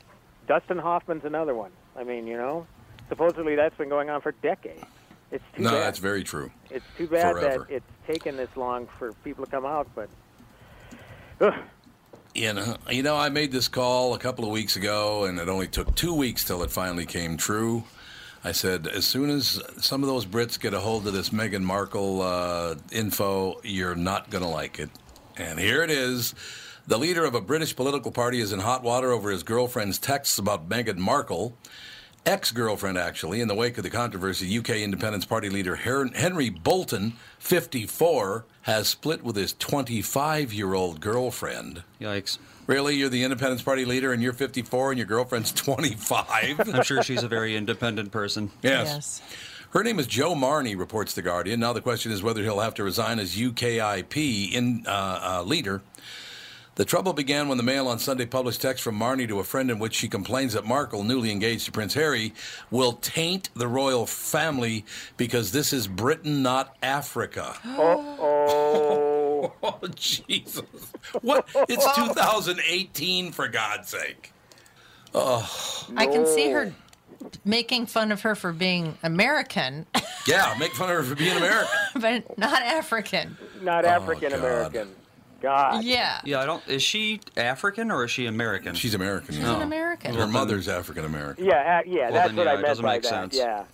Dustin 0.47 0.79
Hoffman's 0.79 1.25
another 1.25 1.55
one. 1.55 1.71
I 1.97 2.05
mean, 2.05 2.27
you 2.27 2.37
know, 2.37 2.67
supposedly 3.09 3.55
that's 3.55 3.77
been 3.77 3.89
going 3.89 4.11
on 4.11 4.21
for 4.21 4.33
decades. 4.33 4.85
It's 5.33 5.45
too 5.57 5.63
No, 5.63 5.71
bad. 5.71 5.81
that's 5.83 5.99
very 5.99 6.23
true. 6.23 6.51
It's 6.71 6.85
too 6.97 7.07
bad 7.09 7.33
Forever. 7.33 7.67
that 7.69 7.75
it's 7.75 7.87
taken 8.07 8.37
this 8.37 8.51
long 8.57 8.89
for 8.99 9.13
people 9.25 9.45
to 9.45 9.51
come 9.51 9.65
out, 9.67 9.89
but 9.95 10.09
ugh, 11.41 11.55
You 12.35 12.53
know, 12.53 12.77
you 12.91 13.03
know, 13.03 13.17
I 13.17 13.29
made 13.29 13.51
this 13.51 13.67
call 13.67 14.15
a 14.15 14.19
couple 14.19 14.45
of 14.45 14.51
weeks 14.51 14.77
ago, 14.77 15.25
and 15.25 15.39
it 15.39 15.49
only 15.49 15.67
took 15.67 15.95
two 15.95 16.15
weeks 16.15 16.45
till 16.45 16.63
it 16.63 16.71
finally 16.71 17.07
came 17.07 17.37
true. 17.37 17.85
I 18.45 18.53
said, 18.53 18.87
as 18.87 19.05
soon 19.05 19.31
as 19.31 19.61
some 19.79 20.03
of 20.05 20.09
those 20.09 20.25
Brits 20.25 20.61
get 20.61 20.73
a 20.75 20.79
hold 20.79 21.07
of 21.09 21.13
this 21.13 21.31
Meghan 21.31 21.63
Markle 21.63 22.23
uh, 22.23 22.77
info, 22.93 23.59
you're 23.65 23.97
not 23.97 24.31
going 24.31 24.45
to 24.45 24.49
like 24.51 24.79
it. 24.79 24.91
And 25.37 25.59
here 25.59 25.83
it 25.83 25.91
is. 25.91 26.35
The 26.89 26.99
leader 26.99 27.25
of 27.25 27.35
a 27.35 27.41
British 27.41 27.75
political 27.75 28.13
party 28.13 28.41
is 28.41 28.53
in 28.53 28.61
hot 28.61 28.83
water 28.85 29.11
over 29.11 29.31
his 29.31 29.43
girlfriend's 29.43 29.99
texts 29.99 30.39
about 30.39 30.69
Meghan 30.69 30.99
Markle. 30.99 31.57
Ex 32.25 32.53
girlfriend, 32.53 32.97
actually, 32.97 33.41
in 33.41 33.49
the 33.49 33.55
wake 33.55 33.77
of 33.77 33.85
the 33.85 33.91
controversy, 33.91 34.57
UK 34.59 34.71
Independence 34.71 35.25
Party 35.25 35.49
leader 35.49 35.77
Her- 35.77 36.07
Henry 36.15 36.49
Bolton, 36.49 37.15
54, 37.39 38.45
has 38.63 38.87
split 38.89 39.25
with 39.25 39.35
his 39.35 39.53
25 39.55 40.53
year 40.53 40.75
old 40.75 41.01
girlfriend. 41.01 41.83
Yikes. 42.01 42.39
Really? 42.69 42.95
You're 42.97 43.09
the 43.09 43.25
Independence 43.25 43.63
Party 43.63 43.85
leader 43.85 44.13
and 44.13 44.23
you're 44.23 44.33
54 44.33 44.93
and 44.93 44.99
your 44.99 45.07
girlfriend's 45.07 45.53
25? 45.53 46.61
I'm 46.75 46.83
sure 46.85 47.03
she's 47.03 47.23
a 47.25 47.29
very 47.29 47.57
independent 47.57 48.13
person. 48.13 48.51
Yes. 48.63 49.23
Her 49.71 49.83
name 49.83 49.99
is 49.99 50.07
Jo 50.07 50.35
Marney, 50.37 50.75
reports 50.77 51.15
The 51.15 51.23
Guardian. 51.23 51.59
Now 51.61 51.73
the 51.73 51.81
question 51.81 52.11
is 52.13 52.23
whether 52.23 52.43
he'll 52.43 52.61
have 52.61 52.75
to 52.75 52.85
resign 52.85 53.19
as 53.19 53.37
UKIP 53.37 54.53
in, 54.53 54.85
uh, 54.87 54.91
uh, 55.41 55.43
leader. 55.45 55.83
The 56.77 56.85
trouble 56.85 57.15
began 57.15 57.49
when 57.49 57.57
the 57.57 57.65
Mail 57.65 57.89
on 57.89 57.99
Sunday 57.99 58.27
published 58.27 58.61
text 58.61 58.85
from 58.85 58.97
Marney 58.97 59.27
to 59.29 59.39
a 59.39 59.45
friend 59.45 59.71
in 59.71 59.79
which 59.79 59.95
she 59.95 60.09
complains 60.09 60.53
that 60.53 60.67
Markle, 60.67 61.03
newly 61.03 61.31
engaged 61.33 61.65
to 61.65 61.73
Prince 61.73 61.95
Harry, 61.95 62.35
will 62.71 62.93
taint 62.93 63.49
the 63.55 63.67
royal 63.67 64.05
family 64.05 64.85
because 65.17 65.53
this 65.53 65.73
is 65.73 65.89
Britain, 65.89 66.43
not 66.43 66.77
Africa. 66.83 67.57
oh, 67.65 69.53
Oh, 69.63 69.79
Jesus. 69.95 70.63
What? 71.23 71.49
It's 71.69 71.87
2018, 71.95 73.33
for 73.33 73.49
God's 73.49 73.89
sake. 73.89 74.33
Oh. 75.15 75.87
I 75.97 76.07
can 76.07 76.27
see 76.27 76.51
her 76.51 76.75
making 77.45 77.87
fun 77.87 78.13
of 78.13 78.21
her 78.21 78.35
for 78.35 78.53
being 78.53 78.99
American, 79.03 79.87
Yeah, 80.27 80.55
make 80.59 80.73
fun 80.75 80.91
of 80.91 80.97
her 80.97 81.03
for 81.03 81.15
being 81.15 81.37
American. 81.37 81.75
but 81.95 82.37
not 82.39 82.61
African. 82.63 83.37
Not 83.63 83.87
Oh, 83.87 83.89
African 83.89 84.33
American. 84.35 84.89
God. 85.47 85.85
Yeah. 85.85 86.21
Yeah, 86.25 86.41
I 86.41 86.47
don't. 86.47 86.67
Is 86.69 86.83
she 86.83 87.21
African 87.37 87.91
or 87.91 88.05
is 88.05 88.11
she 88.11 88.27
American? 88.27 88.75
She's 88.75 88.95
American. 88.95 89.35
She's 89.35 89.45
an 89.45 89.63
American. 89.63 90.15
Her 90.15 90.27
mother's 90.27 90.69
African 90.69 91.05
American. 91.05 91.45
Yeah, 91.45 91.53
uh, 91.55 91.89
yeah, 91.89 92.05
Well, 92.05 92.13
that's 92.13 92.29
then, 92.29 92.37
what 92.37 92.45
yeah, 92.47 92.51
I 92.51 92.55
it 92.55 92.57
meant 92.57 92.67
doesn't 92.67 92.85
by 92.85 92.93
make 92.95 93.03
that. 93.03 93.09
sense. 93.09 93.37
Yeah. 93.37 93.65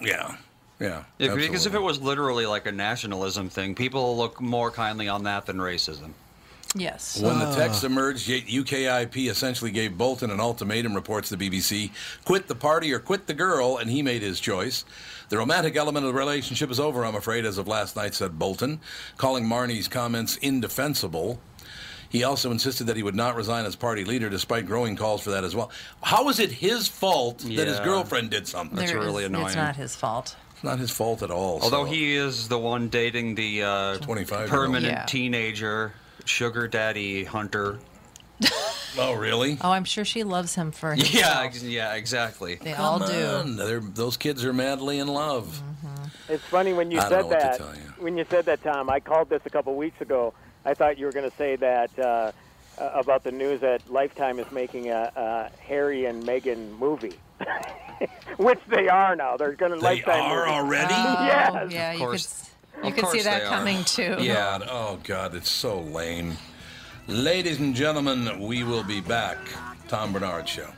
Yeah. 0.00 0.36
Yeah. 0.80 1.02
Yeah, 1.18 1.34
because 1.34 1.66
if 1.66 1.74
it 1.74 1.82
was 1.82 2.00
literally 2.00 2.46
like 2.46 2.66
a 2.66 2.72
nationalism 2.72 3.48
thing, 3.48 3.74
people 3.74 4.16
look 4.16 4.40
more 4.40 4.70
kindly 4.70 5.08
on 5.08 5.24
that 5.24 5.46
than 5.46 5.56
racism. 5.56 6.12
Yes. 6.74 7.20
When 7.20 7.38
the 7.38 7.50
text 7.54 7.82
emerged, 7.84 8.28
UKIP 8.28 9.30
essentially 9.30 9.70
gave 9.70 9.96
Bolton 9.96 10.30
an 10.30 10.38
ultimatum, 10.40 10.94
reports 10.94 11.28
the 11.30 11.36
BBC 11.36 11.90
quit 12.24 12.46
the 12.46 12.54
party 12.54 12.92
or 12.92 12.98
quit 12.98 13.26
the 13.26 13.34
girl, 13.34 13.78
and 13.78 13.90
he 13.90 14.02
made 14.02 14.22
his 14.22 14.38
choice. 14.38 14.84
The 15.30 15.38
romantic 15.38 15.76
element 15.76 16.04
of 16.06 16.12
the 16.12 16.18
relationship 16.18 16.70
is 16.70 16.78
over, 16.78 17.04
I'm 17.04 17.14
afraid, 17.14 17.44
as 17.46 17.58
of 17.58 17.68
last 17.68 17.96
night, 17.96 18.14
said 18.14 18.38
Bolton, 18.38 18.80
calling 19.16 19.46
Marney's 19.46 19.88
comments 19.88 20.36
indefensible. 20.36 21.40
He 22.10 22.24
also 22.24 22.50
insisted 22.50 22.84
that 22.84 22.96
he 22.96 23.02
would 23.02 23.14
not 23.14 23.36
resign 23.36 23.66
as 23.66 23.76
party 23.76 24.04
leader, 24.04 24.30
despite 24.30 24.64
growing 24.66 24.96
calls 24.96 25.22
for 25.22 25.30
that 25.30 25.44
as 25.44 25.54
well. 25.54 25.70
How 26.02 26.28
is 26.30 26.38
it 26.38 26.50
his 26.50 26.88
fault 26.88 27.38
that 27.40 27.66
his 27.68 27.80
girlfriend 27.80 28.30
did 28.30 28.46
something? 28.48 28.76
That's 28.76 28.90
There 28.92 29.00
really 29.00 29.24
is- 29.24 29.28
annoying. 29.28 29.46
It's 29.48 29.56
not 29.56 29.76
his 29.76 29.94
fault. 29.94 30.34
It's 30.54 30.64
not 30.64 30.78
his 30.78 30.90
fault 30.90 31.22
at 31.22 31.30
all. 31.30 31.60
Although 31.62 31.84
so- 31.84 31.90
he 31.90 32.14
is 32.14 32.48
the 32.48 32.58
one 32.58 32.88
dating 32.88 33.34
the 33.34 33.62
uh, 33.62 33.96
25 33.98 34.48
permanent 34.48 34.86
Yeah. 34.86 35.04
teenager, 35.04 35.92
sugar 36.28 36.68
daddy 36.68 37.24
hunter. 37.24 37.78
Oh, 39.00 39.12
really? 39.12 39.58
Oh, 39.60 39.70
I'm 39.70 39.84
sure 39.84 40.04
she 40.04 40.24
loves 40.24 40.54
him 40.56 40.72
for 40.72 40.90
himself. 40.92 41.14
Yeah, 41.14 41.42
ex- 41.42 41.62
yeah, 41.62 41.94
exactly. 41.94 42.56
They 42.56 42.72
all 42.72 42.98
Come 42.98 43.08
do. 43.12 43.26
on. 43.26 43.56
They're- 43.56 43.78
those 43.80 44.16
kids 44.16 44.44
are 44.44 44.52
madly 44.52 44.98
in 44.98 45.06
love. 45.06 45.62
It's 46.28 46.42
funny 46.44 46.72
when 46.72 46.90
you 46.90 46.98
I 46.98 47.02
don't 47.02 47.10
said 47.10 47.20
know 47.20 47.26
what 47.28 47.40
to 47.40 47.46
that. 47.46 47.58
tell 47.58 47.74
you. 47.76 47.92
When 48.02 48.16
you 48.16 48.24
said 48.28 48.46
that, 48.46 48.62
Tom, 48.64 48.90
I 48.90 48.98
called 48.98 49.28
this 49.28 49.42
a 49.44 49.50
couple 49.50 49.76
weeks 49.76 50.00
ago. 50.00 50.32
I 50.64 50.74
thought 50.74 50.98
you 50.98 51.06
were 51.06 51.12
going 51.12 51.30
to 51.30 51.36
say 51.36 51.54
that 51.56 51.96
uh, 51.98 52.32
uh, 52.78 52.90
about 52.94 53.22
the 53.22 53.30
news 53.30 53.60
that 53.60 53.88
Lifetime 53.88 54.40
is 54.40 54.50
making 54.50 54.88
a, 54.90 55.12
a 55.14 55.50
Harry 55.62 56.06
and 56.06 56.24
Meghan 56.24 56.76
movie, 56.78 57.14
which 58.38 58.58
they 58.68 58.88
are 58.88 59.14
now. 59.14 59.36
They're 59.36 59.52
going 59.52 59.72
to 59.72 59.78
They 59.78 59.82
Lifetime 59.96 60.22
are 60.22 60.46
movie. 60.46 60.50
already? 60.52 60.94
Oh, 60.96 61.24
Yes. 61.26 61.72
yeah, 61.72 61.92
you 61.92 61.98
could, 61.98 62.04
course. 62.04 62.24
s- 62.24 62.50
you 62.82 62.88
Of 62.90 62.94
could 62.96 63.08
see 63.08 63.22
that 63.22 63.40
they 63.40 63.44
are. 63.46 63.48
coming 63.48 63.84
too. 63.84 64.16
Yeah. 64.20 64.58
oh 64.68 64.98
God, 65.04 65.34
it's 65.34 65.50
so 65.50 65.80
lame. 65.80 66.36
Ladies 67.06 67.58
and 67.58 67.74
gentlemen, 67.74 68.40
we 68.40 68.64
will 68.64 68.84
be 68.84 69.00
back. 69.00 69.38
Tom 69.88 70.12
Barnard 70.12 70.48
Show. 70.48 70.68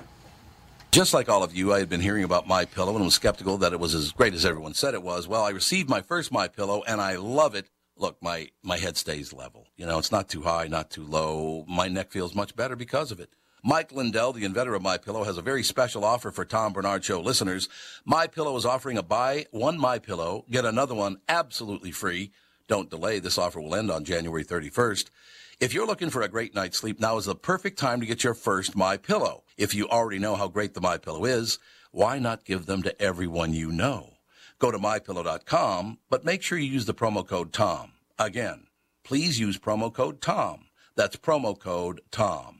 Just 0.92 1.14
like 1.14 1.28
all 1.28 1.42
of 1.42 1.54
you, 1.54 1.72
I 1.72 1.78
had 1.80 1.88
been 1.88 2.00
hearing 2.00 2.24
about 2.24 2.46
My 2.48 2.64
Pillow 2.64 2.94
and 2.96 3.04
was 3.04 3.14
skeptical 3.14 3.58
that 3.58 3.72
it 3.72 3.80
was 3.80 3.94
as 3.94 4.12
great 4.12 4.34
as 4.34 4.44
everyone 4.44 4.74
said 4.74 4.94
it 4.94 5.02
was. 5.02 5.26
Well, 5.28 5.42
I 5.42 5.50
received 5.50 5.88
my 5.88 6.00
first 6.00 6.32
My 6.32 6.48
Pillow 6.48 6.82
and 6.86 7.00
I 7.00 7.16
love 7.16 7.54
it. 7.54 7.68
Look, 7.96 8.16
my 8.22 8.48
my 8.62 8.78
head 8.78 8.96
stays 8.96 9.32
level. 9.32 9.66
You 9.76 9.86
know, 9.86 9.98
it's 9.98 10.10
not 10.12 10.28
too 10.28 10.42
high, 10.42 10.66
not 10.68 10.90
too 10.90 11.04
low. 11.04 11.64
My 11.68 11.88
neck 11.88 12.10
feels 12.10 12.34
much 12.34 12.56
better 12.56 12.74
because 12.76 13.12
of 13.12 13.20
it. 13.20 13.30
Mike 13.62 13.92
Lindell, 13.92 14.32
the 14.32 14.44
inventor 14.44 14.74
of 14.74 14.80
My 14.80 14.96
Pillow, 14.96 15.24
has 15.24 15.36
a 15.36 15.42
very 15.42 15.62
special 15.62 16.02
offer 16.02 16.30
for 16.30 16.46
Tom 16.46 16.72
Barnard 16.72 17.04
Show 17.04 17.20
listeners. 17.20 17.68
My 18.06 18.26
Pillow 18.26 18.56
is 18.56 18.64
offering 18.64 18.96
a 18.96 19.02
buy 19.02 19.44
one 19.50 19.78
My 19.78 19.98
Pillow, 19.98 20.46
get 20.50 20.64
another 20.64 20.94
one 20.94 21.18
absolutely 21.28 21.90
free. 21.90 22.32
Don't 22.68 22.88
delay. 22.88 23.18
This 23.18 23.36
offer 23.36 23.60
will 23.60 23.74
end 23.74 23.90
on 23.90 24.04
January 24.04 24.44
31st. 24.44 25.10
If 25.58 25.74
you're 25.74 25.86
looking 25.86 26.08
for 26.08 26.22
a 26.22 26.28
great 26.28 26.54
night's 26.54 26.78
sleep, 26.78 27.00
now 27.00 27.18
is 27.18 27.26
the 27.26 27.34
perfect 27.34 27.78
time 27.78 28.00
to 28.00 28.06
get 28.06 28.24
your 28.24 28.32
first 28.32 28.74
My 28.74 28.96
Pillow. 28.96 29.42
If 29.58 29.74
you 29.74 29.88
already 29.88 30.18
know 30.18 30.36
how 30.36 30.48
great 30.48 30.72
the 30.72 30.80
My 30.80 30.96
Pillow 30.96 31.26
is, 31.26 31.58
why 31.90 32.18
not 32.18 32.44
give 32.46 32.64
them 32.64 32.82
to 32.84 33.02
everyone 33.02 33.52
you 33.52 33.70
know? 33.70 34.14
Go 34.58 34.70
to 34.70 34.78
mypillow.com, 34.78 35.98
but 36.08 36.24
make 36.24 36.42
sure 36.42 36.56
you 36.56 36.70
use 36.70 36.86
the 36.86 36.94
promo 36.94 37.26
code 37.26 37.52
TOM. 37.52 37.92
Again, 38.18 38.68
please 39.04 39.38
use 39.38 39.58
promo 39.58 39.92
code 39.92 40.22
TOM. 40.22 40.66
That's 40.96 41.16
promo 41.16 41.58
code 41.58 42.00
TOM. 42.10 42.59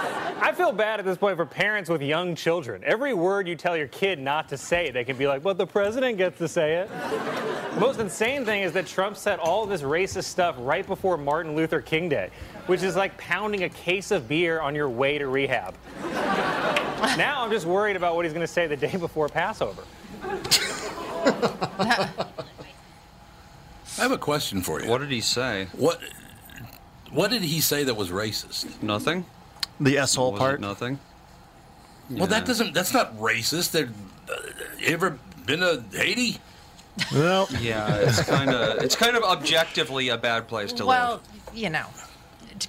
I 0.43 0.53
feel 0.53 0.71
bad 0.71 0.99
at 0.99 1.05
this 1.05 1.19
point 1.19 1.37
for 1.37 1.45
parents 1.45 1.87
with 1.87 2.01
young 2.01 2.33
children. 2.33 2.81
Every 2.83 3.13
word 3.13 3.47
you 3.47 3.55
tell 3.55 3.77
your 3.77 3.87
kid 3.87 4.17
not 4.17 4.49
to 4.49 4.57
say, 4.57 4.89
they 4.89 5.03
can 5.03 5.15
be 5.15 5.27
like, 5.27 5.43
but 5.43 5.59
the 5.59 5.67
president 5.67 6.17
gets 6.17 6.39
to 6.39 6.47
say 6.47 6.77
it. 6.77 6.89
the 7.75 7.79
most 7.79 7.99
insane 7.99 8.43
thing 8.43 8.63
is 8.63 8.71
that 8.73 8.87
Trump 8.87 9.17
said 9.17 9.37
all 9.37 9.67
this 9.67 9.83
racist 9.83 10.23
stuff 10.23 10.55
right 10.57 10.87
before 10.87 11.15
Martin 11.15 11.55
Luther 11.55 11.79
King 11.79 12.09
Day, 12.09 12.31
which 12.65 12.81
is 12.81 12.95
like 12.95 13.15
pounding 13.19 13.65
a 13.65 13.69
case 13.69 14.09
of 14.09 14.27
beer 14.27 14.59
on 14.61 14.73
your 14.73 14.89
way 14.89 15.19
to 15.19 15.27
rehab. 15.27 15.75
now 16.01 17.43
I'm 17.43 17.51
just 17.51 17.67
worried 17.67 17.95
about 17.95 18.15
what 18.15 18.25
he's 18.25 18.33
going 18.33 18.45
to 18.45 18.51
say 18.51 18.65
the 18.65 18.75
day 18.75 18.97
before 18.97 19.29
Passover. 19.29 19.83
I 20.23 22.09
have 23.97 24.11
a 24.11 24.17
question 24.17 24.63
for 24.63 24.81
you. 24.81 24.89
What 24.89 25.01
did 25.01 25.11
he 25.11 25.21
say? 25.21 25.67
What 25.73 25.99
What 27.11 27.29
did 27.29 27.43
he 27.43 27.61
say 27.61 27.83
that 27.83 27.93
was 27.93 28.09
racist? 28.09 28.81
Nothing. 28.81 29.23
The 29.81 29.97
asshole 29.97 30.33
Was 30.33 30.39
part. 30.39 30.55
it 30.55 30.61
nothing. 30.61 30.99
Well, 32.09 32.27
that 32.27 32.45
doesn't. 32.45 32.73
That's 32.73 32.93
not 32.93 33.17
racist. 33.17 33.71
They're, 33.71 33.89
uh, 34.29 34.35
you 34.79 34.87
ever 34.87 35.17
been 35.45 35.61
to 35.61 35.83
Haiti? 35.91 36.37
Well, 37.13 37.47
Yeah, 37.59 37.95
it's 37.95 38.21
kind 38.23 38.51
of 38.51 38.83
it's 38.83 38.95
kind 38.95 39.15
of 39.15 39.23
objectively 39.23 40.09
a 40.09 40.17
bad 40.17 40.47
place 40.47 40.71
to 40.73 40.85
Well, 40.85 41.11
live. 41.13 41.21
Well, 41.47 41.55
you 41.55 41.69
know, 41.69 41.85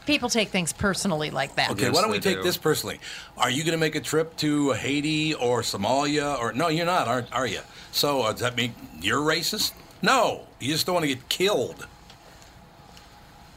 people 0.06 0.30
take 0.30 0.48
things 0.50 0.72
personally 0.72 1.30
like 1.30 1.56
that. 1.56 1.70
Okay, 1.72 1.82
Yes, 1.82 1.94
why 1.94 2.00
don't 2.02 2.10
we 2.10 2.20
take 2.20 2.36
do. 2.38 2.42
this 2.42 2.56
personally? 2.56 2.98
Are 3.36 3.50
you 3.50 3.62
going 3.64 3.72
to 3.72 3.78
make 3.78 3.96
a 3.96 4.00
trip 4.00 4.36
to 4.38 4.70
Haiti 4.72 5.34
or 5.34 5.60
Somalia? 5.62 6.38
Or 6.38 6.52
no, 6.52 6.68
you're 6.68 6.86
not, 6.86 7.08
aren't 7.08 7.32
are 7.32 7.46
you? 7.46 7.60
So 7.90 8.22
uh, 8.22 8.30
does 8.32 8.40
that 8.40 8.56
mean 8.56 8.74
you're 9.00 9.20
racist? 9.20 9.72
No, 10.02 10.46
you 10.60 10.72
just 10.72 10.86
don't 10.86 10.94
want 10.94 11.04
to 11.04 11.14
get 11.14 11.28
killed. 11.28 11.86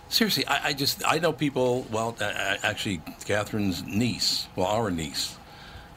Seriously, 0.10 0.45
I, 0.47 0.68
I 0.68 0.74
just 0.74 1.01
I 1.06 1.20
know 1.20 1.34
people. 1.34 1.86
Well, 1.91 2.16
uh, 2.22 2.26
uh, 2.26 2.58
actually, 2.64 3.01
Catherine's 3.26 3.84
niece, 3.84 4.47
well, 4.56 4.68
our 4.68 4.91
niece, 4.91 5.38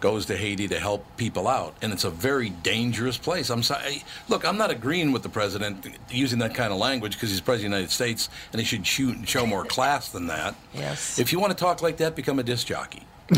goes 0.00 0.26
to 0.26 0.36
Haiti 0.36 0.68
to 0.68 0.78
help 0.78 1.04
people 1.16 1.48
out, 1.48 1.74
and 1.82 1.92
it's 1.92 2.04
a 2.04 2.11
very 2.11 2.50
dangerous 2.50 3.18
place. 3.18 3.50
I'm 3.50 3.62
sorry. 3.62 4.04
Look, 4.28 4.44
I'm 4.46 4.56
not 4.56 4.70
agreeing 4.70 5.12
with 5.12 5.22
the 5.22 5.28
president 5.28 5.86
using 6.11 6.38
that 6.38 6.54
kind 6.54 6.72
of 6.72 6.78
language 6.78 7.14
because 7.14 7.30
he's 7.30 7.40
president 7.40 7.74
of 7.74 7.78
the 7.78 7.80
United 7.80 7.92
States, 7.92 8.28
and 8.52 8.61
he 8.61 8.64
should 8.64 8.86
shoot, 8.86 9.16
and 9.16 9.28
show 9.28 9.44
more 9.46 9.64
class 9.64 10.09
than 10.09 10.28
that. 10.28 10.54
Yes. 10.74 11.18
If 11.18 11.32
you 11.32 11.40
want 11.40 11.52
to 11.52 11.59
talk 11.59 11.82
like 11.82 11.96
that, 11.98 12.16
become 12.16 12.38
a 12.38 12.42
disc 12.42 12.66
jockey. 12.66 13.02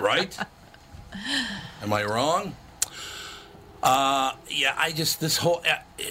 right? 0.00 0.36
Am 1.82 1.92
I 1.92 2.04
wrong? 2.04 2.54
Uh, 3.82 4.32
yeah, 4.48 4.74
I 4.76 4.92
just, 4.92 5.20
this 5.20 5.36
whole. 5.38 5.62
Uh, 5.66 5.76
uh, 6.00 6.02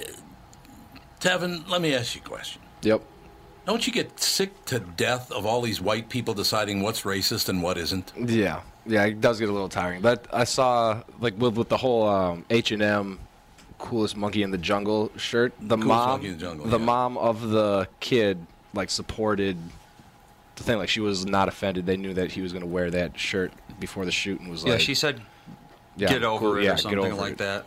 Tevin, 1.24 1.68
let 1.70 1.82
me 1.82 1.96
ask 1.96 2.16
you 2.16 2.22
a 2.24 2.28
question. 2.28 2.62
Yep. 2.82 3.02
Don't 3.66 3.88
you 3.88 3.94
get 3.94 4.20
sick 4.20 4.66
to 4.66 4.80
death 4.80 5.32
of 5.32 5.46
all 5.46 5.62
these 5.62 5.80
white 5.80 6.10
people 6.10 6.34
deciding 6.34 6.82
what's 6.82 7.04
racist 7.04 7.48
and 7.48 7.64
what 7.64 7.78
isn't? 7.78 8.12
Yeah, 8.18 8.60
yeah, 8.86 9.06
it 9.06 9.22
does 9.22 9.40
get 9.40 9.48
a 9.48 9.54
little 9.54 9.70
tiring. 9.70 10.02
But 10.02 10.28
I 10.34 10.44
saw 10.44 11.02
like 11.22 11.38
with 11.38 11.56
with 11.56 11.70
the 11.70 11.78
whole 11.78 12.06
um, 12.10 12.46
H 12.50 12.72
and 12.72 12.82
M 12.82 13.20
coolest 13.78 14.18
monkey 14.18 14.44
in 14.44 14.52
the 14.52 14.58
jungle 14.58 15.12
shirt. 15.16 15.54
The 15.62 15.78
Coolest 15.78 15.88
mom, 15.88 16.10
Monkey 16.10 16.28
in 16.28 16.34
the 16.34 16.40
Jungle, 16.40 16.66
the 16.68 16.78
yeah. 16.80 16.86
mom 16.86 17.18
of 17.18 17.50
the 17.50 17.88
kid, 18.02 18.46
like 18.74 18.90
supported 18.90 19.58
the 20.58 20.64
thing. 20.64 20.78
Like 20.78 20.90
she 20.90 21.00
was 21.00 21.26
not 21.26 21.48
offended. 21.48 21.86
They 21.86 21.96
knew 21.96 22.14
that 22.16 22.34
he 22.34 22.42
was 22.42 22.52
going 22.52 22.64
to 22.64 22.68
wear 22.68 22.92
that 22.92 23.18
shirt 23.18 23.54
before 23.80 24.04
the 24.04 24.12
shoot 24.12 24.42
and 24.42 24.50
was 24.50 24.66
Yeah, 24.66 24.72
like, 24.72 24.80
"Yeah." 24.82 24.86
she 24.86 24.96
said, 24.96 25.22
Yeah, 25.96 26.10
"Get 26.10 26.24
over 26.24 26.40
cool, 26.40 26.58
it" 26.58 26.64
yeah, 26.64 26.74
or 26.74 26.78
something 26.78 27.00
over 27.00 27.16
like 27.16 27.34
it. 27.34 27.38
that. 27.38 27.66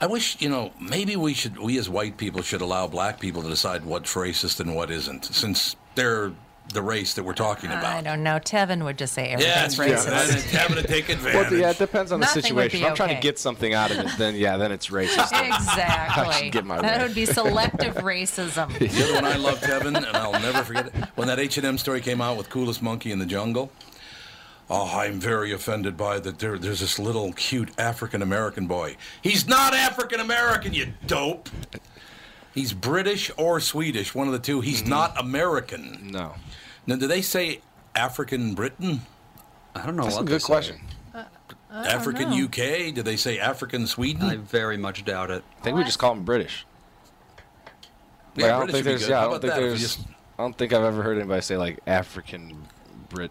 I 0.00 0.06
wish, 0.06 0.40
you 0.40 0.48
know, 0.48 0.72
maybe 0.80 1.16
we 1.16 1.32
should, 1.34 1.58
we 1.58 1.78
as 1.78 1.88
white 1.88 2.16
people 2.18 2.42
should 2.42 2.60
allow 2.60 2.86
black 2.86 3.18
people 3.18 3.42
to 3.42 3.48
decide 3.48 3.84
what's 3.84 4.12
racist 4.14 4.60
and 4.60 4.74
what 4.76 4.90
isn't, 4.90 5.24
since 5.24 5.74
they're 5.94 6.32
the 6.74 6.82
race 6.82 7.14
that 7.14 7.22
we're 7.22 7.32
talking 7.32 7.70
about. 7.70 7.84
I 7.84 7.98
about. 8.00 8.04
don't 8.04 8.22
know. 8.24 8.38
Tevin 8.40 8.84
would 8.84 8.98
just 8.98 9.12
say 9.14 9.30
Yeah, 9.30 9.36
everything's 9.70 9.78
it's- 10.04 10.08
racist. 10.34 10.52
yeah, 10.52 10.58
having 10.58 10.76
to 10.76 10.82
take 10.86 11.08
advantage. 11.08 11.50
Well, 11.52 11.60
yeah, 11.60 11.70
it 11.70 11.78
depends 11.78 12.10
on 12.10 12.18
the 12.18 12.26
Nothing 12.26 12.42
situation. 12.42 12.80
If 12.82 12.86
I'm 12.90 12.96
trying 12.96 13.14
to 13.14 13.22
get 13.22 13.38
something 13.38 13.72
out 13.72 13.92
of 13.92 13.98
it, 13.98 14.08
then 14.18 14.34
yeah, 14.34 14.56
then 14.56 14.72
it's 14.72 14.88
racist. 14.88 15.28
I 15.32 15.46
Exactly. 15.46 16.34
should 16.34 16.52
get 16.52 16.66
my 16.66 16.80
that 16.82 16.98
way. 16.98 17.06
would 17.06 17.14
be 17.14 17.24
selective 17.24 17.94
racism. 17.98 18.76
The 18.80 19.02
other 19.04 19.14
one 19.14 19.24
I 19.24 19.36
love, 19.36 19.60
Kevin, 19.62 19.94
and 19.94 20.04
I'll 20.06 20.32
never 20.32 20.64
forget 20.64 20.86
it. 20.86 20.92
When 21.14 21.28
that 21.28 21.38
H&M 21.38 21.78
story 21.78 22.00
came 22.00 22.20
out 22.20 22.36
with 22.36 22.50
Coolest 22.50 22.82
Monkey 22.82 23.12
in 23.12 23.20
the 23.20 23.26
Jungle, 23.26 23.70
oh, 24.70 24.98
I'm 24.98 25.20
very 25.20 25.52
offended 25.52 25.96
by 25.96 26.18
that. 26.20 26.38
There, 26.38 26.58
there's 26.58 26.80
this 26.80 26.98
little 26.98 27.32
cute 27.32 27.70
African 27.78 28.22
American 28.22 28.66
boy. 28.66 28.96
He's 29.22 29.46
not 29.46 29.74
African 29.74 30.20
American, 30.20 30.74
you 30.74 30.92
dope. 31.06 31.48
He's 32.54 32.72
British 32.72 33.30
or 33.36 33.60
Swedish, 33.60 34.14
one 34.14 34.26
of 34.26 34.32
the 34.32 34.38
two. 34.38 34.60
He's 34.62 34.80
mm-hmm. 34.80 34.90
not 34.90 35.20
American. 35.20 36.10
No. 36.10 36.34
Now, 36.86 36.96
do 36.96 37.06
they 37.06 37.20
say 37.20 37.60
African 37.94 38.54
Britain? 38.54 39.02
I 39.74 39.84
don't 39.84 39.96
know 39.96 40.04
That's 40.04 40.14
what 40.14 40.22
a 40.22 40.24
they 40.24 40.30
good 40.32 40.42
say. 40.42 40.46
question. 40.46 40.80
Uh, 41.14 41.24
African 41.70 42.30
know. 42.30 42.44
UK? 42.44 42.94
Do 42.94 43.02
they 43.02 43.16
say 43.16 43.38
African 43.38 43.86
Sweden? 43.86 44.22
I 44.22 44.36
very 44.36 44.78
much 44.78 45.04
doubt 45.04 45.30
it. 45.30 45.44
I 45.58 45.62
think 45.62 45.76
we 45.76 45.84
just 45.84 45.98
call 45.98 46.14
them 46.14 46.24
British. 46.24 46.64
Yeah, 48.36 48.44
Like, 48.44 48.44
I 48.44 48.48
don't 48.48 48.58
British 48.58 48.72
think 48.72 48.84
there's 48.84 49.08
yeah, 49.08 49.20
I 49.20 49.24
don't 49.24 49.40
think 49.40 49.52
that 49.52 49.58
if 49.58 49.62
you 49.62 49.68
there's 49.68 49.80
just- 49.80 50.08
I 50.38 50.42
don't 50.42 50.56
think 50.56 50.72
I've 50.72 50.84
ever 50.84 51.02
heard 51.02 51.16
anybody 51.16 51.40
say 51.40 51.56
like 51.56 51.80
African 51.86 52.66
Brit. 53.08 53.30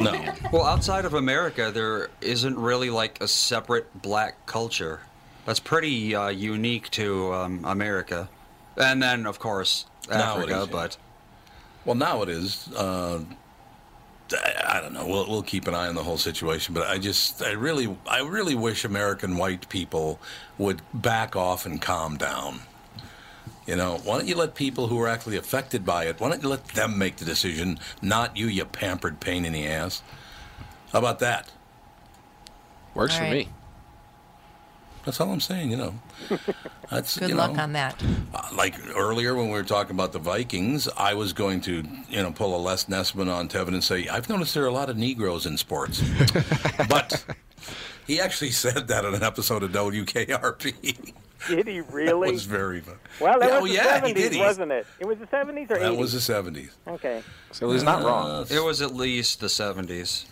No. 0.00 0.34
Well, 0.52 0.64
outside 0.64 1.04
of 1.04 1.14
America, 1.14 1.70
there 1.72 2.10
isn't 2.20 2.58
really 2.58 2.90
like 2.90 3.20
a 3.20 3.28
separate 3.28 4.02
black 4.02 4.46
culture. 4.46 5.00
That's 5.46 5.60
pretty 5.60 6.14
uh, 6.14 6.28
unique 6.28 6.90
to 6.90 7.32
um, 7.32 7.64
America, 7.64 8.28
and 8.76 9.02
then 9.02 9.26
of 9.26 9.38
course 9.38 9.86
Africa. 10.10 10.68
But 10.70 10.96
Well, 11.84 11.94
now 11.96 12.22
it 12.22 12.28
is. 12.28 12.68
Uh, 12.74 13.20
I, 14.32 14.76
I 14.76 14.80
don't 14.80 14.92
know. 14.92 15.06
We'll, 15.06 15.26
we'll 15.28 15.42
keep 15.42 15.66
an 15.66 15.74
eye 15.74 15.88
on 15.88 15.94
the 15.94 16.02
whole 16.02 16.18
situation, 16.18 16.74
but 16.74 16.86
I 16.86 16.98
just, 16.98 17.42
I 17.42 17.52
really, 17.52 17.96
I 18.06 18.20
really 18.20 18.54
wish 18.54 18.84
American 18.84 19.36
white 19.38 19.68
people 19.68 20.20
would 20.58 20.82
back 20.92 21.34
off 21.34 21.64
and 21.64 21.80
calm 21.80 22.16
down. 22.16 22.60
You 23.68 23.76
know, 23.76 23.98
why 24.02 24.16
don't 24.16 24.26
you 24.26 24.34
let 24.34 24.54
people 24.54 24.86
who 24.86 24.98
are 25.02 25.08
actually 25.08 25.36
affected 25.36 25.84
by 25.84 26.04
it? 26.04 26.18
Why 26.20 26.30
don't 26.30 26.42
you 26.42 26.48
let 26.48 26.64
them 26.68 26.96
make 26.96 27.16
the 27.16 27.26
decision, 27.26 27.78
not 28.00 28.34
you, 28.34 28.46
you 28.46 28.64
pampered 28.64 29.20
pain 29.20 29.44
in 29.44 29.52
the 29.52 29.66
ass? 29.66 30.02
How 30.90 31.00
about 31.00 31.18
that? 31.18 31.52
Works 32.94 33.12
All 33.12 33.18
for 33.18 33.24
right. 33.24 33.46
me. 33.46 33.48
That's 35.04 35.20
all 35.20 35.30
I'm 35.30 35.40
saying. 35.40 35.70
You 35.70 35.76
know, 35.76 35.94
that's 36.90 37.18
Good 37.18 37.28
you 37.28 37.34
luck 37.34 37.58
on 37.58 37.74
that. 37.74 38.02
uh, 38.32 38.48
like 38.54 38.74
earlier 38.96 39.34
when 39.34 39.48
we 39.48 39.52
were 39.52 39.62
talking 39.62 39.94
about 39.94 40.12
the 40.12 40.18
Vikings, 40.18 40.88
I 40.96 41.12
was 41.12 41.34
going 41.34 41.60
to, 41.62 41.84
you 42.08 42.22
know, 42.22 42.32
pull 42.32 42.56
a 42.56 42.60
Les 42.60 42.86
Nessman 42.86 43.30
on 43.30 43.50
Tevin 43.50 43.68
and 43.68 43.84
say, 43.84 44.08
I've 44.08 44.30
noticed 44.30 44.54
there 44.54 44.64
are 44.64 44.68
a 44.68 44.72
lot 44.72 44.88
of 44.88 44.96
Negroes 44.96 45.44
in 45.44 45.58
sports. 45.58 46.02
but 46.88 47.22
he 48.06 48.18
actually 48.18 48.50
said 48.50 48.88
that 48.88 49.04
in 49.04 49.14
an 49.14 49.22
episode 49.22 49.62
of 49.62 49.72
WKRP. 49.72 51.12
Did 51.46 51.68
he 51.68 51.80
really? 51.92 52.28
It 52.28 52.32
was 52.32 52.44
very 52.44 52.80
fun. 52.80 52.96
well, 53.20 53.38
that 53.38 53.48
Yeah, 53.48 53.60
was 53.60 53.70
oh, 53.70 53.72
the 53.72 53.74
yeah, 53.74 54.06
he 54.06 54.12
70s, 54.12 54.16
did. 54.16 54.32
He's- 54.32 54.44
wasn't 54.46 54.72
it? 54.72 54.86
It 54.98 55.06
was 55.06 55.18
the 55.18 55.26
70s 55.26 55.70
or 55.70 55.78
That 55.78 55.92
80s? 55.92 55.98
was 55.98 56.12
the 56.26 56.32
70s. 56.34 56.70
Okay. 56.88 57.22
So 57.52 57.70
he's 57.70 57.82
not 57.84 58.02
wrong. 58.02 58.30
Uh, 58.30 58.46
it 58.50 58.62
was 58.62 58.82
at 58.82 58.94
least 58.94 59.40
the 59.40 59.46
'70s. 59.46 60.24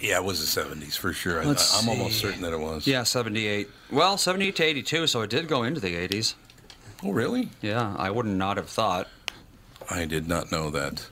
Yeah, 0.00 0.16
it 0.16 0.24
was 0.24 0.40
the 0.54 0.60
70s 0.60 0.96
for 0.98 1.12
sure. 1.12 1.40
I, 1.40 1.44
I'm 1.44 1.88
almost 1.88 2.18
certain 2.18 2.42
that 2.42 2.52
it 2.52 2.58
was. 2.60 2.86
Yeah, 2.86 3.02
'78. 3.04 3.68
Well, 3.90 4.18
'78 4.18 4.56
to 4.56 4.62
'82, 4.64 5.06
so 5.06 5.20
it 5.22 5.30
did 5.30 5.48
go 5.48 5.62
into 5.62 5.80
the 5.80 5.94
'80s. 5.94 6.34
Oh, 7.04 7.10
really? 7.12 7.48
Yeah, 7.60 7.94
I 7.98 8.10
would 8.10 8.26
not 8.26 8.56
have 8.56 8.68
thought. 8.68 9.08
I 9.90 10.04
did 10.04 10.28
not 10.28 10.50
know 10.52 10.70
that. 10.70 11.06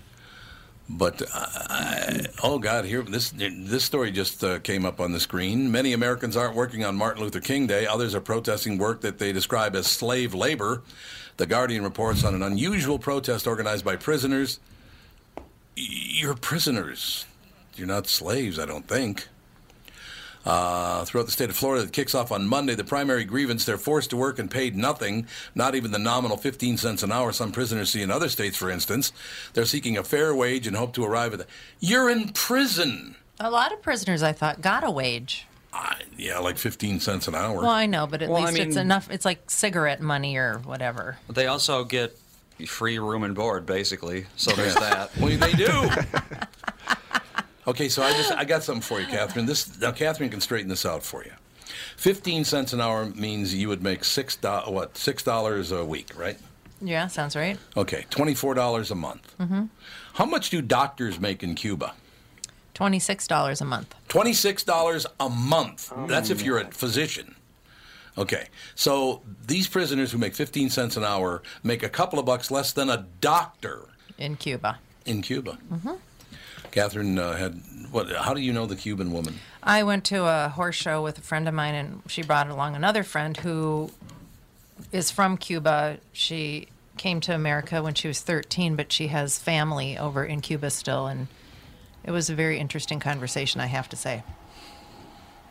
But 0.93 1.23
I, 1.33 2.27
oh 2.43 2.59
God, 2.59 2.85
here 2.85 3.03
this 3.03 3.33
this 3.37 3.85
story 3.85 4.11
just 4.11 4.43
uh, 4.43 4.59
came 4.59 4.85
up 4.85 5.01
on 5.01 5.13
the 5.13 5.21
screen. 5.21 5.71
Many 5.71 5.93
Americans 5.93 6.37
aren't 6.37 6.57
working 6.57 6.85
on 6.85 6.97
Martin 6.97 7.23
Luther 7.23 7.41
King 7.41 7.69
Day. 7.69 7.87
Others 7.87 8.13
are 8.17 8.21
protesting 8.21 8.77
work 8.77 9.01
that 9.03 9.19
they 9.19 9.33
describe 9.33 9.77
as 9.77 9.87
slave 9.87 10.35
labor. 10.35 10.83
The 11.37 11.47
Guardian 11.47 11.85
reports 11.85 12.25
on 12.25 12.35
an 12.35 12.43
unusual 12.43 12.99
protest 12.99 13.47
organized 13.47 13.85
by 13.85 13.97
prisoners. 13.97 14.59
You're 15.77 16.35
prisoners. 16.35 17.25
You're 17.77 17.87
not 17.87 18.09
slaves, 18.09 18.59
I 18.59 18.67
don't 18.67 18.87
think. 18.87 19.29
Uh, 20.45 21.05
throughout 21.05 21.27
the 21.27 21.33
state 21.33 21.51
of 21.51 21.57
Florida, 21.57 21.85
that 21.85 21.93
kicks 21.93 22.15
off 22.15 22.33
on 22.33 22.47
Monday. 22.47 22.75
The 22.75 22.83
primary 22.85 23.25
grievance 23.25 23.65
they're 23.67 23.77
forced 23.77 24.11
to 24.11 24.17
work 24.17 24.39
and 24.39 24.51
paid 24.51 24.75
nothing, 24.75 25.27
not 25.55 25.75
even 25.75 25.91
the 25.91 25.99
nominal 25.99 26.39
15 26.39 26.79
cents 26.79 27.03
an 27.03 27.13
hour 27.13 27.31
some 27.33 27.53
prisoners 27.53 27.91
see 27.91 28.01
in 28.01 28.11
other 28.11 28.29
states, 28.31 28.57
for 28.57 28.71
instance. 28.71 29.13
They're 29.53 29.67
seeking 29.67 29.99
a 29.99 30.03
fair 30.05 30.35
wage 30.35 30.67
and 30.67 30.75
hope 30.77 30.95
to 30.95 31.05
arrive 31.05 31.35
at 31.35 31.41
the. 31.41 31.47
You're 31.79 32.09
in 32.09 32.31
prison! 32.31 33.17
A 33.39 33.51
lot 33.51 33.73
of 33.73 33.83
prisoners, 33.83 34.23
I 34.23 34.33
thought, 34.33 34.61
got 34.61 34.83
a 34.83 34.91
wage. 34.91 35.47
Yeah, 36.17 36.39
like 36.39 36.59
15 36.59 37.01
cents 37.01 37.29
an 37.29 37.35
hour. 37.35 37.57
Well, 37.61 37.71
I 37.71 37.87
know, 37.87 38.07
but 38.07 38.21
at 38.23 38.29
Well, 38.29 38.43
I 38.43 38.47
least 38.47 38.59
it's 38.59 38.77
enough. 38.77 39.11
It's 39.11 39.25
like 39.25 39.51
cigarette 39.51 40.01
money 40.01 40.37
or 40.37 40.59
whatever. 40.65 41.17
But 41.27 41.37
they 41.37 41.47
also 41.47 41.85
get 41.85 42.17
free 42.67 42.99
room 42.99 43.23
and 43.25 43.35
board, 43.35 43.65
basically. 43.65 44.27
So 44.37 44.53
there's 44.53 44.75
that. 44.75 45.17
well, 45.19 45.37
they 45.39 45.53
do. 45.53 45.89
okay, 47.67 47.89
so 47.89 48.03
I 48.03 48.13
just 48.13 48.33
I 48.33 48.45
got 48.45 48.63
something 48.63 48.83
for 48.83 49.01
you, 49.01 49.07
Catherine. 49.07 49.47
This 49.47 49.79
now 49.81 49.93
Catherine 49.93 50.31
can 50.31 50.41
straighten 50.41 50.69
this 50.69 50.85
out 50.87 51.03
for 51.03 51.25
you. 51.25 51.33
Fifteen 51.97 52.45
cents 52.45 52.73
an 52.73 52.81
hour 52.81 53.07
means 53.07 53.55
you 53.55 53.69
would 53.69 53.83
make 53.83 54.05
six 54.05 54.37
do- 54.37 54.49
what 54.67 54.97
six 54.97 55.23
dollars 55.23 55.73
a 55.73 55.85
week, 55.85 56.09
right? 56.17 56.39
Yeah, 56.81 57.07
sounds 57.09 57.37
right. 57.37 57.59
Okay, 57.77 58.07
twenty 58.11 58.35
four 58.35 58.55
dollars 58.55 58.91
a 58.91 58.95
month. 58.95 59.35
Mm-hmm. 59.39 59.65
How 60.15 60.25
much 60.25 60.51
do 60.51 60.63
doctors 60.63 61.21
make 61.21 61.43
in 61.43 61.55
Cuba? 61.55 61.95
Twenty-six 62.75 63.27
dollars 63.27 63.61
a 63.61 63.65
month. 63.65 63.95
Twenty-six 64.09 64.65
dollars 64.65 65.07
a 65.19 65.29
month. 65.29 65.93
That's 66.09 66.31
if 66.31 66.43
you're 66.43 66.59
a 66.59 66.71
physician. 66.71 67.35
Okay, 68.19 68.49
so 68.75 69.23
these 69.47 69.69
prisoners 69.69 70.13
who 70.13 70.19
make 70.19 70.35
fifteen 70.35 70.71
cents 70.71 70.97
an 70.97 71.05
hour 71.05 71.43
make 71.63 71.83
a 71.83 71.89
couple 71.89 72.19
of 72.19 72.25
bucks 72.25 72.51
less 72.51 72.73
than 72.73 72.89
a 72.91 73.07
doctor 73.21 73.89
in 74.19 74.37
Cuba. 74.37 74.79
In 75.07 75.23
Cuba, 75.23 75.53
hmm 75.53 75.93
Catherine 76.71 77.19
uh, 77.19 77.37
had 77.37 77.61
what? 77.91 78.11
How 78.11 78.35
do 78.35 78.41
you 78.41 78.53
know 78.53 78.67
the 78.67 78.77
Cuban 78.77 79.13
woman? 79.13 79.39
I 79.63 79.83
went 79.83 80.05
to 80.07 80.25
a 80.25 80.49
horse 80.49 80.77
show 80.77 81.03
with 81.03 81.19
a 81.19 81.23
friend 81.23 81.49
of 81.49 81.55
mine, 81.55 81.75
and 81.75 82.03
she 82.07 82.23
brought 82.23 82.49
along 82.49 82.77
another 82.77 83.03
friend 83.03 83.37
who 83.37 83.91
is 84.93 85.11
from 85.11 85.37
Cuba. 85.37 85.99
She 86.13 86.69
came 86.97 87.21
to 87.23 87.35
America 87.35 87.83
when 87.83 87.95
she 87.95 88.09
was 88.09 88.21
13, 88.21 88.77
but 88.77 88.93
she 88.93 89.09
has 89.09 89.39
family 89.39 89.97
over 89.97 90.25
in 90.25 90.41
Cuba 90.41 90.71
still, 90.71 91.07
and 91.07 91.29
it 92.05 92.11
was 92.11 92.31
a 92.31 92.35
very 92.35 92.59
interesting 92.59 93.01
conversation, 93.01 93.61
I 93.61 93.67
have 93.67 93.89
to 93.89 93.97
say. 93.97 94.23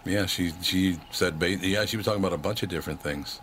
Yeah, 0.05 0.25
she 0.25 0.53
she 0.61 0.99
said. 1.11 1.41
Yeah, 1.41 1.85
she 1.85 1.97
was 1.97 2.05
talking 2.05 2.21
about 2.21 2.33
a 2.33 2.37
bunch 2.37 2.63
of 2.63 2.69
different 2.69 3.01
things. 3.01 3.41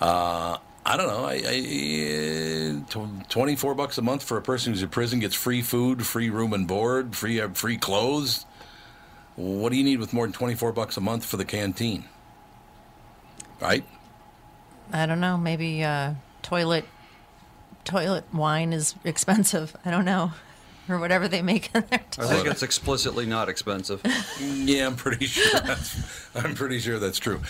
Uh, 0.00 0.58
I 0.84 0.96
don't 0.96 1.06
know. 1.06 1.24
I, 1.24 1.42
I 1.46 3.00
uh, 3.00 3.22
twenty 3.28 3.54
four 3.54 3.74
bucks 3.74 3.98
a 3.98 4.02
month 4.02 4.24
for 4.24 4.36
a 4.36 4.42
person 4.42 4.72
who's 4.72 4.82
in 4.82 4.88
prison 4.88 5.20
gets 5.20 5.34
free 5.34 5.62
food, 5.62 6.04
free 6.04 6.28
room 6.28 6.52
and 6.52 6.66
board, 6.66 7.14
free 7.14 7.40
uh, 7.40 7.50
free 7.50 7.76
clothes. 7.76 8.46
What 9.36 9.70
do 9.70 9.78
you 9.78 9.84
need 9.84 10.00
with 10.00 10.12
more 10.12 10.26
than 10.26 10.32
twenty 10.32 10.54
four 10.54 10.72
bucks 10.72 10.96
a 10.96 11.00
month 11.00 11.24
for 11.24 11.36
the 11.36 11.44
canteen? 11.44 12.04
Right? 13.60 13.84
I 14.92 15.06
don't 15.06 15.20
know. 15.20 15.38
Maybe 15.38 15.84
uh, 15.84 16.14
toilet 16.42 16.84
toilet 17.84 18.24
wine 18.34 18.72
is 18.72 18.96
expensive. 19.04 19.76
I 19.84 19.92
don't 19.92 20.04
know, 20.04 20.32
or 20.88 20.98
whatever 20.98 21.28
they 21.28 21.42
make 21.42 21.70
in 21.74 21.84
there. 21.90 22.00
I 22.18 22.26
think 22.26 22.46
it's 22.46 22.62
explicitly 22.62 23.26
not 23.26 23.48
expensive. 23.48 24.00
Yeah, 24.40 24.86
I'm 24.86 24.96
pretty 24.96 25.26
sure. 25.26 25.60
That's, 25.60 26.26
I'm 26.34 26.54
pretty 26.54 26.78
sure 26.78 26.98
that's 26.98 27.18
true. 27.18 27.40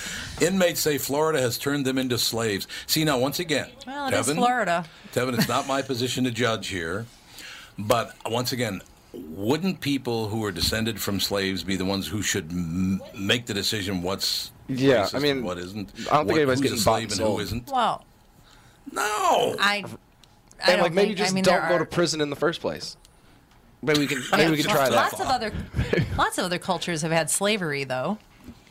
Inmates 0.41 0.81
say 0.81 0.99
Florida 0.99 1.41
has 1.41 1.57
turned 1.59 1.85
them 1.87 1.99
into 1.99 2.19
slaves. 2.19 2.67
See 2.87 3.05
now, 3.05 3.19
once 3.19 3.39
again, 3.39 3.71
Well, 3.87 4.09
it 4.09 4.15
is 4.15 4.27
Tevin, 4.29 4.35
Florida. 4.37 4.85
Tevin, 5.13 5.35
it's 5.39 5.49
not 5.49 5.67
my 5.67 5.83
position 5.93 6.25
to 6.25 6.31
judge 6.31 6.69
here, 6.69 7.07
but 7.79 8.15
once 8.31 8.53
again, 8.53 8.81
wouldn't 9.13 9.81
people 9.81 10.29
who 10.29 10.43
are 10.45 10.53
descended 10.53 11.01
from 11.01 11.21
slaves 11.21 11.63
be 11.63 11.77
the 11.77 11.85
ones 11.85 12.07
who 12.09 12.23
should 12.23 12.51
m- 12.51 13.03
make 13.15 13.47
the 13.47 13.55
decision 13.55 14.03
what's 14.03 14.53
Yeah, 14.69 15.09
I 15.13 15.19
mean, 15.19 15.39
and 15.39 15.45
what 15.45 15.59
isn't? 15.59 15.91
I 16.11 16.17
don't 16.17 16.27
think 16.27 16.29
What- 16.29 16.37
anybody's 16.37 16.61
who's 16.61 16.61
getting 16.61 16.79
a 16.79 16.85
bought 16.85 16.93
slave 16.99 17.03
and 17.05 17.13
and 17.13 17.21
who 17.21 17.27
sold. 17.27 17.41
isn't? 17.43 17.71
Well, 17.71 18.05
no. 18.91 19.57
I. 19.61 19.85
I 20.65 20.73
and 20.73 20.83
like 20.83 20.93
maybe 20.93 21.09
think- 21.09 21.19
just 21.19 21.33
I 21.33 21.35
mean, 21.35 21.45
don't 21.45 21.69
go 21.69 21.75
are- 21.77 21.79
to 21.81 21.85
prison 21.85 22.21
in 22.21 22.31
the 22.31 22.37
first 22.37 22.61
place. 22.61 22.97
Maybe 23.83 24.01
we 24.01 24.07
can 24.07 24.19
Yeah, 24.31 24.37
maybe 24.37 24.51
we 24.53 24.57
can 24.63 24.71
try 24.71 24.89
that. 24.89 24.95
Lots 24.95 25.21
of 25.21 25.27
other, 25.27 25.53
lots 26.17 26.39
of 26.39 26.45
other 26.45 26.59
cultures 26.59 27.03
have 27.03 27.13
had 27.13 27.31
slavery, 27.31 27.85
though. 27.85 28.19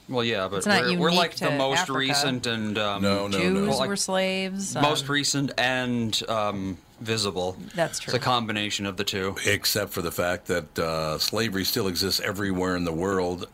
Well, 0.10 0.24
yeah, 0.26 0.48
but 0.50 0.58
It's 0.58 0.66
not 0.66 0.84
we're, 0.84 0.98
we're 0.98 1.10
unique 1.10 1.20
like 1.20 1.36
the 1.36 1.52
most 1.52 1.82
Africa. 1.82 2.00
recent 2.00 2.46
and 2.48 2.78
um, 2.78 3.02
No, 3.02 3.28
no, 3.28 3.40
Jews 3.40 3.70
well, 3.70 3.80
like 3.80 3.90
were 3.90 3.96
slaves. 3.96 4.76
most 4.76 5.06
um, 5.06 5.12
recent 5.12 5.52
and 5.58 6.22
um, 6.30 6.78
visible. 7.00 7.58
That's 7.76 8.00
true. 8.00 8.12
It's 8.14 8.22
a 8.22 8.26
combination 8.26 8.86
of 8.86 8.98
the 8.98 9.04
two. 9.06 9.36
Except 9.46 9.92
for 9.92 10.02
the 10.02 10.12
fact 10.12 10.48
that 10.48 10.78
uh, 10.80 11.18
slavery 11.18 11.64
still 11.64 11.88
exists 11.88 12.20
everywhere 12.20 12.76
in 12.76 12.84
the 12.84 12.92
world. 12.92 13.48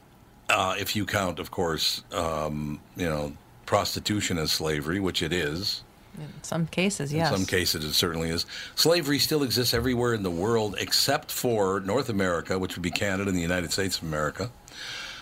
Uh, 0.49 0.75
if 0.79 0.95
you 0.95 1.05
count, 1.05 1.39
of 1.39 1.51
course, 1.51 2.03
um, 2.11 2.79
you 2.95 3.07
know, 3.07 3.33
prostitution 3.65 4.37
as 4.37 4.51
slavery, 4.51 4.99
which 4.99 5.21
it 5.21 5.33
is. 5.33 5.83
In 6.17 6.43
some 6.43 6.67
cases, 6.67 7.13
yes. 7.13 7.31
In 7.31 7.37
some 7.37 7.45
cases, 7.45 7.85
it 7.85 7.93
certainly 7.93 8.29
is. 8.29 8.45
Slavery 8.75 9.19
still 9.19 9.43
exists 9.43 9.73
everywhere 9.73 10.13
in 10.13 10.23
the 10.23 10.31
world 10.31 10.75
except 10.79 11.31
for 11.31 11.79
North 11.81 12.09
America, 12.09 12.57
which 12.57 12.75
would 12.75 12.81
be 12.81 12.91
Canada 12.91 13.29
and 13.29 13.37
the 13.37 13.41
United 13.41 13.71
States 13.71 13.97
of 13.97 14.03
America, 14.03 14.49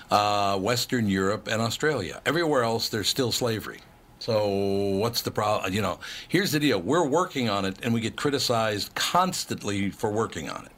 uh, 0.10 0.58
Western 0.58 1.10
Europe, 1.10 1.48
and 1.48 1.62
Australia. 1.62 2.22
Everywhere 2.26 2.64
else, 2.64 2.90
there's 2.90 3.10
still 3.10 3.32
slavery. 3.32 3.80
So, 4.20 4.48
what's 4.48 5.22
the 5.22 5.32
problem? 5.32 5.74
You 5.74 5.82
know, 5.82 6.00
here's 6.28 6.52
the 6.52 6.60
deal 6.60 6.82
we're 6.82 7.06
working 7.06 7.50
on 7.50 7.66
it, 7.66 7.78
and 7.84 7.94
we 7.94 8.00
get 8.00 8.16
criticized 8.16 8.96
constantly 8.96 9.90
for 9.90 10.10
working 10.10 10.50
on 10.50 10.66
it. 10.66 10.72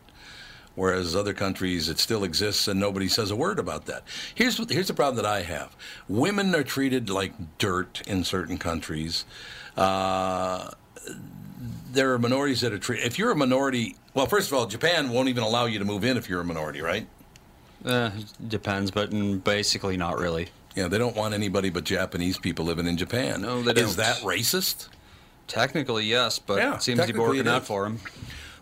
Whereas 0.78 1.16
other 1.16 1.34
countries, 1.34 1.90
it 1.90 1.98
still 1.98 2.24
exists 2.24 2.68
and 2.68 2.80
nobody 2.80 3.08
says 3.08 3.32
a 3.32 3.36
word 3.36 3.58
about 3.58 3.88
that. 3.88 4.04
Here's, 4.36 4.60
what, 4.60 4.70
here's 4.70 4.86
the 4.86 4.94
problem 4.94 5.16
that 5.16 5.26
I 5.26 5.42
have 5.42 5.76
women 6.08 6.54
are 6.54 6.62
treated 6.62 7.10
like 7.10 7.58
dirt 7.58 8.04
in 8.06 8.24
certain 8.24 8.60
countries. 8.60 9.26
Uh, 9.78 10.72
there 11.92 12.14
are 12.14 12.20
minorities 12.20 12.62
that 12.62 12.74
are 12.74 12.80
treated. 12.80 13.06
If 13.06 13.18
you're 13.18 13.32
a 13.32 13.36
minority, 13.36 13.96
well, 14.14 14.26
first 14.26 14.52
of 14.52 14.58
all, 14.58 14.66
Japan 14.66 15.10
won't 15.10 15.30
even 15.30 15.44
allow 15.44 15.66
you 15.66 15.80
to 15.80 15.86
move 15.86 16.04
in 16.04 16.18
if 16.18 16.30
you're 16.30 16.42
a 16.42 16.46
minority, 16.46 16.82
right? 16.82 17.08
Uh, 17.86 18.12
depends, 18.48 18.92
but 18.92 19.12
basically 19.44 19.98
not 19.98 20.18
really. 20.18 20.50
Yeah, 20.76 20.88
they 20.88 20.98
don't 20.98 21.16
want 21.16 21.34
anybody 21.34 21.70
but 21.70 21.84
Japanese 21.86 22.38
people 22.38 22.66
living 22.66 22.86
in 22.88 22.98
Japan. 22.98 23.42
No, 23.42 23.62
they 23.62 23.80
Is 23.82 23.96
don't. 23.96 24.06
that 24.06 24.18
racist? 24.18 24.90
Technically, 25.48 26.06
yes, 26.06 26.40
but 26.40 26.58
Yeah, 26.58 26.76
it 26.76 26.84
seems 26.84 27.06
to 27.06 27.14
be 27.14 27.20
working 27.20 27.48
out 27.48 27.66
for 27.66 27.84
them. 27.84 28.00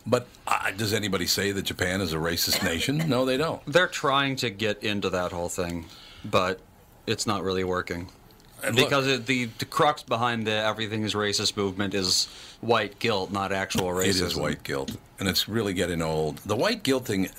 But 0.06 0.28
uh, 0.48 0.72
does 0.72 0.94
anybody 0.94 1.26
say 1.26 1.52
that 1.52 1.64
Japan 1.64 2.00
is 2.00 2.14
a 2.14 2.18
racist 2.18 2.64
nation? 2.64 2.98
No, 3.10 3.26
they 3.26 3.38
don't. 3.38 3.62
They're 3.66 3.88
trying 3.88 4.36
to 4.38 4.50
get 4.52 4.84
into 4.84 5.10
that 5.10 5.32
whole 5.32 5.50
thing, 5.50 5.86
but 6.24 6.60
it's 7.08 7.26
not 7.26 7.44
really 7.44 7.64
working. 7.64 8.10
Because 8.74 9.08
it, 9.08 9.26
the, 9.26 9.46
the 9.60 9.66
crux 9.66 10.02
behind 10.02 10.48
the 10.48 10.54
everything 10.54 11.04
is 11.04 11.14
racist 11.14 11.58
movement 11.58 11.94
is 11.94 12.28
white 12.62 12.98
guilt, 13.00 13.32
not 13.32 13.52
actual 13.52 13.88
racism. 13.90 14.08
It 14.08 14.22
is 14.22 14.36
white 14.36 14.64
guilt, 14.64 14.96
and 15.20 15.28
it's 15.28 15.48
really 15.48 15.74
getting 15.74 16.02
old. 16.02 16.38
The 16.40 16.56
white 16.56 16.82
guilt 16.84 17.06
thing, 17.06 17.30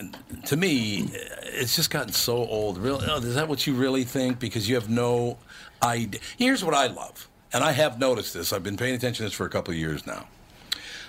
to 0.46 0.56
me, 0.56 1.08
it's 1.42 1.74
just 1.74 1.90
gotten 1.90 2.12
so 2.12 2.36
old. 2.36 2.78
Really, 2.78 3.06
oh, 3.08 3.16
is 3.16 3.34
that 3.34 3.48
what 3.48 3.66
you 3.66 3.74
really 3.74 4.04
think? 4.04 4.38
Because 4.38 4.68
you 4.68 4.74
have 4.74 4.88
no 4.88 5.38
idea. 5.82 6.20
Here's 6.36 6.62
what 6.62 6.74
I 6.74 6.86
love, 6.86 7.28
and 7.52 7.64
I 7.64 7.72
have 7.72 7.98
noticed 7.98 8.34
this. 8.34 8.52
I've 8.52 8.62
been 8.62 8.76
paying 8.76 8.94
attention 8.94 9.24
to 9.24 9.30
this 9.30 9.32
for 9.34 9.46
a 9.46 9.50
couple 9.50 9.72
of 9.72 9.78
years 9.78 10.06
now. 10.06 10.26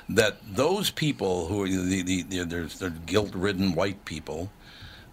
That 0.09 0.37
those 0.55 0.89
people 0.89 1.47
who 1.47 1.63
are 1.63 1.67
the, 1.67 2.01
the, 2.01 2.21
the 2.23 2.43
they're, 2.45 2.63
they're 2.63 2.89
guilt-ridden 2.91 3.75
white 3.75 4.05
people, 4.05 4.49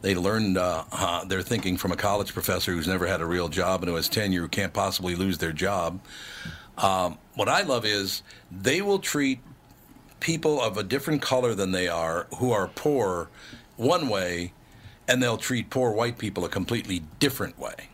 they 0.05 0.14
learned 0.14 0.59
uh, 0.59 0.84
uh, 0.92 1.24
their 1.24 1.40
thinking 1.40 1.78
from 1.78 1.90
a 1.90 1.96
college 1.96 2.34
professor 2.34 2.72
who's 2.72 2.86
never 2.86 3.07
had 3.07 3.22
a 3.22 3.26
real 3.26 3.48
job 3.48 3.80
and 3.80 3.88
who 3.88 3.96
has 3.96 4.07
tenure, 4.07 4.42
who 4.42 4.48
can't 4.48 4.74
possibly 4.74 5.14
lose 5.14 5.38
their 5.38 5.52
job. 5.52 5.98
Um, 6.76 7.16
what 7.36 7.48
I 7.48 7.62
love 7.62 7.86
is 7.86 8.22
they 8.52 8.82
will 8.82 8.98
treat 8.98 9.40
people 10.20 10.61
of 10.61 10.76
a 10.76 10.82
different 10.82 11.22
color 11.22 11.55
than 11.55 11.72
they 11.72 11.88
are 11.88 12.26
who 12.36 12.52
are 12.52 12.68
poor 12.68 13.30
one 13.78 14.11
way, 14.11 14.52
and 15.09 15.22
they'll 15.22 15.38
treat 15.38 15.70
poor 15.70 15.90
white 15.90 16.18
people 16.18 16.44
a 16.44 16.50
completely 16.50 17.02
different 17.18 17.59
way. 17.59 17.88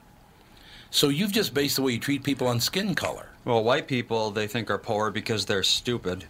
So 0.91 1.11
you've 1.11 1.31
just 1.31 1.55
based 1.55 1.77
the 1.77 1.83
way 1.83 1.93
you 1.93 2.01
treat 2.01 2.25
people 2.25 2.49
on 2.49 2.59
skin 2.59 2.97
color. 2.97 3.29
Well, 3.45 3.63
white 3.63 3.87
people 3.87 4.33
they 4.33 4.49
think 4.49 4.69
are 4.69 4.79
poor 4.79 5.13
because 5.13 5.47
they're 5.47 5.63
stupid, 5.63 6.25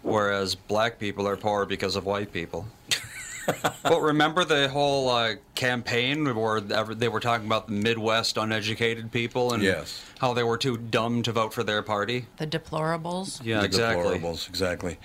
whereas 0.00 0.54
black 0.54 0.98
people 0.98 1.28
are 1.28 1.36
poor 1.36 1.66
because 1.66 1.96
of 1.96 2.06
white 2.06 2.32
people. 2.32 2.66
but 3.82 4.00
remember 4.00 4.44
the 4.44 4.68
whole 4.68 5.08
uh, 5.08 5.34
campaign 5.54 6.34
where 6.34 6.60
they 6.60 7.08
were 7.08 7.20
talking 7.20 7.46
about 7.46 7.66
the 7.66 7.72
Midwest 7.72 8.36
uneducated 8.36 9.10
people 9.12 9.52
and 9.52 9.62
Yes. 9.62 10.02
how 10.18 10.34
they 10.34 10.42
were 10.42 10.58
too 10.58 10.76
dumb 10.76 11.22
to 11.22 11.32
vote 11.32 11.52
for 11.54 11.62
their 11.62 11.82
party? 11.82 12.26
The 12.36 12.46
deplorables. 12.46 13.44
Yeah, 13.44 13.60
The 13.60 13.66
exactly. 13.66 14.18
deplorables, 14.18 14.48
exactly. 14.48 14.98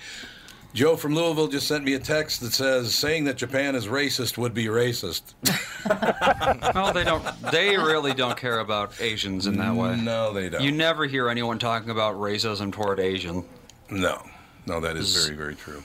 Joe 0.74 0.96
from 0.96 1.14
Louisville 1.14 1.46
just 1.46 1.68
sent 1.68 1.84
me 1.84 1.94
a 1.94 2.00
text 2.00 2.40
that 2.40 2.52
says 2.52 2.92
saying 2.92 3.24
that 3.24 3.36
Japan 3.36 3.76
is 3.76 3.86
racist 3.86 4.36
would 4.36 4.52
be 4.54 4.64
racist. 4.64 5.22
well, 6.74 6.92
they 6.92 7.04
don't. 7.04 7.24
They 7.52 7.76
really 7.76 8.12
don't 8.12 8.36
care 8.36 8.58
about 8.58 9.00
Asians 9.00 9.46
in 9.46 9.56
that 9.58 9.72
way. 9.76 9.94
No, 9.96 10.32
they 10.32 10.48
don't. 10.48 10.62
You 10.62 10.72
never 10.72 11.06
hear 11.06 11.28
anyone 11.28 11.60
talking 11.60 11.90
about 11.90 12.16
racism 12.16 12.72
toward 12.72 12.98
Asian. 12.98 13.44
No, 13.88 14.20
no, 14.66 14.80
that 14.80 14.96
is 14.96 15.24
very, 15.24 15.36
very 15.36 15.54
true. 15.54 15.84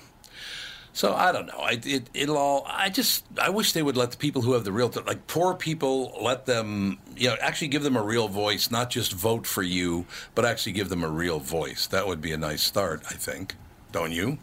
So 0.99 1.15
I 1.15 1.31
don't 1.31 1.45
know. 1.45 1.59
I, 1.59 1.79
it, 1.85 2.09
it'll 2.13 2.35
all. 2.35 2.65
I 2.67 2.89
just. 2.89 3.23
I 3.41 3.49
wish 3.51 3.71
they 3.71 3.81
would 3.81 3.95
let 3.95 4.11
the 4.11 4.17
people 4.17 4.41
who 4.41 4.51
have 4.51 4.65
the 4.65 4.73
real, 4.73 4.91
like 5.07 5.27
poor 5.27 5.53
people, 5.53 6.13
let 6.21 6.45
them. 6.45 6.97
You 7.15 7.29
know, 7.29 7.37
actually 7.39 7.69
give 7.69 7.83
them 7.83 7.95
a 7.95 8.03
real 8.03 8.27
voice, 8.27 8.69
not 8.69 8.89
just 8.89 9.13
vote 9.13 9.47
for 9.47 9.63
you, 9.63 10.05
but 10.35 10.43
actually 10.43 10.73
give 10.73 10.89
them 10.89 11.05
a 11.05 11.07
real 11.07 11.39
voice. 11.39 11.87
That 11.87 12.05
would 12.05 12.19
be 12.19 12.33
a 12.33 12.37
nice 12.37 12.61
start, 12.63 13.01
I 13.09 13.13
think. 13.13 13.55
Don't 13.93 14.11
you? 14.11 14.39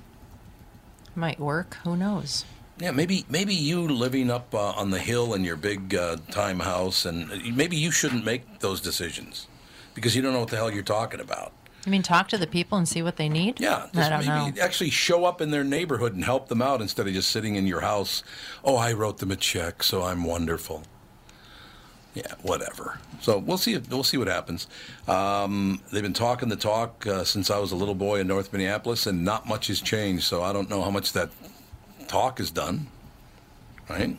Might 1.15 1.39
work. 1.39 1.77
Who 1.85 1.95
knows? 1.95 2.47
Yeah, 2.79 2.91
maybe 2.91 3.27
maybe 3.29 3.55
you 3.55 3.87
living 3.87 4.31
up 4.31 4.55
uh, 4.55 4.71
on 4.71 4.89
the 4.89 4.99
hill 4.99 5.35
in 5.35 5.45
your 5.45 5.57
big 5.57 5.95
uh, 5.95 6.17
time 6.31 6.61
house, 6.61 7.05
and 7.05 7.55
maybe 7.55 7.77
you 7.77 7.91
shouldn't 7.91 8.25
make 8.25 8.61
those 8.61 8.81
decisions 8.81 9.47
because 9.93 10.17
you 10.17 10.23
don't 10.23 10.33
know 10.33 10.41
what 10.41 10.49
the 10.49 10.57
hell 10.57 10.73
you're 10.73 10.83
talking 10.83 11.21
about. 11.21 11.53
I 11.87 11.91
mean, 11.91 12.03
talk 12.03 12.29
to 12.29 12.39
the 12.39 12.49
people 12.49 12.77
and 12.79 12.89
see 12.89 13.01
what 13.01 13.17
they 13.17 13.29
need. 13.29 13.61
Yeah, 13.61 13.87
I 13.95 13.97
just 13.97 14.11
don't 14.11 14.27
maybe 14.27 14.57
know. 14.57 14.63
actually 14.63 14.91
show 14.91 15.25
up 15.25 15.41
in 15.41 15.53
their 15.53 15.63
neighborhood 15.63 16.15
and 16.15 16.25
help 16.25 16.49
them 16.49 16.61
out 16.61 16.83
instead 16.83 17.07
of 17.07 17.13
just 17.13 17.31
sitting 17.31 17.55
in 17.55 17.67
your 17.67 17.81
house. 17.81 18.25
Oh, 18.65 18.77
I 18.77 18.93
wrote 18.93 19.19
them 19.19 19.31
a 19.31 19.37
check, 19.37 19.85
so 19.85 20.03
I'm 20.03 20.25
wonderful. 20.25 20.83
Yeah, 22.15 22.35
whatever. 22.43 22.99
So 23.21 23.39
we'll 23.39 23.59
see. 23.59 23.77
We'll 23.77 24.03
see 24.03 24.17
what 24.17 24.27
happens. 24.27 24.67
Um, 25.07 25.83
they've 25.93 26.03
been 26.03 26.15
talking 26.15 26.49
the 26.49 26.57
talk 26.57 27.07
uh, 27.07 27.25
since 27.25 27.51
I 27.51 27.59
was 27.59 27.73
a 27.73 27.77
little 27.77 27.95
boy 27.95 28.21
in 28.21 28.27
North 28.27 28.53
Minneapolis, 28.53 29.07
and 29.07 29.25
not 29.25 29.47
much 29.47 29.67
has 29.67 29.81
changed. 29.81 30.25
So 30.25 30.43
I 30.43 30.53
don't 30.53 30.69
know 30.71 30.83
how 30.83 30.91
much 30.91 31.13
that 31.13 31.29
talk 32.09 32.41
is 32.41 32.51
done. 32.51 32.89
Right. 33.89 34.17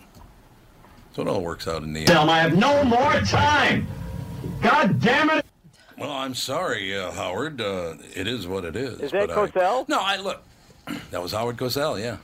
So 1.15 1.23
it 1.23 1.27
all 1.27 1.41
works 1.41 1.67
out 1.67 1.81
in 1.81 1.91
the 1.91 2.01
end. 2.01 2.11
I 2.11 2.39
have 2.39 2.55
no 2.55 2.83
more 2.83 3.19
time. 3.21 3.87
God 4.61 5.01
damn 5.01 5.31
it. 5.31 5.46
Well, 5.97 6.11
I'm 6.11 6.35
sorry, 6.35 6.95
uh, 6.97 7.11
Howard. 7.11 7.59
Uh, 7.59 7.95
it 8.15 8.27
is 8.27 8.47
what 8.47 8.65
it 8.65 8.75
is. 8.75 8.99
Is 8.99 9.11
that 9.11 9.27
but 9.29 9.37
I- 9.37 9.47
Cosell? 9.47 9.89
no, 9.89 9.99
I 9.99 10.17
look. 10.17 10.41
That 11.11 11.21
was 11.21 11.31
Howard 11.33 11.57
Cosell. 11.57 11.99
Yeah, 12.01 12.17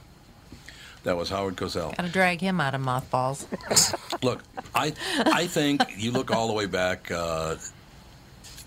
that 1.04 1.18
was 1.18 1.30
Howard 1.30 1.58
Cosell. 1.58 1.96
Got 1.98 2.06
to 2.06 2.12
drag 2.12 2.40
him 2.40 2.62
out 2.62 2.74
of 2.76 2.82
mothballs. 2.82 3.46
Look, 4.22 4.42
I 4.74 4.94
I 5.26 5.48
think 5.48 5.82
you 5.98 6.12
look 6.12 6.32
all 6.32 6.48
the 6.48 6.54
way 6.54 6.66
back. 6.66 7.12
Uh, 7.12 7.56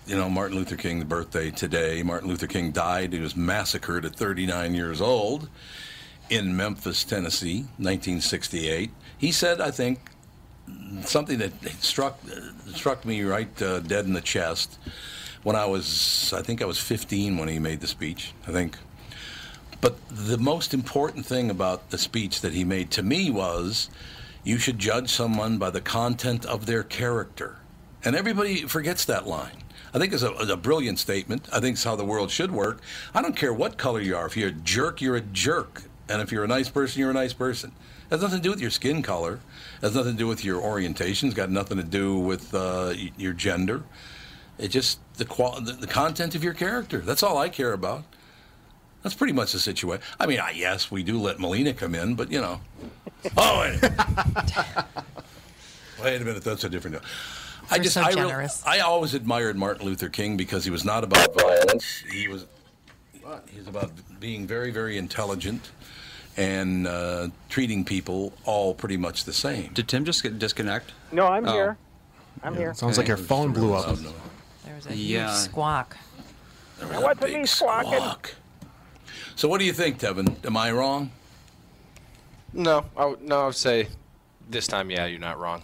you 0.05 0.15
know, 0.15 0.29
Martin 0.29 0.55
Luther 0.57 0.75
King's 0.77 1.03
birthday 1.03 1.49
today. 1.51 2.03
Martin 2.03 2.29
Luther 2.29 2.45
King 2.47 2.71
died. 2.71 3.11
He 3.13 3.19
was 3.19 3.35
massacred 3.35 4.05
at 4.05 4.15
39 4.15 4.73
years 4.75 5.01
old 5.01 5.49
in 6.29 6.55
Memphis, 6.55 7.03
Tennessee, 7.03 7.61
1968. 7.77 8.91
He 9.17 9.31
said, 9.31 9.59
I 9.59 9.71
think, 9.71 9.99
something 11.01 11.39
that 11.39 11.51
struck 11.79 12.19
struck 12.73 13.05
me 13.05 13.23
right 13.23 13.61
uh, 13.61 13.79
dead 13.79 14.05
in 14.05 14.13
the 14.13 14.21
chest 14.21 14.77
when 15.43 15.55
I 15.55 15.65
was, 15.65 16.33
I 16.35 16.41
think 16.41 16.61
I 16.61 16.65
was 16.65 16.77
15 16.79 17.37
when 17.37 17.47
he 17.47 17.59
made 17.59 17.79
the 17.79 17.87
speech. 17.87 18.33
I 18.47 18.51
think. 18.51 18.77
But 19.79 19.95
the 20.09 20.37
most 20.37 20.73
important 20.73 21.25
thing 21.25 21.49
about 21.49 21.91
the 21.91 21.97
speech 21.97 22.41
that 22.41 22.53
he 22.53 22.63
made 22.63 22.91
to 22.91 23.03
me 23.03 23.29
was 23.29 23.89
you 24.43 24.57
should 24.57 24.79
judge 24.79 25.09
someone 25.09 25.57
by 25.57 25.69
the 25.69 25.81
content 25.81 26.45
of 26.45 26.65
their 26.65 26.83
character. 26.83 27.59
And 28.03 28.15
everybody 28.15 28.63
forgets 28.63 29.05
that 29.05 29.27
line. 29.27 29.63
I 29.93 29.99
think 29.99 30.13
it's 30.13 30.23
a, 30.23 30.31
a 30.31 30.57
brilliant 30.57 30.99
statement. 30.99 31.47
I 31.53 31.59
think 31.59 31.75
it's 31.75 31.83
how 31.83 31.95
the 31.95 32.05
world 32.05 32.31
should 32.31 32.51
work. 32.51 32.81
I 33.13 33.21
don't 33.21 33.35
care 33.35 33.53
what 33.53 33.77
color 33.77 33.99
you 33.99 34.15
are. 34.15 34.25
If 34.25 34.35
you're 34.35 34.49
a 34.49 34.51
jerk, 34.51 35.01
you're 35.01 35.15
a 35.15 35.21
jerk. 35.21 35.83
And 36.09 36.21
if 36.21 36.31
you're 36.31 36.43
a 36.43 36.47
nice 36.47 36.69
person, 36.69 36.99
you're 36.99 37.11
a 37.11 37.13
nice 37.13 37.33
person. 37.33 37.71
It 38.05 38.11
has 38.11 38.21
nothing 38.21 38.39
to 38.39 38.43
do 38.43 38.49
with 38.49 38.61
your 38.61 38.71
skin 38.71 39.01
color. 39.01 39.39
It 39.77 39.81
has 39.81 39.95
nothing 39.95 40.13
to 40.13 40.17
do 40.17 40.27
with 40.27 40.43
your 40.43 40.59
orientation. 40.61 41.27
It's 41.27 41.35
got 41.37 41.49
nothing 41.51 41.77
to 41.77 41.83
do 41.83 42.17
with 42.17 42.53
uh, 42.53 42.93
your 43.17 43.33
gender. 43.33 43.83
It 44.57 44.69
just 44.69 44.99
the, 45.15 45.25
qual- 45.25 45.61
the 45.61 45.73
the 45.73 45.87
content 45.87 46.33
of 46.35 46.43
your 46.43 46.53
character. 46.53 46.97
That's 46.99 47.21
all 47.21 47.37
I 47.37 47.49
care 47.49 47.73
about. 47.73 48.03
That's 49.03 49.13
pretty 49.13 49.33
much 49.33 49.51
the 49.53 49.59
situation. 49.59 50.03
I 50.19 50.25
mean, 50.25 50.39
I, 50.39 50.51
yes, 50.51 50.89
we 50.89 51.03
do 51.03 51.19
let 51.19 51.39
Melina 51.39 51.73
come 51.73 51.93
in, 51.95 52.15
but 52.15 52.31
you 52.31 52.41
know. 52.41 52.59
Oh, 53.35 53.59
wait. 53.59 53.81
wait 56.01 56.21
a 56.21 56.25
minute. 56.25 56.43
That's 56.43 56.63
a 56.63 56.69
different. 56.69 56.97
I 57.69 57.75
You're 57.75 57.83
just, 57.83 57.95
so 57.95 58.01
I, 58.01 58.09
real- 58.09 58.27
generous. 58.27 58.63
I 58.65 58.79
always 58.79 59.13
admired 59.13 59.57
Martin 59.57 59.85
Luther 59.85 60.07
King 60.09 60.37
because 60.37 60.63
he 60.63 60.71
was 60.71 60.85
not 60.85 61.03
about 61.03 61.33
violence. 61.39 62.03
He 62.11 62.27
was, 62.27 62.45
he 63.49 63.57
was 63.59 63.67
about 63.67 63.91
being 64.19 64.47
very, 64.47 64.71
very 64.71 64.97
intelligent 64.97 65.71
and 66.37 66.87
uh, 66.87 67.27
treating 67.49 67.83
people 67.83 68.31
all 68.45 68.73
pretty 68.73 68.95
much 68.97 69.25
the 69.25 69.33
same. 69.33 69.73
Did 69.73 69.87
Tim 69.87 70.05
just 70.05 70.21
get 70.23 70.37
disconnect? 70.39 70.91
No, 71.11 71.25
I'm 71.27 71.47
Oh. 71.47 71.51
here. 71.51 71.77
I'm 72.43 72.55
here. 72.55 72.73
Sounds 72.75 72.97
like 72.97 73.07
your 73.07 73.17
phone 73.17 73.51
blew 73.51 73.73
up. 73.73 73.97
There 73.97 74.75
was 74.75 74.85
a 74.85 74.95
Yeah. 74.95 75.27
huge 75.29 75.37
squawk. 75.39 75.97
Now, 76.79 77.01
what's 77.01 77.21
a 77.23 77.27
me 77.27 77.45
squawking? 77.47 78.31
So 79.35 79.47
what 79.47 79.57
do 79.59 79.65
you 79.65 79.73
think, 79.73 79.99
Tevin? 79.99 80.45
Am 80.45 80.55
I 80.55 80.71
wrong? 80.71 81.11
No, 82.53 82.85
I 82.95 83.05
would, 83.05 83.21
no, 83.21 83.41
I 83.43 83.45
would 83.47 83.55
say 83.55 83.87
this 84.49 84.67
time, 84.67 84.91
yeah, 84.91 85.05
you're 85.07 85.19
not 85.19 85.39
wrong. 85.39 85.63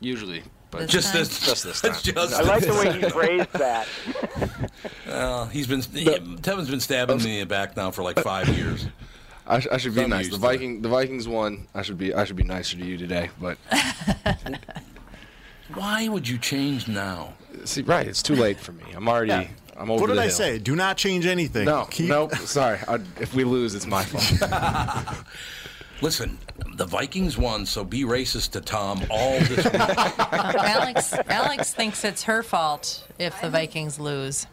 Usually, 0.00 0.42
but 0.70 0.80
This 0.82 0.90
Just 0.90 1.08
time? 1.12 1.18
this- 1.18 1.40
just 1.40 1.64
this 1.64 1.80
time. 1.82 1.92
just 2.02 2.34
I 2.34 2.42
like 2.42 2.64
the 2.64 2.72
way 2.74 2.98
he 2.98 3.08
phrased 3.10 3.52
that. 3.52 3.86
Well, 5.06 5.46
he's 5.46 5.66
been 5.66 5.80
he- 5.82 6.04
Tevin's 6.42 6.68
been 6.68 6.80
stabbing 6.80 7.22
me 7.22 7.34
in 7.40 7.40
the 7.40 7.46
back 7.46 7.76
now 7.76 7.90
for 7.90 8.02
like 8.02 8.18
five 8.20 8.48
years. 8.48 8.86
I, 9.48 9.60
sh- 9.60 9.68
I 9.70 9.76
should 9.76 9.94
be 9.94 10.02
I'm 10.02 10.10
nice. 10.10 10.26
The 10.26 10.30
to 10.30 10.36
it. 10.36 10.40
Viking, 10.40 10.82
the 10.82 10.88
Vikings 10.88 11.28
won. 11.28 11.68
I 11.74 11.82
should 11.82 11.98
be, 11.98 12.12
I 12.14 12.24
should 12.24 12.36
be 12.36 12.42
nicer 12.44 12.76
to 12.76 12.84
you 12.84 12.96
today. 12.98 13.30
But 13.40 13.58
Why 15.74 16.08
would 16.08 16.28
you 16.28 16.38
change 16.38 16.88
now? 16.88 17.34
see, 17.64 17.82
right, 17.82 18.06
it's 18.06 18.22
too 18.22 18.36
late 18.36 18.58
for 18.60 18.72
me. 18.72 18.84
I'm 18.94 19.08
already, 19.08 19.30
Yeah. 19.30 19.48
I'm 19.76 19.90
over 19.90 20.00
What 20.02 20.06
did 20.08 20.16
the 20.16 20.22
I 20.22 20.26
hill. 20.26 20.34
say? 20.34 20.58
Do 20.58 20.76
not 20.76 20.96
change 20.96 21.26
anything. 21.26 21.64
No, 21.64 21.86
Keep- 21.90 22.08
nope. 22.08 22.34
Sorry, 22.36 22.78
I, 22.88 22.94
if 23.20 23.34
we 23.34 23.44
lose, 23.44 23.74
it's 23.74 23.86
my 23.86 24.04
fault. 24.04 25.18
Listen, 26.02 26.38
the 26.74 26.84
Vikings 26.84 27.38
won, 27.38 27.64
so 27.66 27.82
be 27.82 28.02
racist 28.04 28.50
to 28.52 28.60
Tom 28.60 29.02
all 29.10 29.38
this 29.40 29.64
week. 29.64 29.74
Alex 29.74 31.14
Alex 31.28 31.72
thinks 31.72 32.04
it's 32.04 32.22
her 32.24 32.42
fault 32.42 33.06
if 33.18 33.40
the 33.40 33.48
Vikings 33.50 33.98
lose. 33.98 34.46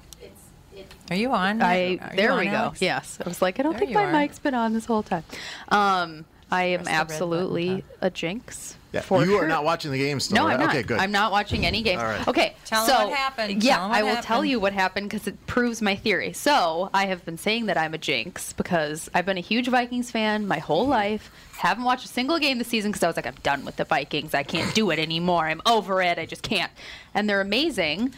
Are 1.09 1.15
you 1.15 1.31
on? 1.31 1.61
I 1.61 1.85
you 1.87 1.99
there 2.15 2.31
on, 2.31 2.39
we 2.39 2.45
go. 2.45 2.73
Yes, 2.79 3.19
I 3.23 3.27
was 3.27 3.41
like, 3.41 3.59
I 3.59 3.63
don't 3.63 3.73
There 3.73 3.81
think 3.81 3.91
my 3.93 4.05
are. 4.05 4.11
mic's 4.11 4.39
been 4.39 4.53
on 4.55 4.73
this 4.73 4.85
whole 4.85 5.03
time. 5.03 5.23
Um, 5.69 6.25
I 6.51 6.63
am 6.65 6.83
Press 6.83 6.85
the 6.87 6.91
red 6.91 6.99
absolutely 7.01 7.69
button, 7.69 7.85
a 8.01 8.09
jinx. 8.09 8.77
Yeah, 8.91 9.01
for 9.01 9.23
you 9.25 9.31
sure. 9.31 9.45
are 9.45 9.47
not 9.47 9.63
watching 9.63 9.89
the 9.91 9.97
game 9.97 10.19
still. 10.19 10.35
No, 10.35 10.45
right? 10.45 10.53
I'm 10.53 10.59
not. 10.59 10.69
Okay, 10.69 10.83
good. 10.83 10.99
I'm 10.99 11.11
not 11.11 11.31
watching 11.31 11.65
any 11.65 11.81
games. 11.81 11.99
All 11.99 12.05
right. 12.05 12.27
Okay, 12.27 12.55
Tell 12.63 12.83
'em 12.83 12.87
so 12.89 13.07
what 13.07 13.17
happened. 13.17 13.63
yeah, 13.63 13.77
Tell 13.77 13.85
'em 13.85 13.89
what 13.89 13.97
I 13.99 14.03
will 14.03 14.21
tell 14.21 14.45
you 14.45 14.59
what 14.59 14.71
happened 14.71 15.09
because 15.09 15.25
it 15.27 15.47
proves 15.47 15.81
my 15.81 15.95
theory. 15.95 16.31
So 16.31 16.91
I 16.93 17.07
have 17.07 17.25
been 17.25 17.39
saying 17.39 17.65
that 17.65 17.75
I'm 17.77 17.95
a 17.95 17.97
jinx 17.97 18.53
because 18.53 19.09
I've 19.15 19.25
been 19.25 19.39
a 19.39 19.41
huge 19.41 19.67
Vikings 19.67 20.11
fan 20.11 20.47
my 20.47 20.59
whole 20.59 20.85
life. 20.85 21.31
Haven't 21.57 21.85
watched 21.85 22.05
a 22.05 22.07
single 22.07 22.37
game 22.37 22.59
this 22.59 22.67
season 22.67 22.91
because 22.91 23.01
I 23.01 23.07
was 23.07 23.15
like, 23.15 23.25
I'm 23.25 23.33
done 23.41 23.65
with 23.65 23.77
the 23.77 23.85
Vikings. 23.85 24.35
I 24.35 24.43
can't 24.43 24.75
do 24.75 24.91
it 24.91 24.99
anymore. 24.99 25.45
I'm 25.47 25.63
over 25.65 25.99
it. 26.03 26.19
I 26.19 26.27
just 26.27 26.43
can't. 26.43 26.71
And 27.15 27.27
they're 27.27 27.41
amazing. 27.41 28.13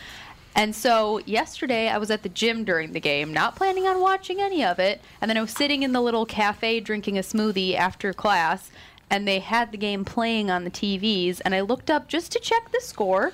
And 0.56 0.74
so 0.74 1.20
yesterday 1.26 1.90
I 1.90 1.98
was 1.98 2.10
at 2.10 2.24
the 2.24 2.30
gym 2.30 2.64
during 2.64 2.94
the 2.94 3.00
game, 3.02 3.34
not 3.34 3.58
planning 3.58 3.86
on 3.88 4.00
watching 4.00 4.40
any 4.40 4.64
of 4.64 4.80
it. 4.80 5.02
And 5.20 5.30
then 5.30 5.38
I 5.38 5.42
was 5.42 5.52
sitting 5.52 5.84
in 5.84 5.92
the 5.92 6.02
little 6.02 6.26
cafe 6.26 6.80
drinking 6.80 7.18
a 7.18 7.22
smoothie 7.22 7.76
after 7.76 8.14
class, 8.14 8.72
and 9.10 9.28
they 9.28 9.40
had 9.40 9.72
the 9.72 9.78
game 9.78 10.06
playing 10.06 10.50
on 10.50 10.64
the 10.64 10.72
TVs. 10.72 11.42
And 11.44 11.54
I 11.54 11.62
looked 11.62 11.92
up 11.92 12.08
just 12.08 12.32
to 12.32 12.40
check 12.40 12.72
the 12.72 12.80
score, 12.80 13.34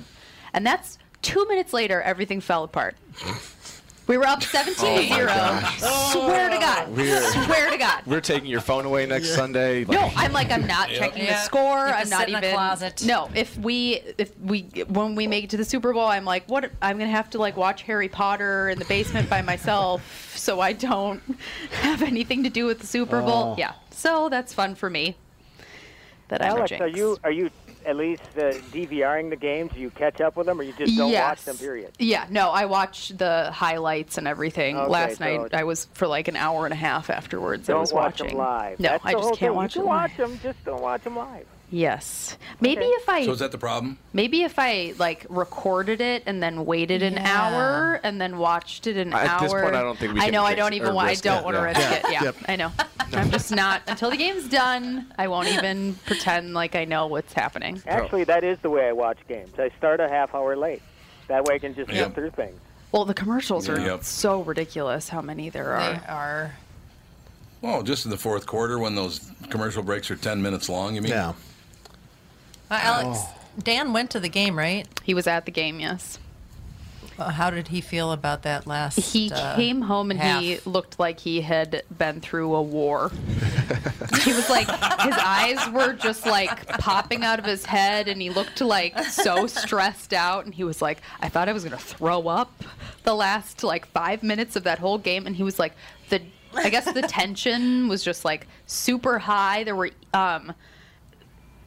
and 0.51 0.65
that's 0.65 0.97
two 1.21 1.45
minutes 1.47 1.73
later, 1.73 2.01
everything 2.01 2.41
fell 2.41 2.63
apart. 2.63 2.95
We 4.07 4.17
were 4.17 4.25
up 4.27 4.43
17 4.43 4.75
Oh 4.89 4.97
to 5.01 5.07
0. 5.07 5.25
gosh. 5.27 5.79
Swear 6.11 6.49
to 6.49 6.57
God. 6.57 6.89
We're- 6.89 7.21
Swear 7.45 7.69
to 7.69 7.77
God. 7.77 8.01
We're 8.05 8.19
taking 8.19 8.49
your 8.49 8.59
phone 8.59 8.85
away 8.85 9.05
next 9.05 9.33
Sunday. 9.35 9.85
No, 9.85 10.11
I'm 10.17 10.33
like 10.33 10.51
I'm 10.51 10.67
not 10.67 10.89
Yep. 10.89 10.99
checking 10.99 11.25
the 11.27 11.37
score. 11.37 11.87
You 11.87 11.93
I'm 11.93 12.01
can 12.01 12.09
not 12.09 12.19
sit 12.21 12.29
in 12.29 12.35
even. 12.37 12.49
a 12.49 12.53
closet. 12.53 13.03
No, 13.05 13.29
if 13.33 13.57
we 13.57 14.01
if 14.17 14.37
we 14.39 14.63
when 14.89 15.15
we 15.15 15.27
make 15.27 15.45
it 15.45 15.49
to 15.51 15.57
the 15.57 15.63
Super 15.65 15.93
Bowl, 15.93 16.07
I'm 16.07 16.25
like, 16.25 16.43
what? 16.47 16.69
I'm 16.81 16.97
gonna 16.97 17.09
have 17.11 17.29
to 17.31 17.37
like 17.37 17.55
watch 17.55 17.83
Harry 17.83 18.09
Potter 18.09 18.69
in 18.69 18.79
the 18.79 18.85
basement 18.85 19.29
by 19.29 19.41
myself, 19.41 20.33
so 20.35 20.59
I 20.59 20.73
don't 20.73 21.21
have 21.71 22.01
anything 22.01 22.43
to 22.43 22.49
do 22.49 22.65
with 22.65 22.79
the 22.79 22.87
Super 22.87 23.21
Bowl. 23.21 23.53
Oh. 23.53 23.55
Yeah, 23.57 23.73
so 23.91 24.27
that's 24.29 24.53
fun 24.53 24.75
for 24.75 24.89
me. 24.89 25.15
That 26.31 26.41
I'm 26.45 26.61
a 26.61 26.65
jinx. 26.67 26.81
are 26.81 26.87
you 26.87 27.17
are 27.25 27.31
you 27.31 27.49
at 27.85 27.97
least 27.97 28.21
uh, 28.37 28.53
DVRing 28.71 29.29
the 29.29 29.35
games? 29.35 29.71
Do 29.73 29.81
you 29.81 29.89
catch 29.89 30.21
up 30.21 30.37
with 30.37 30.47
them, 30.47 30.61
or 30.61 30.63
you 30.63 30.71
just 30.77 30.95
don't 30.95 31.11
watch 31.11 31.43
them? 31.43 31.57
Period. 31.57 31.91
Yeah, 31.99 32.25
no, 32.29 32.51
I 32.51 32.65
watch 32.65 33.09
the 33.09 33.51
highlights 33.53 34.17
and 34.17 34.29
everything 34.29 34.77
Okay, 34.77 34.89
last 34.89 35.17
so 35.17 35.25
night. 35.25 35.53
I 35.53 35.65
was 35.65 35.89
for 35.93 36.07
like 36.07 36.29
an 36.29 36.37
hour 36.37 36.63
and 36.65 36.71
a 36.71 36.77
half 36.77 37.09
afterwards. 37.09 37.67
I 37.69 37.73
Don't 37.73 37.81
was 37.81 37.91
watch 37.91 38.21
watching 38.21 38.27
them 38.29 38.37
live. 38.37 38.79
No, 38.79 38.89
That's 38.91 39.05
I 39.05 39.11
just 39.11 39.25
can't 39.27 39.39
thing. 39.39 39.53
watch 39.55 39.75
You 39.75 39.81
them. 39.81 39.89
can 39.89 39.97
live. 40.01 40.09
watch 40.11 40.17
them, 40.17 40.39
just 40.41 40.63
don't 40.63 40.81
watch 40.81 41.03
them 41.03 41.17
live. 41.17 41.45
Yes, 41.73 42.37
maybe 42.59 42.83
if 42.83 43.07
I 43.07 43.23
So 43.23 43.31
is 43.31 43.39
that 43.39 43.53
the 43.53 43.57
problem? 43.57 43.97
Maybe 44.11 44.43
if 44.43 44.59
I 44.59 44.93
like 44.99 45.25
recorded 45.29 46.01
it 46.01 46.23
and 46.25 46.43
then 46.43 46.65
waited 46.65 47.01
an 47.01 47.13
Yeah. 47.13 47.23
hour 47.41 48.01
and 48.03 48.19
then 48.19 48.37
watched 48.37 48.87
it 48.87 48.97
an 48.97 49.13
At 49.13 49.25
hour. 49.27 49.39
this 49.41 49.53
point, 49.53 49.75
I 49.75 49.81
don't 49.81 49.97
think 49.97 50.13
we 50.13 50.19
I 50.19 50.25
can 50.25 50.33
know. 50.33 50.43
I 50.43 50.53
don't 50.53 50.73
even 50.73 50.93
want. 50.93 51.07
I 51.07 51.15
don't 51.15 51.39
it, 51.39 51.45
want 51.45 51.55
to 51.55 51.61
yeah. 51.61 51.65
risk 51.67 51.79
Yeah. 51.79 51.93
it. 51.93 52.05
Yeah, 52.11 52.23
Yep. 52.23 52.35
I 52.49 52.55
know. 52.57 52.71
I'm 53.13 53.31
just 53.31 53.51
not 53.51 53.83
until 53.87 54.09
the 54.11 54.17
game's 54.17 54.49
done. 54.49 55.13
I 55.17 55.29
won't 55.29 55.47
even 55.47 55.93
pretend 56.05 56.53
like 56.53 56.75
I 56.75 56.83
know 56.83 57.07
what's 57.07 57.31
happening. 57.31 57.81
Actually, 57.87 58.25
that 58.25 58.43
is 58.43 58.59
the 58.59 58.69
way 58.69 58.89
I 58.89 58.91
watch 58.91 59.19
games. 59.29 59.57
I 59.57 59.69
start 59.77 60.01
a 60.01 60.09
half 60.09 60.35
hour 60.35 60.57
late. 60.57 60.81
That 61.29 61.45
way 61.45 61.55
I 61.55 61.59
can 61.59 61.73
just 61.73 61.89
Yeah. 61.89 62.03
get 62.03 62.15
through 62.15 62.31
things. 62.31 62.59
Well, 62.91 63.05
the 63.05 63.13
commercials 63.13 63.69
are 63.69 63.79
Yep. 63.79 64.03
so 64.03 64.41
ridiculous. 64.41 65.07
How 65.07 65.21
many 65.21 65.49
there 65.49 65.63
They 65.63 65.71
are? 65.71 66.03
are. 66.09 66.55
Oh, 67.63 67.81
just 67.81 68.03
in 68.03 68.11
the 68.11 68.17
fourth 68.17 68.45
quarter 68.45 68.77
when 68.77 68.95
those 68.95 69.31
commercial 69.49 69.83
breaks 69.83 70.11
are 70.11 70.17
ten 70.17 70.41
minutes 70.41 70.67
long. 70.67 70.95
You 70.95 71.01
mean? 71.01 71.11
Yeah. 71.13 71.31
Uh, 72.71 72.79
Alex, 72.81 73.19
Oh. 73.21 73.35
Dan 73.61 73.91
went 73.91 74.09
to 74.11 74.19
the 74.19 74.29
game, 74.29 74.57
right? 74.57 74.87
He 75.03 75.13
was 75.13 75.27
at 75.27 75.45
the 75.45 75.51
game. 75.51 75.79
Yes. 75.81 76.17
Uh, 77.19 77.29
how 77.29 77.49
did 77.51 77.67
he 77.67 77.81
feel 77.81 78.13
about 78.13 78.43
that 78.43 78.65
last? 78.65 78.97
He 78.97 79.29
uh, 79.31 79.55
came 79.55 79.81
home 79.81 80.09
and 80.09 80.19
he 80.19 80.59
looked 80.65 80.97
like 80.97 81.19
he 81.19 81.41
had 81.41 81.83
been 81.95 82.21
through 82.21 82.55
a 82.55 82.61
war. 82.61 83.11
he 84.23 84.33
was 84.33 84.49
like, 84.49 84.67
his 85.01 85.15
eyes 85.17 85.69
were 85.71 85.93
just 85.93 86.25
like 86.25 86.65
popping 86.79 87.23
out 87.23 87.37
of 87.39 87.45
his 87.45 87.65
head, 87.65 88.07
and 88.07 88.21
he 88.21 88.29
looked 88.29 88.61
like 88.61 88.97
so 89.03 89.45
stressed 89.47 90.13
out. 90.13 90.45
And 90.45 90.55
he 90.55 90.63
was 90.63 90.81
like, 90.81 91.01
I 91.19 91.27
thought 91.29 91.49
I 91.49 91.53
was 91.53 91.63
gonna 91.65 91.77
throw 91.77 92.27
up 92.27 92.63
the 93.03 93.13
last 93.13 93.63
like 93.63 93.85
five 93.87 94.23
minutes 94.23 94.55
of 94.55 94.63
that 94.63 94.79
whole 94.79 94.97
game. 94.97 95.27
And 95.27 95.35
he 95.35 95.43
was 95.43 95.59
like, 95.59 95.73
the 96.09 96.21
I 96.55 96.69
guess 96.69 96.91
the 96.91 97.01
tension 97.03 97.87
was 97.89 98.03
just 98.03 98.23
like 98.25 98.47
super 98.65 99.19
high. 99.19 99.63
There 99.65 99.75
were 99.75 99.91
um 100.13 100.53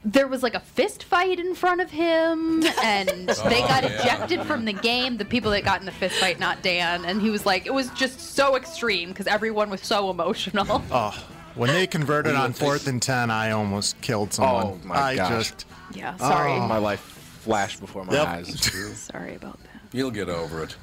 there 0.05 0.29
was 0.29 0.43
like 0.43 0.55
a 0.55 0.61
fist 0.61 1.03
fight 1.05 1.39
in 1.41 1.55
front 1.55 1.81
of 1.81 1.91
him 1.91 2.63
and 2.83 3.09
they 3.29 3.63
Oh, 3.63 3.69
got 3.69 3.85
yeah. 3.85 4.01
ejected 4.03 4.43
from 4.43 4.65
the 4.67 4.73
game 4.75 5.17
the 5.17 5.25
people 5.25 5.51
that 5.53 5.65
got 5.65 5.81
in 5.81 5.87
the 5.87 5.93
fist 5.93 6.17
fight 6.17 6.39
not 6.39 6.63
dan 6.63 7.05
and 7.07 7.23
he 7.23 7.31
was 7.31 7.47
like 7.47 7.65
it 7.67 7.73
was 7.73 7.89
just 7.91 8.21
so 8.21 8.55
extreme 8.57 9.09
because 9.11 9.27
everyone 9.27 9.71
was 9.71 9.81
so 9.81 10.11
emotional 10.11 10.83
Oh, 10.91 11.27
when 11.55 11.71
they 11.71 11.87
converted 11.87 12.35
on 12.35 12.53
fourth 12.53 12.87
and 12.89 13.01
ten, 13.01 13.31
I 13.31 13.53
almost 13.53 14.01
killed 14.01 14.29
oh 14.33 14.33
someone. 14.33 14.81
Oh, 14.85 14.87
my 14.87 14.95
I 14.97 15.17
gosh. 15.17 15.31
just 15.51 15.67
yeah 15.95 16.17
sorry 16.17 16.53
oh. 16.53 16.67
My 16.67 16.79
life 16.79 17.01
flashed 17.01 17.81
before 17.81 18.05
my 18.05 18.13
Yep. 18.15 18.27
eyes. 18.29 18.61
sorry 19.11 19.35
about 19.37 19.59
that 19.63 19.69
You'll 19.93 20.11
get 20.11 20.29
over 20.29 20.63
it. 20.65 20.75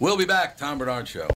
We'll 0.00 0.16
be 0.16 0.24
back. 0.24 0.56
Tom 0.56 0.78
Barnard 0.78 1.06
Show. 1.06 1.28